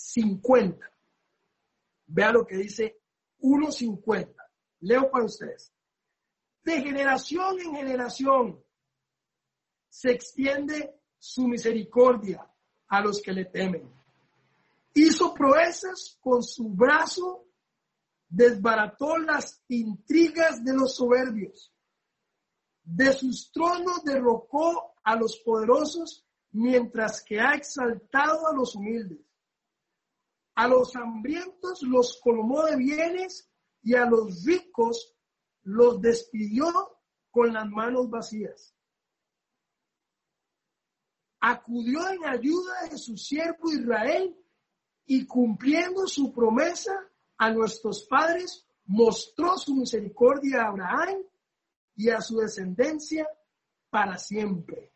50. 0.00 0.90
Vea 2.06 2.32
lo 2.32 2.46
que 2.46 2.56
dice 2.56 3.00
1.50. 3.40 4.34
Leo 4.80 5.10
para 5.10 5.24
ustedes. 5.24 5.72
De 6.62 6.80
generación 6.80 7.60
en 7.60 7.74
generación 7.74 8.64
se 9.88 10.10
extiende 10.10 11.00
su 11.18 11.46
misericordia 11.46 12.46
a 12.88 13.00
los 13.00 13.20
que 13.20 13.32
le 13.32 13.44
temen. 13.44 13.92
Hizo 14.94 15.34
proezas 15.34 16.18
con 16.20 16.42
su 16.42 16.70
brazo, 16.70 17.46
desbarató 18.28 19.18
las 19.18 19.62
intrigas 19.68 20.64
de 20.64 20.74
los 20.74 20.96
soberbios. 20.96 21.72
De 22.82 23.12
sus 23.12 23.52
tronos 23.52 24.02
derrocó 24.04 24.94
a 25.04 25.14
los 25.16 25.36
poderosos, 25.38 26.26
mientras 26.52 27.22
que 27.22 27.40
ha 27.40 27.54
exaltado 27.54 28.48
a 28.48 28.54
los 28.54 28.74
humildes. 28.74 29.29
A 30.60 30.68
los 30.68 30.94
hambrientos 30.94 31.80
los 31.80 32.20
colmó 32.20 32.66
de 32.66 32.76
bienes 32.76 33.50
y 33.82 33.94
a 33.94 34.04
los 34.04 34.44
ricos 34.44 35.16
los 35.62 36.02
despidió 36.02 36.66
con 37.30 37.54
las 37.54 37.66
manos 37.66 38.10
vacías. 38.10 38.76
Acudió 41.40 42.06
en 42.10 42.26
ayuda 42.26 42.90
de 42.90 42.98
su 42.98 43.16
siervo 43.16 43.72
Israel 43.72 44.36
y 45.06 45.24
cumpliendo 45.24 46.06
su 46.06 46.30
promesa 46.30 46.92
a 47.38 47.50
nuestros 47.52 48.04
padres, 48.04 48.66
mostró 48.84 49.56
su 49.56 49.74
misericordia 49.74 50.60
a 50.60 50.68
Abraham 50.68 51.22
y 51.96 52.10
a 52.10 52.20
su 52.20 52.36
descendencia 52.36 53.26
para 53.88 54.18
siempre. 54.18 54.92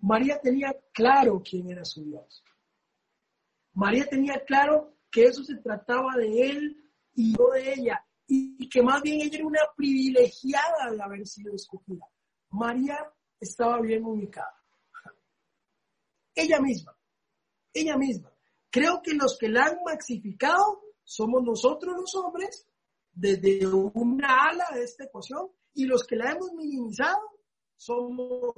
María 0.00 0.40
tenía 0.40 0.74
claro 0.92 1.40
quién 1.48 1.70
era 1.70 1.84
su 1.84 2.02
Dios. 2.02 2.42
María 3.74 4.06
tenía 4.06 4.44
claro 4.44 4.96
que 5.10 5.24
eso 5.24 5.42
se 5.44 5.56
trataba 5.56 6.16
de 6.16 6.50
él 6.50 6.90
y 7.14 7.32
no 7.32 7.48
de 7.50 7.74
ella, 7.74 8.06
y 8.26 8.68
que 8.68 8.82
más 8.82 9.02
bien 9.02 9.20
ella 9.20 9.38
era 9.38 9.46
una 9.46 9.60
privilegiada 9.76 10.90
de 10.90 11.02
haber 11.02 11.26
sido 11.26 11.54
escogida. 11.54 12.06
María 12.50 12.98
estaba 13.40 13.80
bien 13.80 14.04
ubicada. 14.04 14.54
Ella 16.34 16.60
misma, 16.60 16.96
ella 17.72 17.96
misma. 17.96 18.32
Creo 18.70 19.02
que 19.02 19.14
los 19.14 19.36
que 19.38 19.48
la 19.48 19.64
han 19.64 19.78
maxificado 19.84 20.80
somos 21.02 21.42
nosotros 21.42 21.96
los 21.96 22.14
hombres 22.14 22.66
desde 23.12 23.66
una 23.66 24.48
ala 24.48 24.64
de 24.72 24.84
esta 24.84 25.04
ecuación 25.04 25.50
y 25.74 25.84
los 25.86 26.04
que 26.04 26.16
la 26.16 26.32
hemos 26.32 26.52
minimizado 26.52 27.20
somos 27.76 28.54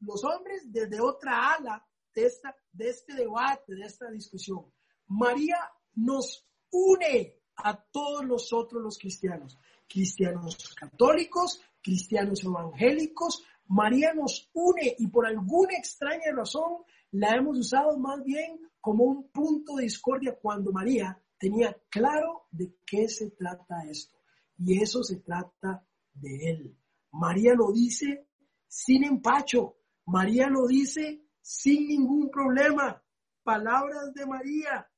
los 0.00 0.24
hombres 0.24 0.70
desde 0.70 1.00
otra 1.00 1.54
ala 1.54 1.86
de, 2.14 2.88
este 2.88 3.14
debate, 3.14 3.74
de 3.74 3.82
esta 3.82 4.10
discusión. 4.10 4.72
María 5.06 5.58
nos 5.94 6.46
une 6.70 7.40
a 7.56 7.76
todos 7.76 8.26
nosotros 8.26 8.82
los 8.82 8.98
cristianos, 8.98 9.58
cristianos 9.88 10.74
católicos, 10.74 11.60
cristianos 11.82 12.42
evangélicos. 12.44 13.44
María 13.66 14.12
nos 14.14 14.50
une 14.52 14.94
y 14.98 15.06
por 15.08 15.26
alguna 15.26 15.76
extraña 15.76 16.32
razón 16.34 16.84
la 17.12 17.36
hemos 17.36 17.58
usado 17.58 17.96
más 17.98 18.22
bien 18.24 18.60
como 18.80 19.04
un 19.04 19.30
punto 19.30 19.76
de 19.76 19.84
discordia 19.84 20.36
cuando 20.40 20.72
María 20.72 21.20
tenía 21.38 21.76
claro 21.88 22.46
de 22.50 22.76
qué 22.86 23.08
se 23.08 23.30
trata 23.30 23.84
esto. 23.88 24.18
Y 24.58 24.82
eso 24.82 25.02
se 25.02 25.16
trata 25.20 25.86
de 26.12 26.50
él. 26.50 26.78
María 27.12 27.54
lo 27.54 27.72
dice 27.72 28.28
sin 28.66 29.04
empacho. 29.04 29.76
María 30.06 30.48
lo 30.48 30.66
dice 30.66 31.23
sin 31.44 31.88
ningún 31.88 32.30
problema. 32.30 33.02
Palabras 33.42 34.14
de 34.14 34.24
María. 34.24 34.88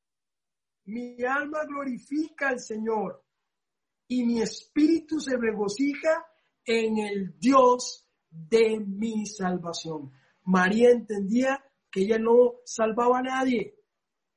Mi 0.84 1.20
alma 1.24 1.64
glorifica 1.64 2.50
al 2.50 2.60
Señor 2.60 3.24
y 4.06 4.24
mi 4.24 4.40
espíritu 4.40 5.18
se 5.18 5.36
regocija 5.36 6.24
en 6.64 6.98
el 6.98 7.36
Dios 7.40 8.08
de 8.30 8.78
mi 8.78 9.26
salvación. 9.26 10.12
María 10.44 10.90
entendía 10.90 11.64
que 11.90 12.02
ella 12.02 12.18
no 12.20 12.60
salvaba 12.64 13.18
a 13.18 13.22
nadie, 13.22 13.80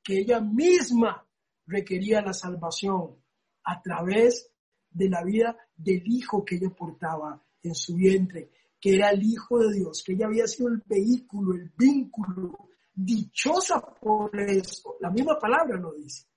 que 0.03 0.21
ella 0.21 0.39
misma 0.41 1.27
requería 1.67 2.21
la 2.21 2.33
salvación 2.33 3.23
a 3.65 3.79
través 3.83 4.51
de 4.89 5.09
la 5.09 5.23
vida 5.23 5.55
del 5.75 6.01
hijo 6.07 6.43
que 6.43 6.55
ella 6.55 6.71
portaba 6.71 7.45
en 7.61 7.75
su 7.75 7.95
vientre, 7.95 8.49
que 8.79 8.95
era 8.95 9.09
el 9.11 9.23
hijo 9.23 9.59
de 9.59 9.73
Dios, 9.73 10.03
que 10.03 10.13
ella 10.13 10.27
había 10.27 10.47
sido 10.47 10.69
el 10.69 10.81
vehículo, 10.85 11.53
el 11.53 11.71
vínculo, 11.77 12.69
dichosa 12.93 13.81
por 13.81 14.37
eso. 14.39 14.95
La 14.99 15.09
misma 15.09 15.37
palabra 15.37 15.77
lo 15.77 15.93
dice. 15.93 16.27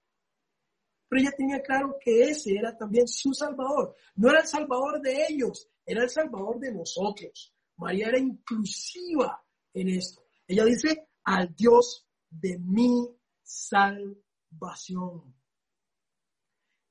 Pero 1.08 1.20
ella 1.22 1.32
tenía 1.36 1.62
claro 1.62 1.96
que 2.00 2.30
ese 2.30 2.54
era 2.54 2.76
también 2.76 3.06
su 3.06 3.34
Salvador. 3.34 3.94
No 4.16 4.30
era 4.30 4.40
el 4.40 4.46
Salvador 4.46 5.00
de 5.00 5.26
ellos, 5.28 5.68
era 5.84 6.02
el 6.02 6.10
Salvador 6.10 6.58
de 6.58 6.72
nosotros. 6.72 7.54
María 7.76 8.08
era 8.08 8.18
inclusiva 8.18 9.44
en 9.74 9.90
esto. 9.90 10.24
Ella 10.46 10.64
dice, 10.64 11.08
al 11.24 11.54
Dios 11.54 12.06
de 12.30 12.58
mi 12.58 13.08
salvación. 13.42 15.34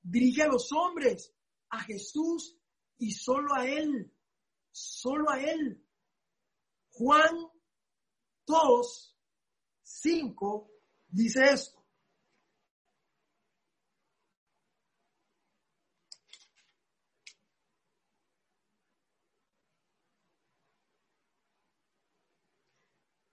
Dirige 0.02 0.44
a 0.44 0.48
los 0.48 0.72
hombres, 0.72 1.34
a 1.70 1.80
Jesús 1.80 2.58
y 2.98 3.12
solo 3.12 3.54
a 3.56 3.68
Él, 3.68 4.12
solo 4.72 5.30
a 5.30 5.42
Él. 5.42 5.86
Juan 6.90 7.36
2, 8.46 9.18
5 9.82 10.72
dice 11.08 11.44
esto. 11.44 11.82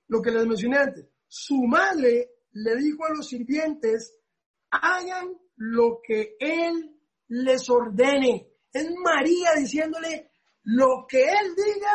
Lo 0.09 0.23
que 0.23 0.31
les 0.31 0.47
mencioné 0.47 0.79
antes, 0.79 1.07
su 1.27 1.65
madre 1.65 2.31
le 2.53 2.77
dijo 2.77 3.05
a 3.05 3.11
los 3.15 3.29
sirvientes, 3.29 4.17
hagan 4.71 5.39
lo 5.57 6.01
que 6.03 6.37
él 6.41 6.99
les 7.29 7.69
ordene. 7.69 8.51
Es 8.73 8.89
María 9.05 9.53
diciéndole, 9.57 10.28
lo 10.71 11.07
que 11.09 11.23
él 11.23 11.55
diga, 11.57 11.93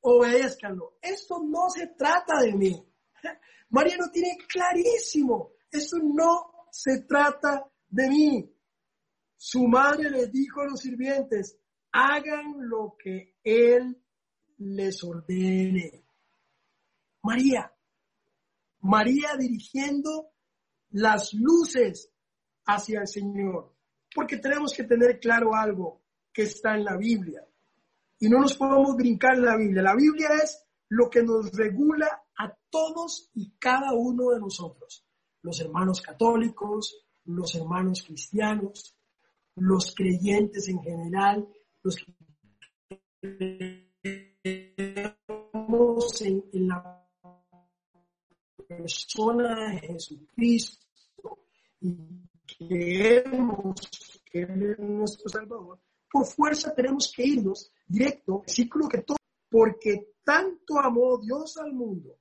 obedézcanlo. 0.00 0.96
Esto 1.02 1.38
no 1.44 1.68
se 1.68 1.88
trata 1.88 2.40
de 2.40 2.54
mí. 2.54 2.92
María 3.68 3.96
lo 3.98 4.10
tiene 4.10 4.38
clarísimo. 4.48 5.52
Esto 5.70 5.98
no 6.02 6.66
se 6.70 7.02
trata 7.02 7.70
de 7.90 8.08
mí. 8.08 8.56
Su 9.36 9.66
madre 9.68 10.08
les 10.08 10.32
dijo 10.32 10.62
a 10.62 10.64
los 10.64 10.80
sirvientes, 10.80 11.58
hagan 11.92 12.54
lo 12.70 12.96
que 12.98 13.36
él 13.44 14.02
les 14.56 15.04
ordene. 15.04 16.02
María, 17.22 17.70
María 18.80 19.36
dirigiendo 19.38 20.30
las 20.92 21.34
luces 21.34 22.10
hacia 22.64 23.00
el 23.00 23.08
Señor. 23.08 23.74
Porque 24.14 24.38
tenemos 24.38 24.72
que 24.72 24.84
tener 24.84 25.20
claro 25.20 25.54
algo 25.54 26.00
que 26.32 26.44
está 26.44 26.76
en 26.76 26.84
la 26.84 26.96
Biblia. 26.96 27.46
Y 28.18 28.28
no 28.28 28.40
nos 28.40 28.56
podemos 28.56 28.96
brincar 28.96 29.34
en 29.34 29.44
la 29.44 29.56
Biblia. 29.56 29.82
La 29.82 29.94
Biblia 29.94 30.28
es 30.42 30.64
lo 30.88 31.10
que 31.10 31.22
nos 31.22 31.52
regula 31.52 32.24
a 32.38 32.54
todos 32.70 33.30
y 33.34 33.52
cada 33.58 33.92
uno 33.92 34.30
de 34.30 34.40
nosotros. 34.40 35.04
Los 35.42 35.60
hermanos 35.60 36.00
católicos, 36.00 37.06
los 37.24 37.54
hermanos 37.54 38.02
cristianos, 38.02 38.96
los 39.56 39.94
creyentes 39.94 40.68
en 40.68 40.82
general, 40.82 41.48
los 41.82 41.96
que 41.96 42.12
en, 46.20 46.44
en 46.52 46.68
la 46.68 47.08
persona 48.68 49.70
de 49.70 49.78
Jesucristo 49.80 50.86
y 51.80 51.96
creemos 52.58 53.80
que 54.24 54.42
Él 54.42 54.70
es 54.70 54.78
nuestro 54.78 55.28
Salvador, 55.28 55.80
por 56.10 56.26
fuerza 56.26 56.74
tenemos 56.74 57.12
que 57.14 57.24
irnos 57.24 57.72
directo, 57.86 58.42
ciclo 58.46 58.88
que 58.88 59.02
todo, 59.02 59.16
porque 59.50 60.14
tanto 60.24 60.78
amó 60.78 61.18
Dios 61.18 61.56
al 61.58 61.72
mundo 61.72 62.18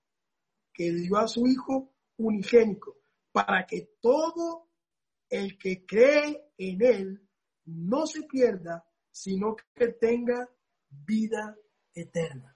que 0.74 0.92
dio 0.92 1.18
a 1.18 1.28
su 1.28 1.48
Hijo 1.48 1.94
unigénico, 2.18 2.98
para 3.32 3.66
que 3.66 3.98
todo 4.02 4.70
el 5.30 5.58
que 5.58 5.86
cree 5.86 6.52
en 6.58 6.82
Él 6.82 7.30
no 7.66 8.06
se 8.06 8.24
pierda, 8.24 8.86
sino 9.12 9.56
que 9.56 9.88
tenga 9.88 10.50
vida 10.90 11.58
eterna. 11.94 12.56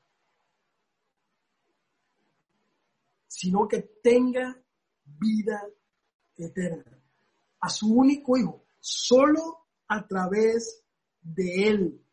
Sino 3.28 3.68
que 3.68 3.82
tenga 4.04 4.62
vida 5.06 5.66
eterna 6.36 7.00
a 7.62 7.70
su 7.70 7.94
único 7.94 8.38
hijo, 8.38 8.66
solo 8.80 9.68
a 9.88 10.06
través 10.08 10.84
de 11.22 11.68
él. 11.68 12.06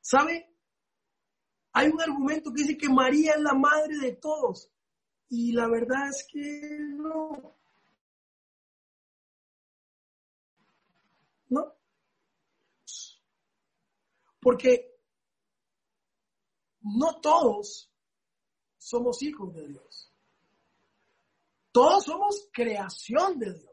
¿Sabe? 0.00 0.48
Hay 1.72 1.88
un 1.88 2.00
argumento 2.00 2.52
que 2.52 2.62
dice 2.62 2.76
que 2.76 2.88
María 2.88 3.32
es 3.32 3.40
la 3.40 3.54
madre 3.54 3.96
de 3.98 4.12
todos 4.12 4.70
y 5.28 5.52
la 5.52 5.68
verdad 5.68 6.08
es 6.08 6.26
que 6.30 6.78
no. 6.80 7.56
¿No? 11.48 11.74
Porque 14.40 14.98
no 16.80 17.20
todos 17.20 17.92
somos 18.78 19.22
hijos 19.22 19.54
de 19.54 19.68
Dios. 19.68 20.12
Todos 21.72 22.04
somos 22.04 22.48
creación 22.52 23.38
de 23.38 23.54
Dios 23.54 23.70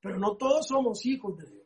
pero 0.00 0.18
no 0.18 0.36
todos 0.36 0.66
somos 0.66 1.04
hijos 1.04 1.36
de 1.36 1.46
Dios. 1.46 1.59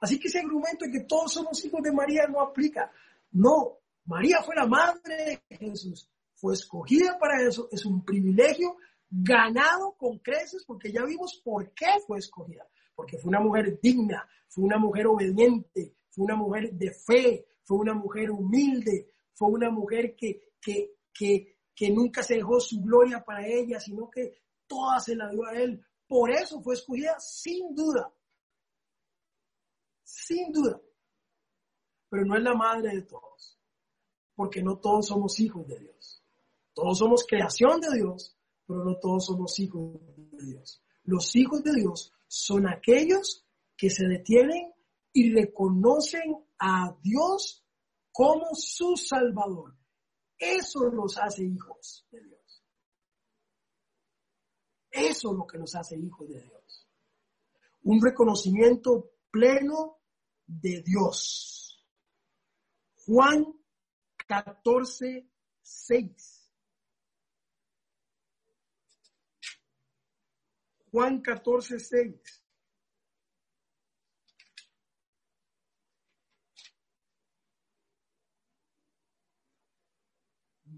Así 0.00 0.18
que 0.18 0.28
ese 0.28 0.40
argumento 0.40 0.84
de 0.84 0.92
que 0.92 1.04
todos 1.04 1.32
somos 1.32 1.64
hijos 1.64 1.82
de 1.82 1.92
María 1.92 2.26
no 2.28 2.40
aplica. 2.40 2.90
No, 3.32 3.78
María 4.06 4.42
fue 4.42 4.54
la 4.54 4.66
madre 4.66 5.42
de 5.48 5.56
Jesús, 5.56 6.08
fue 6.34 6.54
escogida 6.54 7.18
para 7.18 7.42
eso, 7.42 7.68
es 7.72 7.84
un 7.84 8.04
privilegio 8.04 8.76
ganado 9.10 9.96
con 9.98 10.18
creces 10.18 10.64
porque 10.64 10.92
ya 10.92 11.04
vimos 11.04 11.40
por 11.44 11.72
qué 11.72 11.86
fue 12.06 12.18
escogida, 12.18 12.66
porque 12.94 13.18
fue 13.18 13.28
una 13.28 13.40
mujer 13.40 13.78
digna, 13.80 14.28
fue 14.48 14.64
una 14.64 14.78
mujer 14.78 15.08
obediente, 15.08 15.96
fue 16.10 16.24
una 16.24 16.36
mujer 16.36 16.72
de 16.72 16.92
fe, 16.92 17.46
fue 17.62 17.78
una 17.78 17.94
mujer 17.94 18.30
humilde, 18.30 19.10
fue 19.32 19.48
una 19.48 19.70
mujer 19.70 20.14
que, 20.14 20.52
que, 20.60 20.94
que, 21.12 21.58
que 21.74 21.90
nunca 21.90 22.22
se 22.22 22.34
dejó 22.34 22.60
su 22.60 22.80
gloria 22.80 23.24
para 23.24 23.46
ella, 23.46 23.80
sino 23.80 24.08
que 24.08 24.38
toda 24.66 25.00
se 25.00 25.16
la 25.16 25.28
dio 25.30 25.44
a 25.46 25.54
él, 25.54 25.84
por 26.06 26.30
eso 26.30 26.62
fue 26.62 26.74
escogida 26.74 27.18
sin 27.18 27.74
duda. 27.74 28.12
Sin 30.06 30.52
duda. 30.52 30.80
Pero 32.08 32.24
no 32.24 32.36
es 32.36 32.42
la 32.42 32.54
madre 32.54 32.94
de 32.94 33.02
todos. 33.02 33.58
Porque 34.36 34.62
no 34.62 34.78
todos 34.78 35.08
somos 35.08 35.40
hijos 35.40 35.66
de 35.66 35.80
Dios. 35.80 36.22
Todos 36.72 36.98
somos 36.98 37.26
creación 37.26 37.80
de 37.80 37.96
Dios, 37.96 38.38
pero 38.66 38.84
no 38.84 38.98
todos 38.98 39.26
somos 39.26 39.58
hijos 39.58 39.98
de 40.16 40.46
Dios. 40.46 40.82
Los 41.04 41.34
hijos 41.34 41.62
de 41.64 41.72
Dios 41.72 42.12
son 42.28 42.68
aquellos 42.68 43.44
que 43.76 43.90
se 43.90 44.06
detienen 44.06 44.72
y 45.12 45.32
reconocen 45.32 46.46
a 46.58 46.96
Dios 47.02 47.66
como 48.12 48.54
su 48.54 48.96
Salvador. 48.96 49.76
Eso 50.38 50.84
los 50.84 51.16
hace 51.18 51.44
hijos 51.44 52.06
de 52.10 52.22
Dios. 52.22 52.64
Eso 54.90 55.30
es 55.30 55.36
lo 55.36 55.46
que 55.46 55.58
nos 55.58 55.74
hace 55.74 55.98
hijos 55.98 56.28
de 56.28 56.42
Dios. 56.42 56.88
Un 57.82 58.00
reconocimiento 58.02 59.12
pleno 59.30 59.95
de 60.46 60.82
Dios. 60.82 61.84
Juan 63.04 63.44
14, 64.26 65.28
6. 65.62 66.50
Juan 70.90 71.20
14, 71.20 71.78
6. 71.78 72.42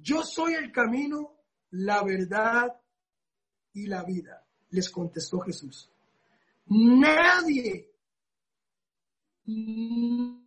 Yo 0.01 0.23
soy 0.23 0.55
el 0.55 0.73
camino, 0.73 1.37
la 1.71 2.03
verdad 2.03 2.81
y 3.75 3.87
la 3.87 4.03
vida, 4.05 4.47
les 4.71 4.89
contestó 4.89 5.41
Jesús. 5.41 5.93
Nadie, 6.67 7.88
no 9.49 10.43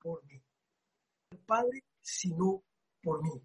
por 0.00 0.24
mí, 0.24 0.42
el 1.30 1.38
Padre, 1.40 1.84
sino 2.00 2.64
por 3.02 3.22
mí. 3.22 3.42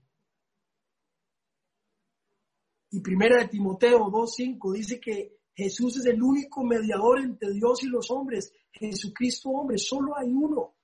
Y 2.92 3.02
primera 3.02 3.42
de 3.44 3.50
Timoteo 3.50 4.00
2.5 4.06 4.74
dice 4.74 5.00
que 5.00 5.40
Jesús 5.54 5.98
es 5.98 6.06
el 6.06 6.24
único 6.24 6.64
mediador 6.64 7.20
entre 7.20 7.52
Dios 7.52 7.84
y 7.84 7.88
los 7.88 8.10
hombres. 8.12 8.54
Jesucristo 8.72 9.50
hombre, 9.50 9.78
solo 9.78 10.18
hay 10.18 10.32
uno. 10.32 10.78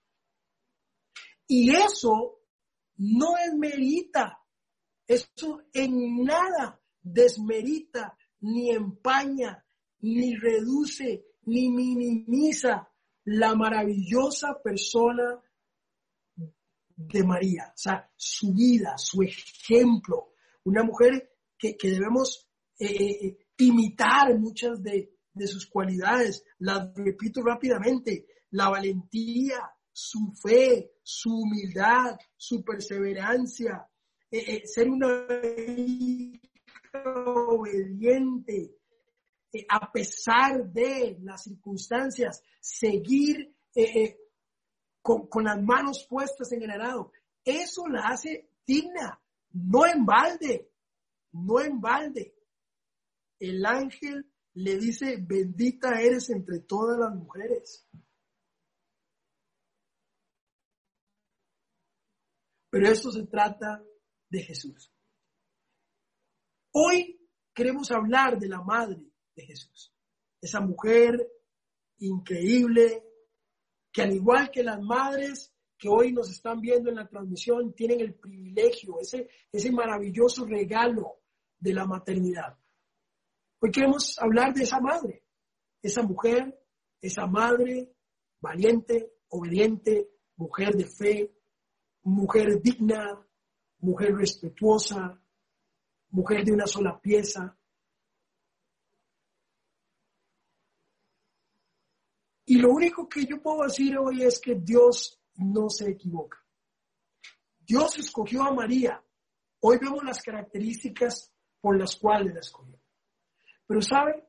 Y 1.48 1.74
eso 1.74 2.42
no 2.98 3.34
desmerita, 3.36 4.45
eso 5.08 5.62
en 5.74 6.24
nada 6.24 6.82
desmerita, 7.02 8.18
ni 8.42 8.72
empaña, 8.72 9.64
ni 10.00 10.36
reduce, 10.36 11.26
ni 11.44 11.70
minimiza 11.70 12.90
la 13.26 13.56
maravillosa 13.56 14.60
persona 14.64 15.42
de 16.96 17.24
María, 17.24 17.72
o 17.74 17.78
sea, 17.78 18.10
su 18.16 18.54
vida, 18.54 18.98
su 18.98 19.22
ejemplo, 19.22 20.34
una 20.64 20.84
mujer 20.84 21.32
que, 21.58 21.76
debemos 21.82 22.48
eh, 22.80 22.88
eh, 22.88 23.38
imitar 23.58 24.38
muchas 24.38 24.82
de, 24.82 25.12
sus 25.46 25.68
cualidades. 25.68 26.44
Las 26.60 26.94
repito 26.96 27.42
rápidamente, 27.42 28.28
la 28.52 28.70
valentía, 28.70 29.60
su 29.92 30.32
fe, 30.42 30.94
su 31.04 31.30
humildad, 31.30 32.18
su 32.38 32.64
perseverancia, 32.64 33.86
eh, 34.38 34.44
eh, 34.48 34.68
ser 34.68 34.90
una 34.90 35.08
obediente, 37.48 38.76
eh, 39.52 39.66
a 39.70 39.92
pesar 39.92 40.72
de 40.72 41.18
las 41.22 41.44
circunstancias, 41.44 42.42
seguir 42.60 43.54
con, 45.02 45.28
con, 45.28 45.44
las 45.44 45.62
manos 45.62 46.06
puestas 46.10 46.52
en 46.52 46.64
el 46.64 46.72
arado. 46.72 47.12
Eso 47.44 47.88
la 47.88 48.08
hace 48.08 48.50
digna, 48.66 49.22
no 49.52 49.86
en 49.86 50.06
balde, 50.06 50.72
no 51.32 51.60
en 51.62 51.80
balde 51.82 52.36
el 53.40 53.66
ángel 53.66 54.32
le 54.54 54.78
dice, 54.78 55.18
bendita 55.20 56.00
eres 56.02 56.30
entre 56.30 56.60
todas 56.60 56.98
las 56.98 57.14
mujeres. 57.14 57.88
Pero 62.70 62.88
esto 62.88 63.12
se 63.12 63.26
trata 63.26 63.84
de 64.30 64.42
Jesús. 64.42 64.92
Hoy 66.72 67.20
queremos 67.54 67.92
hablar 67.92 68.38
de 68.38 68.48
la 68.48 68.62
madre 68.62 69.02
de 69.36 69.46
Jesús, 69.46 69.94
esa 70.42 70.60
mujer 70.60 71.26
increíble 71.98 73.04
que 73.92 74.02
al 74.02 74.14
igual 74.14 74.52
que 74.52 74.64
las 74.64 74.82
madres 74.82 75.56
que 75.78 75.90
hoy 75.90 76.12
nos 76.12 76.30
están 76.30 76.62
viendo 76.62 76.90
en 76.90 76.96
la 76.96 77.08
transmisión, 77.08 77.74
tienen 77.74 78.00
el 78.00 78.16
privilegio, 78.16 79.00
ese, 79.00 79.30
ese 79.52 79.72
maravilloso 79.72 80.46
regalo 80.46 81.22
de 81.60 81.74
la 81.74 81.86
maternidad. 81.86 82.58
Hoy 83.60 83.72
queremos 83.72 84.18
hablar 84.20 84.54
de 84.54 84.64
esa 84.64 84.80
madre, 84.80 85.24
esa 85.82 86.02
mujer, 86.02 86.58
esa 87.02 87.28
madre 87.28 87.94
valiente, 88.40 89.14
obediente, 89.30 90.10
mujer 90.38 90.76
de 90.76 90.86
fe, 90.86 91.36
mujer 92.04 92.62
digna, 92.62 93.26
mujer 93.80 94.16
respetuosa, 94.16 95.22
mujer 96.10 96.44
de 96.44 96.52
una 96.52 96.68
sola 96.68 97.00
pieza. 97.00 97.58
Y 102.46 102.58
lo 102.58 102.72
único 102.72 103.10
que 103.10 103.26
yo 103.26 103.42
puedo 103.42 103.64
decir 103.64 103.98
hoy 103.98 104.24
es 104.24 104.40
que 104.40 104.56
Dios 104.56 105.20
no 105.36 105.70
se 105.70 105.90
equivoca. 105.90 106.44
Dios 107.60 107.98
escogió 107.98 108.44
a 108.44 108.54
María. 108.54 109.04
Hoy 109.62 109.78
vemos 109.80 110.04
las 110.04 110.22
características 110.22 111.34
por 111.60 111.78
las 111.78 111.96
cuales 111.96 112.34
la 112.34 112.40
escogió. 112.40 112.80
Pero 113.66 113.82
sabe, 113.82 114.28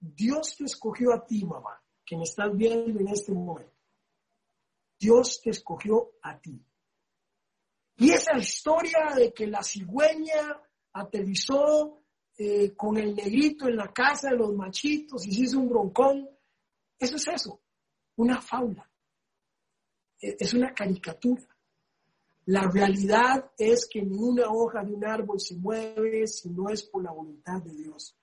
Dios 0.00 0.56
te 0.56 0.64
escogió 0.64 1.12
a 1.12 1.24
ti, 1.26 1.44
mamá, 1.44 1.82
que 2.04 2.16
me 2.16 2.22
estás 2.22 2.56
viendo 2.56 2.98
en 2.98 3.08
este 3.08 3.32
momento. 3.32 3.76
Dios 4.98 5.40
te 5.42 5.50
escogió 5.50 6.12
a 6.22 6.40
ti. 6.40 6.64
Y 7.98 8.12
esa 8.12 8.38
historia 8.38 9.12
de 9.16 9.32
que 9.32 9.48
la 9.48 9.62
cigüeña 9.62 10.62
aterrizó 10.92 12.04
eh, 12.36 12.76
con 12.76 12.96
el 12.96 13.14
negrito 13.14 13.66
en 13.68 13.76
la 13.76 13.92
casa 13.92 14.30
de 14.30 14.36
los 14.36 14.54
machitos 14.54 15.26
y 15.26 15.32
se 15.32 15.42
hizo 15.42 15.58
un 15.58 15.68
broncón, 15.68 16.28
eso 16.96 17.16
es 17.16 17.26
eso, 17.26 17.60
una 18.14 18.40
faula, 18.40 18.88
e, 20.20 20.36
es 20.38 20.54
una 20.54 20.72
caricatura. 20.72 21.42
La 22.46 22.70
realidad 22.70 23.50
es 23.58 23.88
que 23.90 24.00
ni 24.00 24.16
una 24.16 24.48
hoja 24.48 24.84
de 24.84 24.94
un 24.94 25.04
árbol 25.04 25.40
se 25.40 25.56
mueve 25.56 26.28
si 26.28 26.50
no 26.50 26.70
es 26.70 26.84
por 26.84 27.02
la 27.02 27.10
voluntad 27.10 27.60
de 27.62 27.74
Dios. 27.74 28.16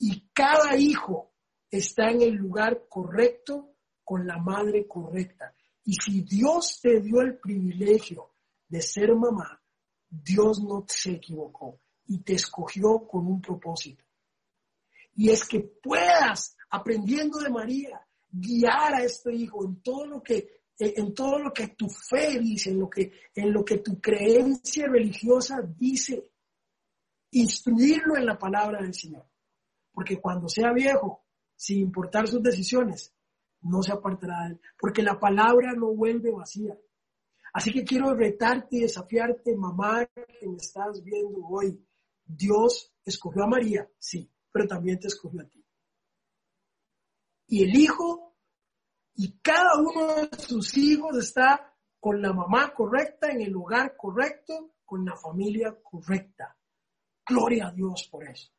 Y 0.00 0.28
cada 0.32 0.76
hijo 0.76 1.32
está 1.70 2.10
en 2.10 2.22
el 2.22 2.34
lugar 2.34 2.86
correcto 2.88 3.76
con 4.02 4.26
la 4.26 4.38
madre 4.38 4.88
correcta. 4.88 5.54
Y 5.84 5.94
si 5.94 6.22
Dios 6.22 6.80
te 6.82 7.00
dio 7.00 7.20
el 7.20 7.38
privilegio 7.38 8.35
de 8.68 8.80
ser 8.80 9.14
mamá, 9.14 9.62
Dios 10.08 10.62
no 10.62 10.84
se 10.88 11.12
equivocó 11.12 11.80
y 12.06 12.22
te 12.22 12.34
escogió 12.34 13.06
con 13.06 13.26
un 13.26 13.40
propósito. 13.40 14.04
Y 15.14 15.30
es 15.30 15.46
que 15.46 15.60
puedas, 15.60 16.56
aprendiendo 16.70 17.38
de 17.38 17.50
María, 17.50 18.00
guiar 18.28 18.94
a 18.94 19.02
este 19.02 19.34
hijo 19.34 19.64
en 19.64 19.82
todo 19.82 20.06
lo 20.06 20.22
que 20.22 20.56
en 20.78 21.14
todo 21.14 21.38
lo 21.38 21.54
que 21.54 21.68
tu 21.68 21.88
fe 21.88 22.38
dice, 22.38 22.70
en 22.70 22.80
lo 22.80 22.90
que 22.90 23.10
en 23.34 23.50
lo 23.50 23.64
que 23.64 23.78
tu 23.78 23.98
creencia 23.98 24.86
religiosa 24.86 25.62
dice, 25.62 26.30
instruirlo 27.30 28.14
en 28.16 28.26
la 28.26 28.38
palabra 28.38 28.82
del 28.82 28.92
Señor 28.92 29.26
porque 29.96 30.20
cuando 30.20 30.46
sea 30.46 30.74
viejo, 30.74 31.24
sin 31.54 31.78
importar 31.78 32.28
sus 32.28 32.42
decisiones, 32.42 33.14
no 33.62 33.82
se 33.82 33.92
apartará 33.92 34.42
de 34.42 34.48
él, 34.48 34.60
porque 34.78 35.02
la 35.02 35.18
palabra 35.18 35.72
no 35.72 35.86
vuelve 35.94 36.30
vacía. 36.32 36.76
Así 37.56 37.72
que 37.72 37.84
quiero 37.84 38.14
retarte 38.14 38.76
y 38.76 38.80
desafiarte, 38.80 39.56
mamá, 39.56 40.04
que 40.04 40.46
me 40.46 40.56
estás 40.56 41.02
viendo 41.02 41.40
hoy. 41.48 41.82
Dios 42.22 42.94
escogió 43.04 43.44
a 43.44 43.46
María, 43.46 43.88
sí, 43.98 44.30
pero 44.52 44.66
también 44.66 44.98
te 44.98 45.06
escogió 45.06 45.40
a 45.40 45.48
ti. 45.48 45.64
Y 47.48 47.62
el 47.62 47.74
hijo 47.74 48.36
y 49.14 49.38
cada 49.38 49.78
uno 49.78 50.14
de 50.16 50.38
sus 50.38 50.76
hijos 50.76 51.16
está 51.16 51.74
con 51.98 52.20
la 52.20 52.34
mamá 52.34 52.74
correcta, 52.74 53.30
en 53.30 53.40
el 53.40 53.52
lugar 53.52 53.96
correcto, 53.96 54.74
con 54.84 55.06
la 55.06 55.16
familia 55.16 55.74
correcta. 55.82 56.58
Gloria 57.24 57.68
a 57.68 57.72
Dios 57.72 58.08
por 58.10 58.28
eso 58.28 58.52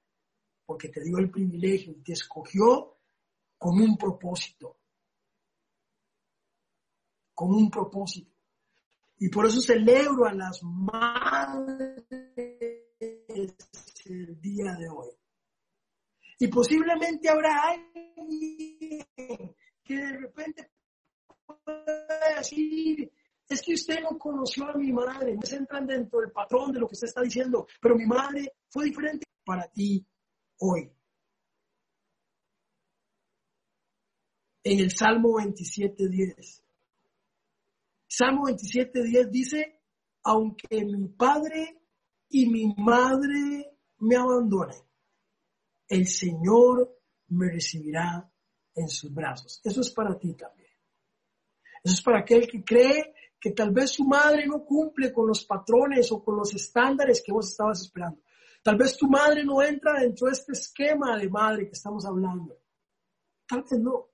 porque 0.67 0.89
te 0.89 1.01
dio 1.01 1.17
el 1.17 1.31
privilegio 1.31 1.93
y 1.93 2.03
te 2.03 2.11
escogió 2.11 2.97
con 3.57 3.79
un 3.79 3.97
propósito. 3.97 4.81
Con 7.33 7.53
un 7.53 7.71
propósito. 7.71 8.36
Y 9.19 9.29
por 9.29 9.47
eso 9.47 9.59
celebro 9.61 10.25
a 10.25 10.33
las 10.33 10.61
madres 10.63 12.03
el 14.05 14.39
día 14.39 14.75
de 14.75 14.87
hoy. 14.89 15.09
Y 16.39 16.47
posiblemente 16.47 17.27
habrá 17.29 17.71
alguien 17.71 19.05
que 19.83 19.95
de 19.95 20.17
repente 20.17 20.71
pueda 21.63 22.37
decir, 22.37 23.11
es 23.49 23.61
que 23.61 23.73
usted 23.73 24.01
no 24.01 24.19
conoció 24.19 24.65
a 24.65 24.77
mi 24.77 24.91
madre, 24.91 25.33
no 25.33 25.41
se 25.41 25.55
entran 25.55 25.87
dentro 25.87 26.19
del 26.19 26.31
patrón 26.31 26.71
de 26.71 26.79
lo 26.79 26.87
que 26.87 26.93
usted 26.93 27.07
está 27.07 27.21
diciendo, 27.21 27.65
pero 27.81 27.95
mi 27.95 28.05
madre 28.05 28.53
fue 28.69 28.85
diferente 28.85 29.25
para 29.43 29.67
ti 29.69 30.05
hoy. 30.59 30.91
En 34.63 34.79
el 34.79 34.91
Salmo 34.91 35.39
27.10 35.39 36.66
Salmo 38.07 38.45
27, 38.45 39.03
10 39.03 39.31
dice, 39.31 39.81
aunque 40.23 40.83
mi 40.85 41.09
padre 41.09 41.81
y 42.29 42.47
mi 42.47 42.73
madre 42.77 43.77
me 43.99 44.15
abandonen, 44.15 44.81
el 45.87 46.07
Señor 46.07 46.97
me 47.29 47.49
recibirá 47.51 48.31
en 48.75 48.87
sus 48.87 49.13
brazos. 49.13 49.61
Eso 49.63 49.81
es 49.81 49.91
para 49.91 50.17
ti 50.17 50.33
también. 50.35 50.71
Eso 51.83 51.93
es 51.93 52.01
para 52.01 52.19
aquel 52.19 52.47
que 52.47 52.63
cree 52.63 53.13
que 53.39 53.51
tal 53.51 53.71
vez 53.71 53.91
su 53.91 54.03
madre 54.03 54.45
no 54.47 54.63
cumple 54.65 55.11
con 55.13 55.27
los 55.27 55.45
patrones 55.45 56.11
o 56.11 56.23
con 56.23 56.37
los 56.37 56.53
estándares 56.53 57.21
que 57.23 57.31
vos 57.31 57.49
estabas 57.49 57.81
esperando. 57.81 58.21
Tal 58.63 58.75
vez 58.75 58.97
tu 58.97 59.07
madre 59.07 59.43
no 59.43 59.61
entra 59.61 60.01
dentro 60.01 60.27
de 60.27 60.33
este 60.33 60.53
esquema 60.53 61.17
de 61.17 61.29
madre 61.29 61.65
que 61.65 61.73
estamos 61.73 62.05
hablando. 62.05 62.57
Tal 63.47 63.61
vez 63.61 63.79
no. 63.79 64.09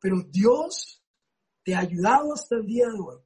Pero 0.00 0.22
Dios 0.22 0.99
te 1.62 1.74
ha 1.74 1.80
ayudado 1.80 2.32
hasta 2.32 2.56
el 2.56 2.66
día 2.66 2.86
de 2.88 2.98
hoy 2.98 3.18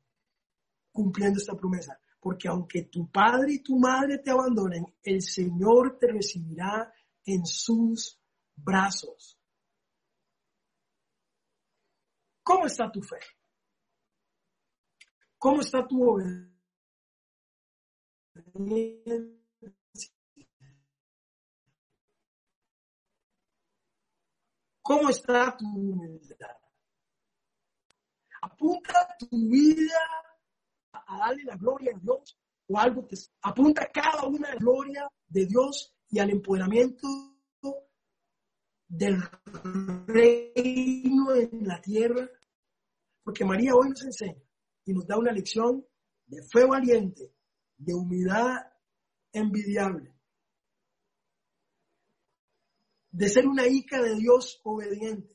cumpliendo 0.93 1.39
esta 1.39 1.57
promesa. 1.57 1.99
Porque 2.20 2.49
aunque 2.49 2.85
tu 2.85 3.11
padre 3.11 3.55
y 3.55 3.62
tu 3.62 3.78
madre 3.78 4.18
te 4.18 4.30
abandonen, 4.30 4.87
el 5.03 5.20
Señor 5.20 5.99
te 5.99 6.07
recibirá 6.11 6.91
en 7.24 7.45
sus 7.45 8.18
brazos. 8.57 9.39
¿Cómo 12.43 12.66
está 12.66 12.91
tu 12.91 13.03
fe? 13.03 13.18
¿Cómo 15.39 15.61
está 15.61 15.87
tu 15.87 16.03
obediencia? 16.03 16.55
¿Cómo 24.80 25.09
está 25.09 25.57
tu 25.57 25.66
humildad? 25.66 26.63
Apunta 28.45 29.16
tu 29.18 29.26
vida 29.49 29.99
a 30.92 31.18
darle 31.18 31.45
la 31.45 31.57
gloria 31.57 31.92
a 31.97 31.99
Dios 31.99 32.38
o 32.68 32.78
algo 32.78 33.07
te 33.07 33.16
apunta 33.42 33.90
cada 33.90 34.26
una 34.26 34.51
la 34.51 34.57
gloria 34.57 35.09
de 35.28 35.47
Dios 35.47 35.95
y 36.11 36.18
al 36.18 36.28
empoderamiento 36.30 37.09
del 38.86 39.16
reino 40.07 41.34
en 41.34 41.66
la 41.66 41.80
tierra. 41.80 42.28
Porque 43.22 43.47
María 43.47 43.74
hoy 43.74 43.88
nos 43.88 44.05
enseña 44.05 44.42
y 44.84 44.92
nos 44.92 45.07
da 45.07 45.16
una 45.16 45.32
lección 45.32 45.82
de 46.26 46.42
fe 46.42 46.66
valiente, 46.66 47.34
de 47.78 47.95
humildad 47.95 48.59
envidiable, 49.32 50.14
de 53.11 53.28
ser 53.30 53.47
una 53.47 53.66
hija 53.66 54.03
de 54.03 54.16
Dios 54.16 54.61
obediente 54.64 55.34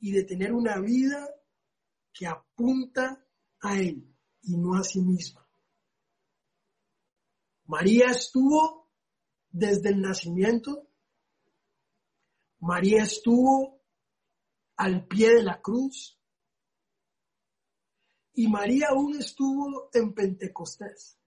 y 0.00 0.12
de 0.12 0.24
tener 0.24 0.52
una 0.52 0.78
vida 0.80 1.26
que 2.18 2.26
apunta 2.26 3.24
a 3.60 3.78
Él 3.78 4.12
y 4.42 4.56
no 4.56 4.74
a 4.74 4.82
sí 4.82 5.00
misma. 5.00 5.48
María 7.66 8.06
estuvo 8.06 8.90
desde 9.50 9.90
el 9.90 10.00
nacimiento, 10.00 10.88
María 12.58 13.04
estuvo 13.04 13.80
al 14.78 15.06
pie 15.06 15.36
de 15.36 15.42
la 15.44 15.60
cruz, 15.60 16.18
y 18.34 18.48
María 18.48 18.88
aún 18.88 19.16
estuvo 19.16 19.88
en 19.92 20.12
Pentecostés. 20.12 21.20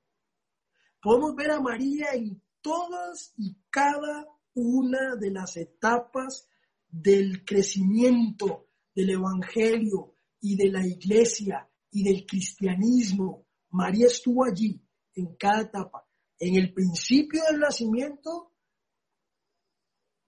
Podemos 1.02 1.34
ver 1.38 1.52
a 1.52 1.62
María 1.62 2.10
en 2.12 2.44
todas 2.60 3.34
y 3.38 3.56
cada 3.70 4.28
una 4.56 5.16
de 5.16 5.32
las 5.32 5.56
etapas 5.56 6.50
del 6.90 7.46
crecimiento 7.46 8.68
del 8.94 9.12
Evangelio 9.12 10.11
y 10.42 10.56
de 10.56 10.70
la 10.70 10.86
iglesia 10.86 11.70
y 11.92 12.04
del 12.04 12.26
cristianismo. 12.26 13.48
María 13.70 14.08
estuvo 14.08 14.44
allí 14.44 14.82
en 15.14 15.36
cada 15.36 15.62
etapa, 15.62 16.08
en 16.40 16.56
el 16.56 16.74
principio 16.74 17.42
del 17.50 17.60
nacimiento, 17.60 18.52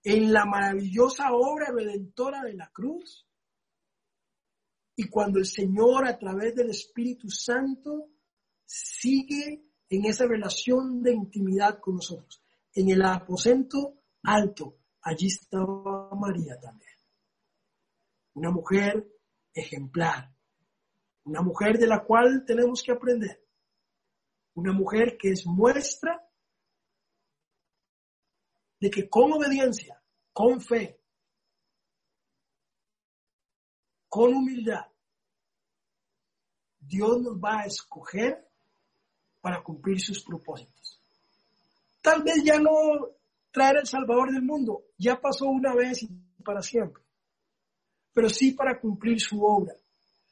en 0.03 0.31
la 0.31 0.45
maravillosa 0.45 1.31
obra 1.33 1.71
redentora 1.71 2.43
de 2.43 2.53
la 2.53 2.69
cruz 2.71 3.27
y 4.95 5.09
cuando 5.09 5.39
el 5.39 5.45
Señor 5.45 6.05
a 6.05 6.17
través 6.17 6.55
del 6.55 6.69
Espíritu 6.69 7.29
Santo 7.29 8.09
sigue 8.65 9.65
en 9.89 10.05
esa 10.05 10.25
relación 10.25 11.01
de 11.01 11.13
intimidad 11.13 11.79
con 11.79 11.95
nosotros. 11.95 12.43
En 12.73 12.89
el 12.89 13.01
aposento 13.03 14.01
alto, 14.23 14.77
allí 15.01 15.27
estaba 15.27 16.09
María 16.15 16.59
también. 16.59 16.91
Una 18.33 18.51
mujer 18.51 19.12
ejemplar, 19.53 20.33
una 21.25 21.41
mujer 21.41 21.77
de 21.77 21.87
la 21.87 22.03
cual 22.03 22.43
tenemos 22.45 22.83
que 22.83 22.91
aprender, 22.91 23.43
una 24.55 24.73
mujer 24.73 25.17
que 25.17 25.29
es 25.29 25.45
muestra 25.45 26.27
de 28.79 28.89
que 28.89 29.09
con 29.09 29.31
obediencia, 29.31 30.01
con 30.33 30.59
fe, 30.59 30.99
con 34.09 34.33
humildad, 34.33 34.85
Dios 36.79 37.21
nos 37.21 37.37
va 37.37 37.61
a 37.61 37.65
escoger 37.65 38.47
para 39.41 39.63
cumplir 39.63 39.99
sus 39.99 40.23
propósitos. 40.23 41.01
Tal 42.01 42.23
vez 42.23 42.43
ya 42.43 42.59
no 42.59 42.71
traer 43.51 43.77
el 43.77 43.87
Salvador 43.87 44.31
del 44.31 44.43
mundo, 44.43 44.83
ya 44.97 45.19
pasó 45.19 45.45
una 45.45 45.73
vez 45.73 46.03
y 46.03 46.07
para 46.43 46.61
siempre, 46.61 47.02
pero 48.13 48.29
sí 48.29 48.51
para 48.51 48.79
cumplir 48.79 49.19
su 49.19 49.43
obra, 49.43 49.73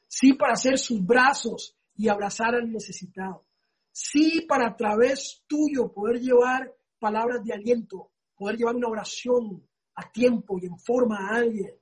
sí 0.07 0.33
para 0.33 0.53
hacer 0.53 0.77
sus 0.77 1.05
brazos 1.05 1.75
y 1.95 2.07
abrazar 2.07 2.55
al 2.55 2.71
necesitado, 2.71 3.45
sí 3.91 4.45
para 4.47 4.67
a 4.67 4.75
través 4.75 5.43
tuyo 5.47 5.91
poder 5.91 6.21
llevar 6.21 6.73
palabras 6.99 7.43
de 7.43 7.53
aliento, 7.53 8.11
poder 8.35 8.57
llevar 8.57 8.75
una 8.75 8.87
oración 8.87 9.67
a 9.95 10.11
tiempo 10.11 10.57
y 10.59 10.67
en 10.67 10.77
forma 10.77 11.17
a 11.17 11.37
alguien, 11.37 11.75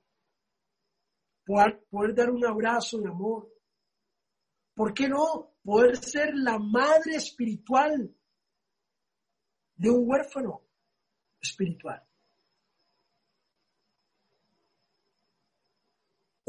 poder, 1.44 2.14
dar 2.14 2.30
un 2.30 2.44
abrazo 2.46 2.98
de 2.98 3.08
amor. 3.08 3.48
¿Por 4.74 4.94
qué 4.94 5.08
no 5.08 5.54
poder 5.62 5.96
ser 5.96 6.34
la 6.34 6.58
madre 6.58 7.16
espiritual 7.16 8.14
de 9.74 9.90
un 9.90 10.08
huérfano 10.08 10.62
espiritual? 11.40 12.02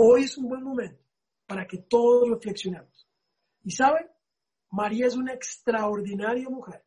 Hoy 0.03 0.23
es 0.23 0.37
un 0.37 0.49
buen 0.49 0.63
momento 0.63 1.03
para 1.45 1.67
que 1.67 1.77
todos 1.77 2.29
reflexionemos. 2.29 3.07
Y 3.63 3.71
saben, 3.71 4.09
María 4.71 5.07
es 5.07 5.15
una 5.15 5.33
extraordinaria 5.33 6.49
mujer. 6.49 6.83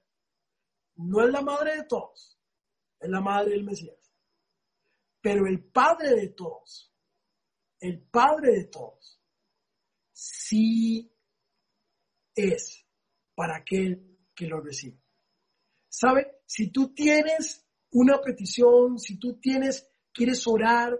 No 0.97 1.23
es 1.25 1.31
la 1.31 1.43
madre 1.43 1.77
de 1.77 1.85
todos, 1.85 2.39
es 2.99 3.09
la 3.09 3.21
madre 3.21 3.51
del 3.51 3.65
Mesías. 3.65 3.99
Pero 5.21 5.47
el 5.47 5.65
padre 5.65 6.11
de 6.11 6.29
todos 6.29 6.95
el 7.85 8.01
Padre 8.01 8.53
de 8.53 8.65
todos, 8.65 9.21
sí 10.11 11.12
es 12.35 12.87
para 13.35 13.59
aquel 13.59 14.19
que 14.35 14.47
lo 14.47 14.62
recibe. 14.62 15.03
¿Sabe? 15.91 16.41
Si 16.47 16.71
tú 16.71 16.95
tienes 16.95 17.69
una 17.91 18.23
petición, 18.23 18.99
si 18.99 19.19
tú 19.19 19.39
tienes, 19.39 19.87
quieres 20.15 20.47
orar, 20.47 20.99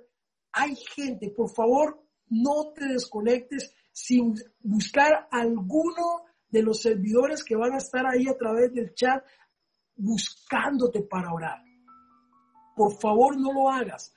hay 0.53 0.77
gente, 0.77 1.31
por 1.31 1.51
favor, 1.55 2.04
no 2.43 2.73
te 2.75 2.87
desconectes 2.87 3.73
sin 3.93 4.35
buscar 4.61 5.29
alguno 5.31 6.25
de 6.49 6.63
los 6.63 6.83
servidores 6.83 7.45
que 7.45 7.57
van 7.57 7.75
a 7.75 7.79
estar 7.79 8.05
ahí 8.07 8.27
a 8.29 8.37
través 8.37 8.73
del 8.73 8.93
chat 8.95 9.25
buscándote 9.97 11.03
para 11.03 11.33
orar. 11.33 11.63
Por 12.75 12.99
favor, 12.99 13.37
no 13.39 13.53
lo 13.53 13.71
hagas. 13.71 14.13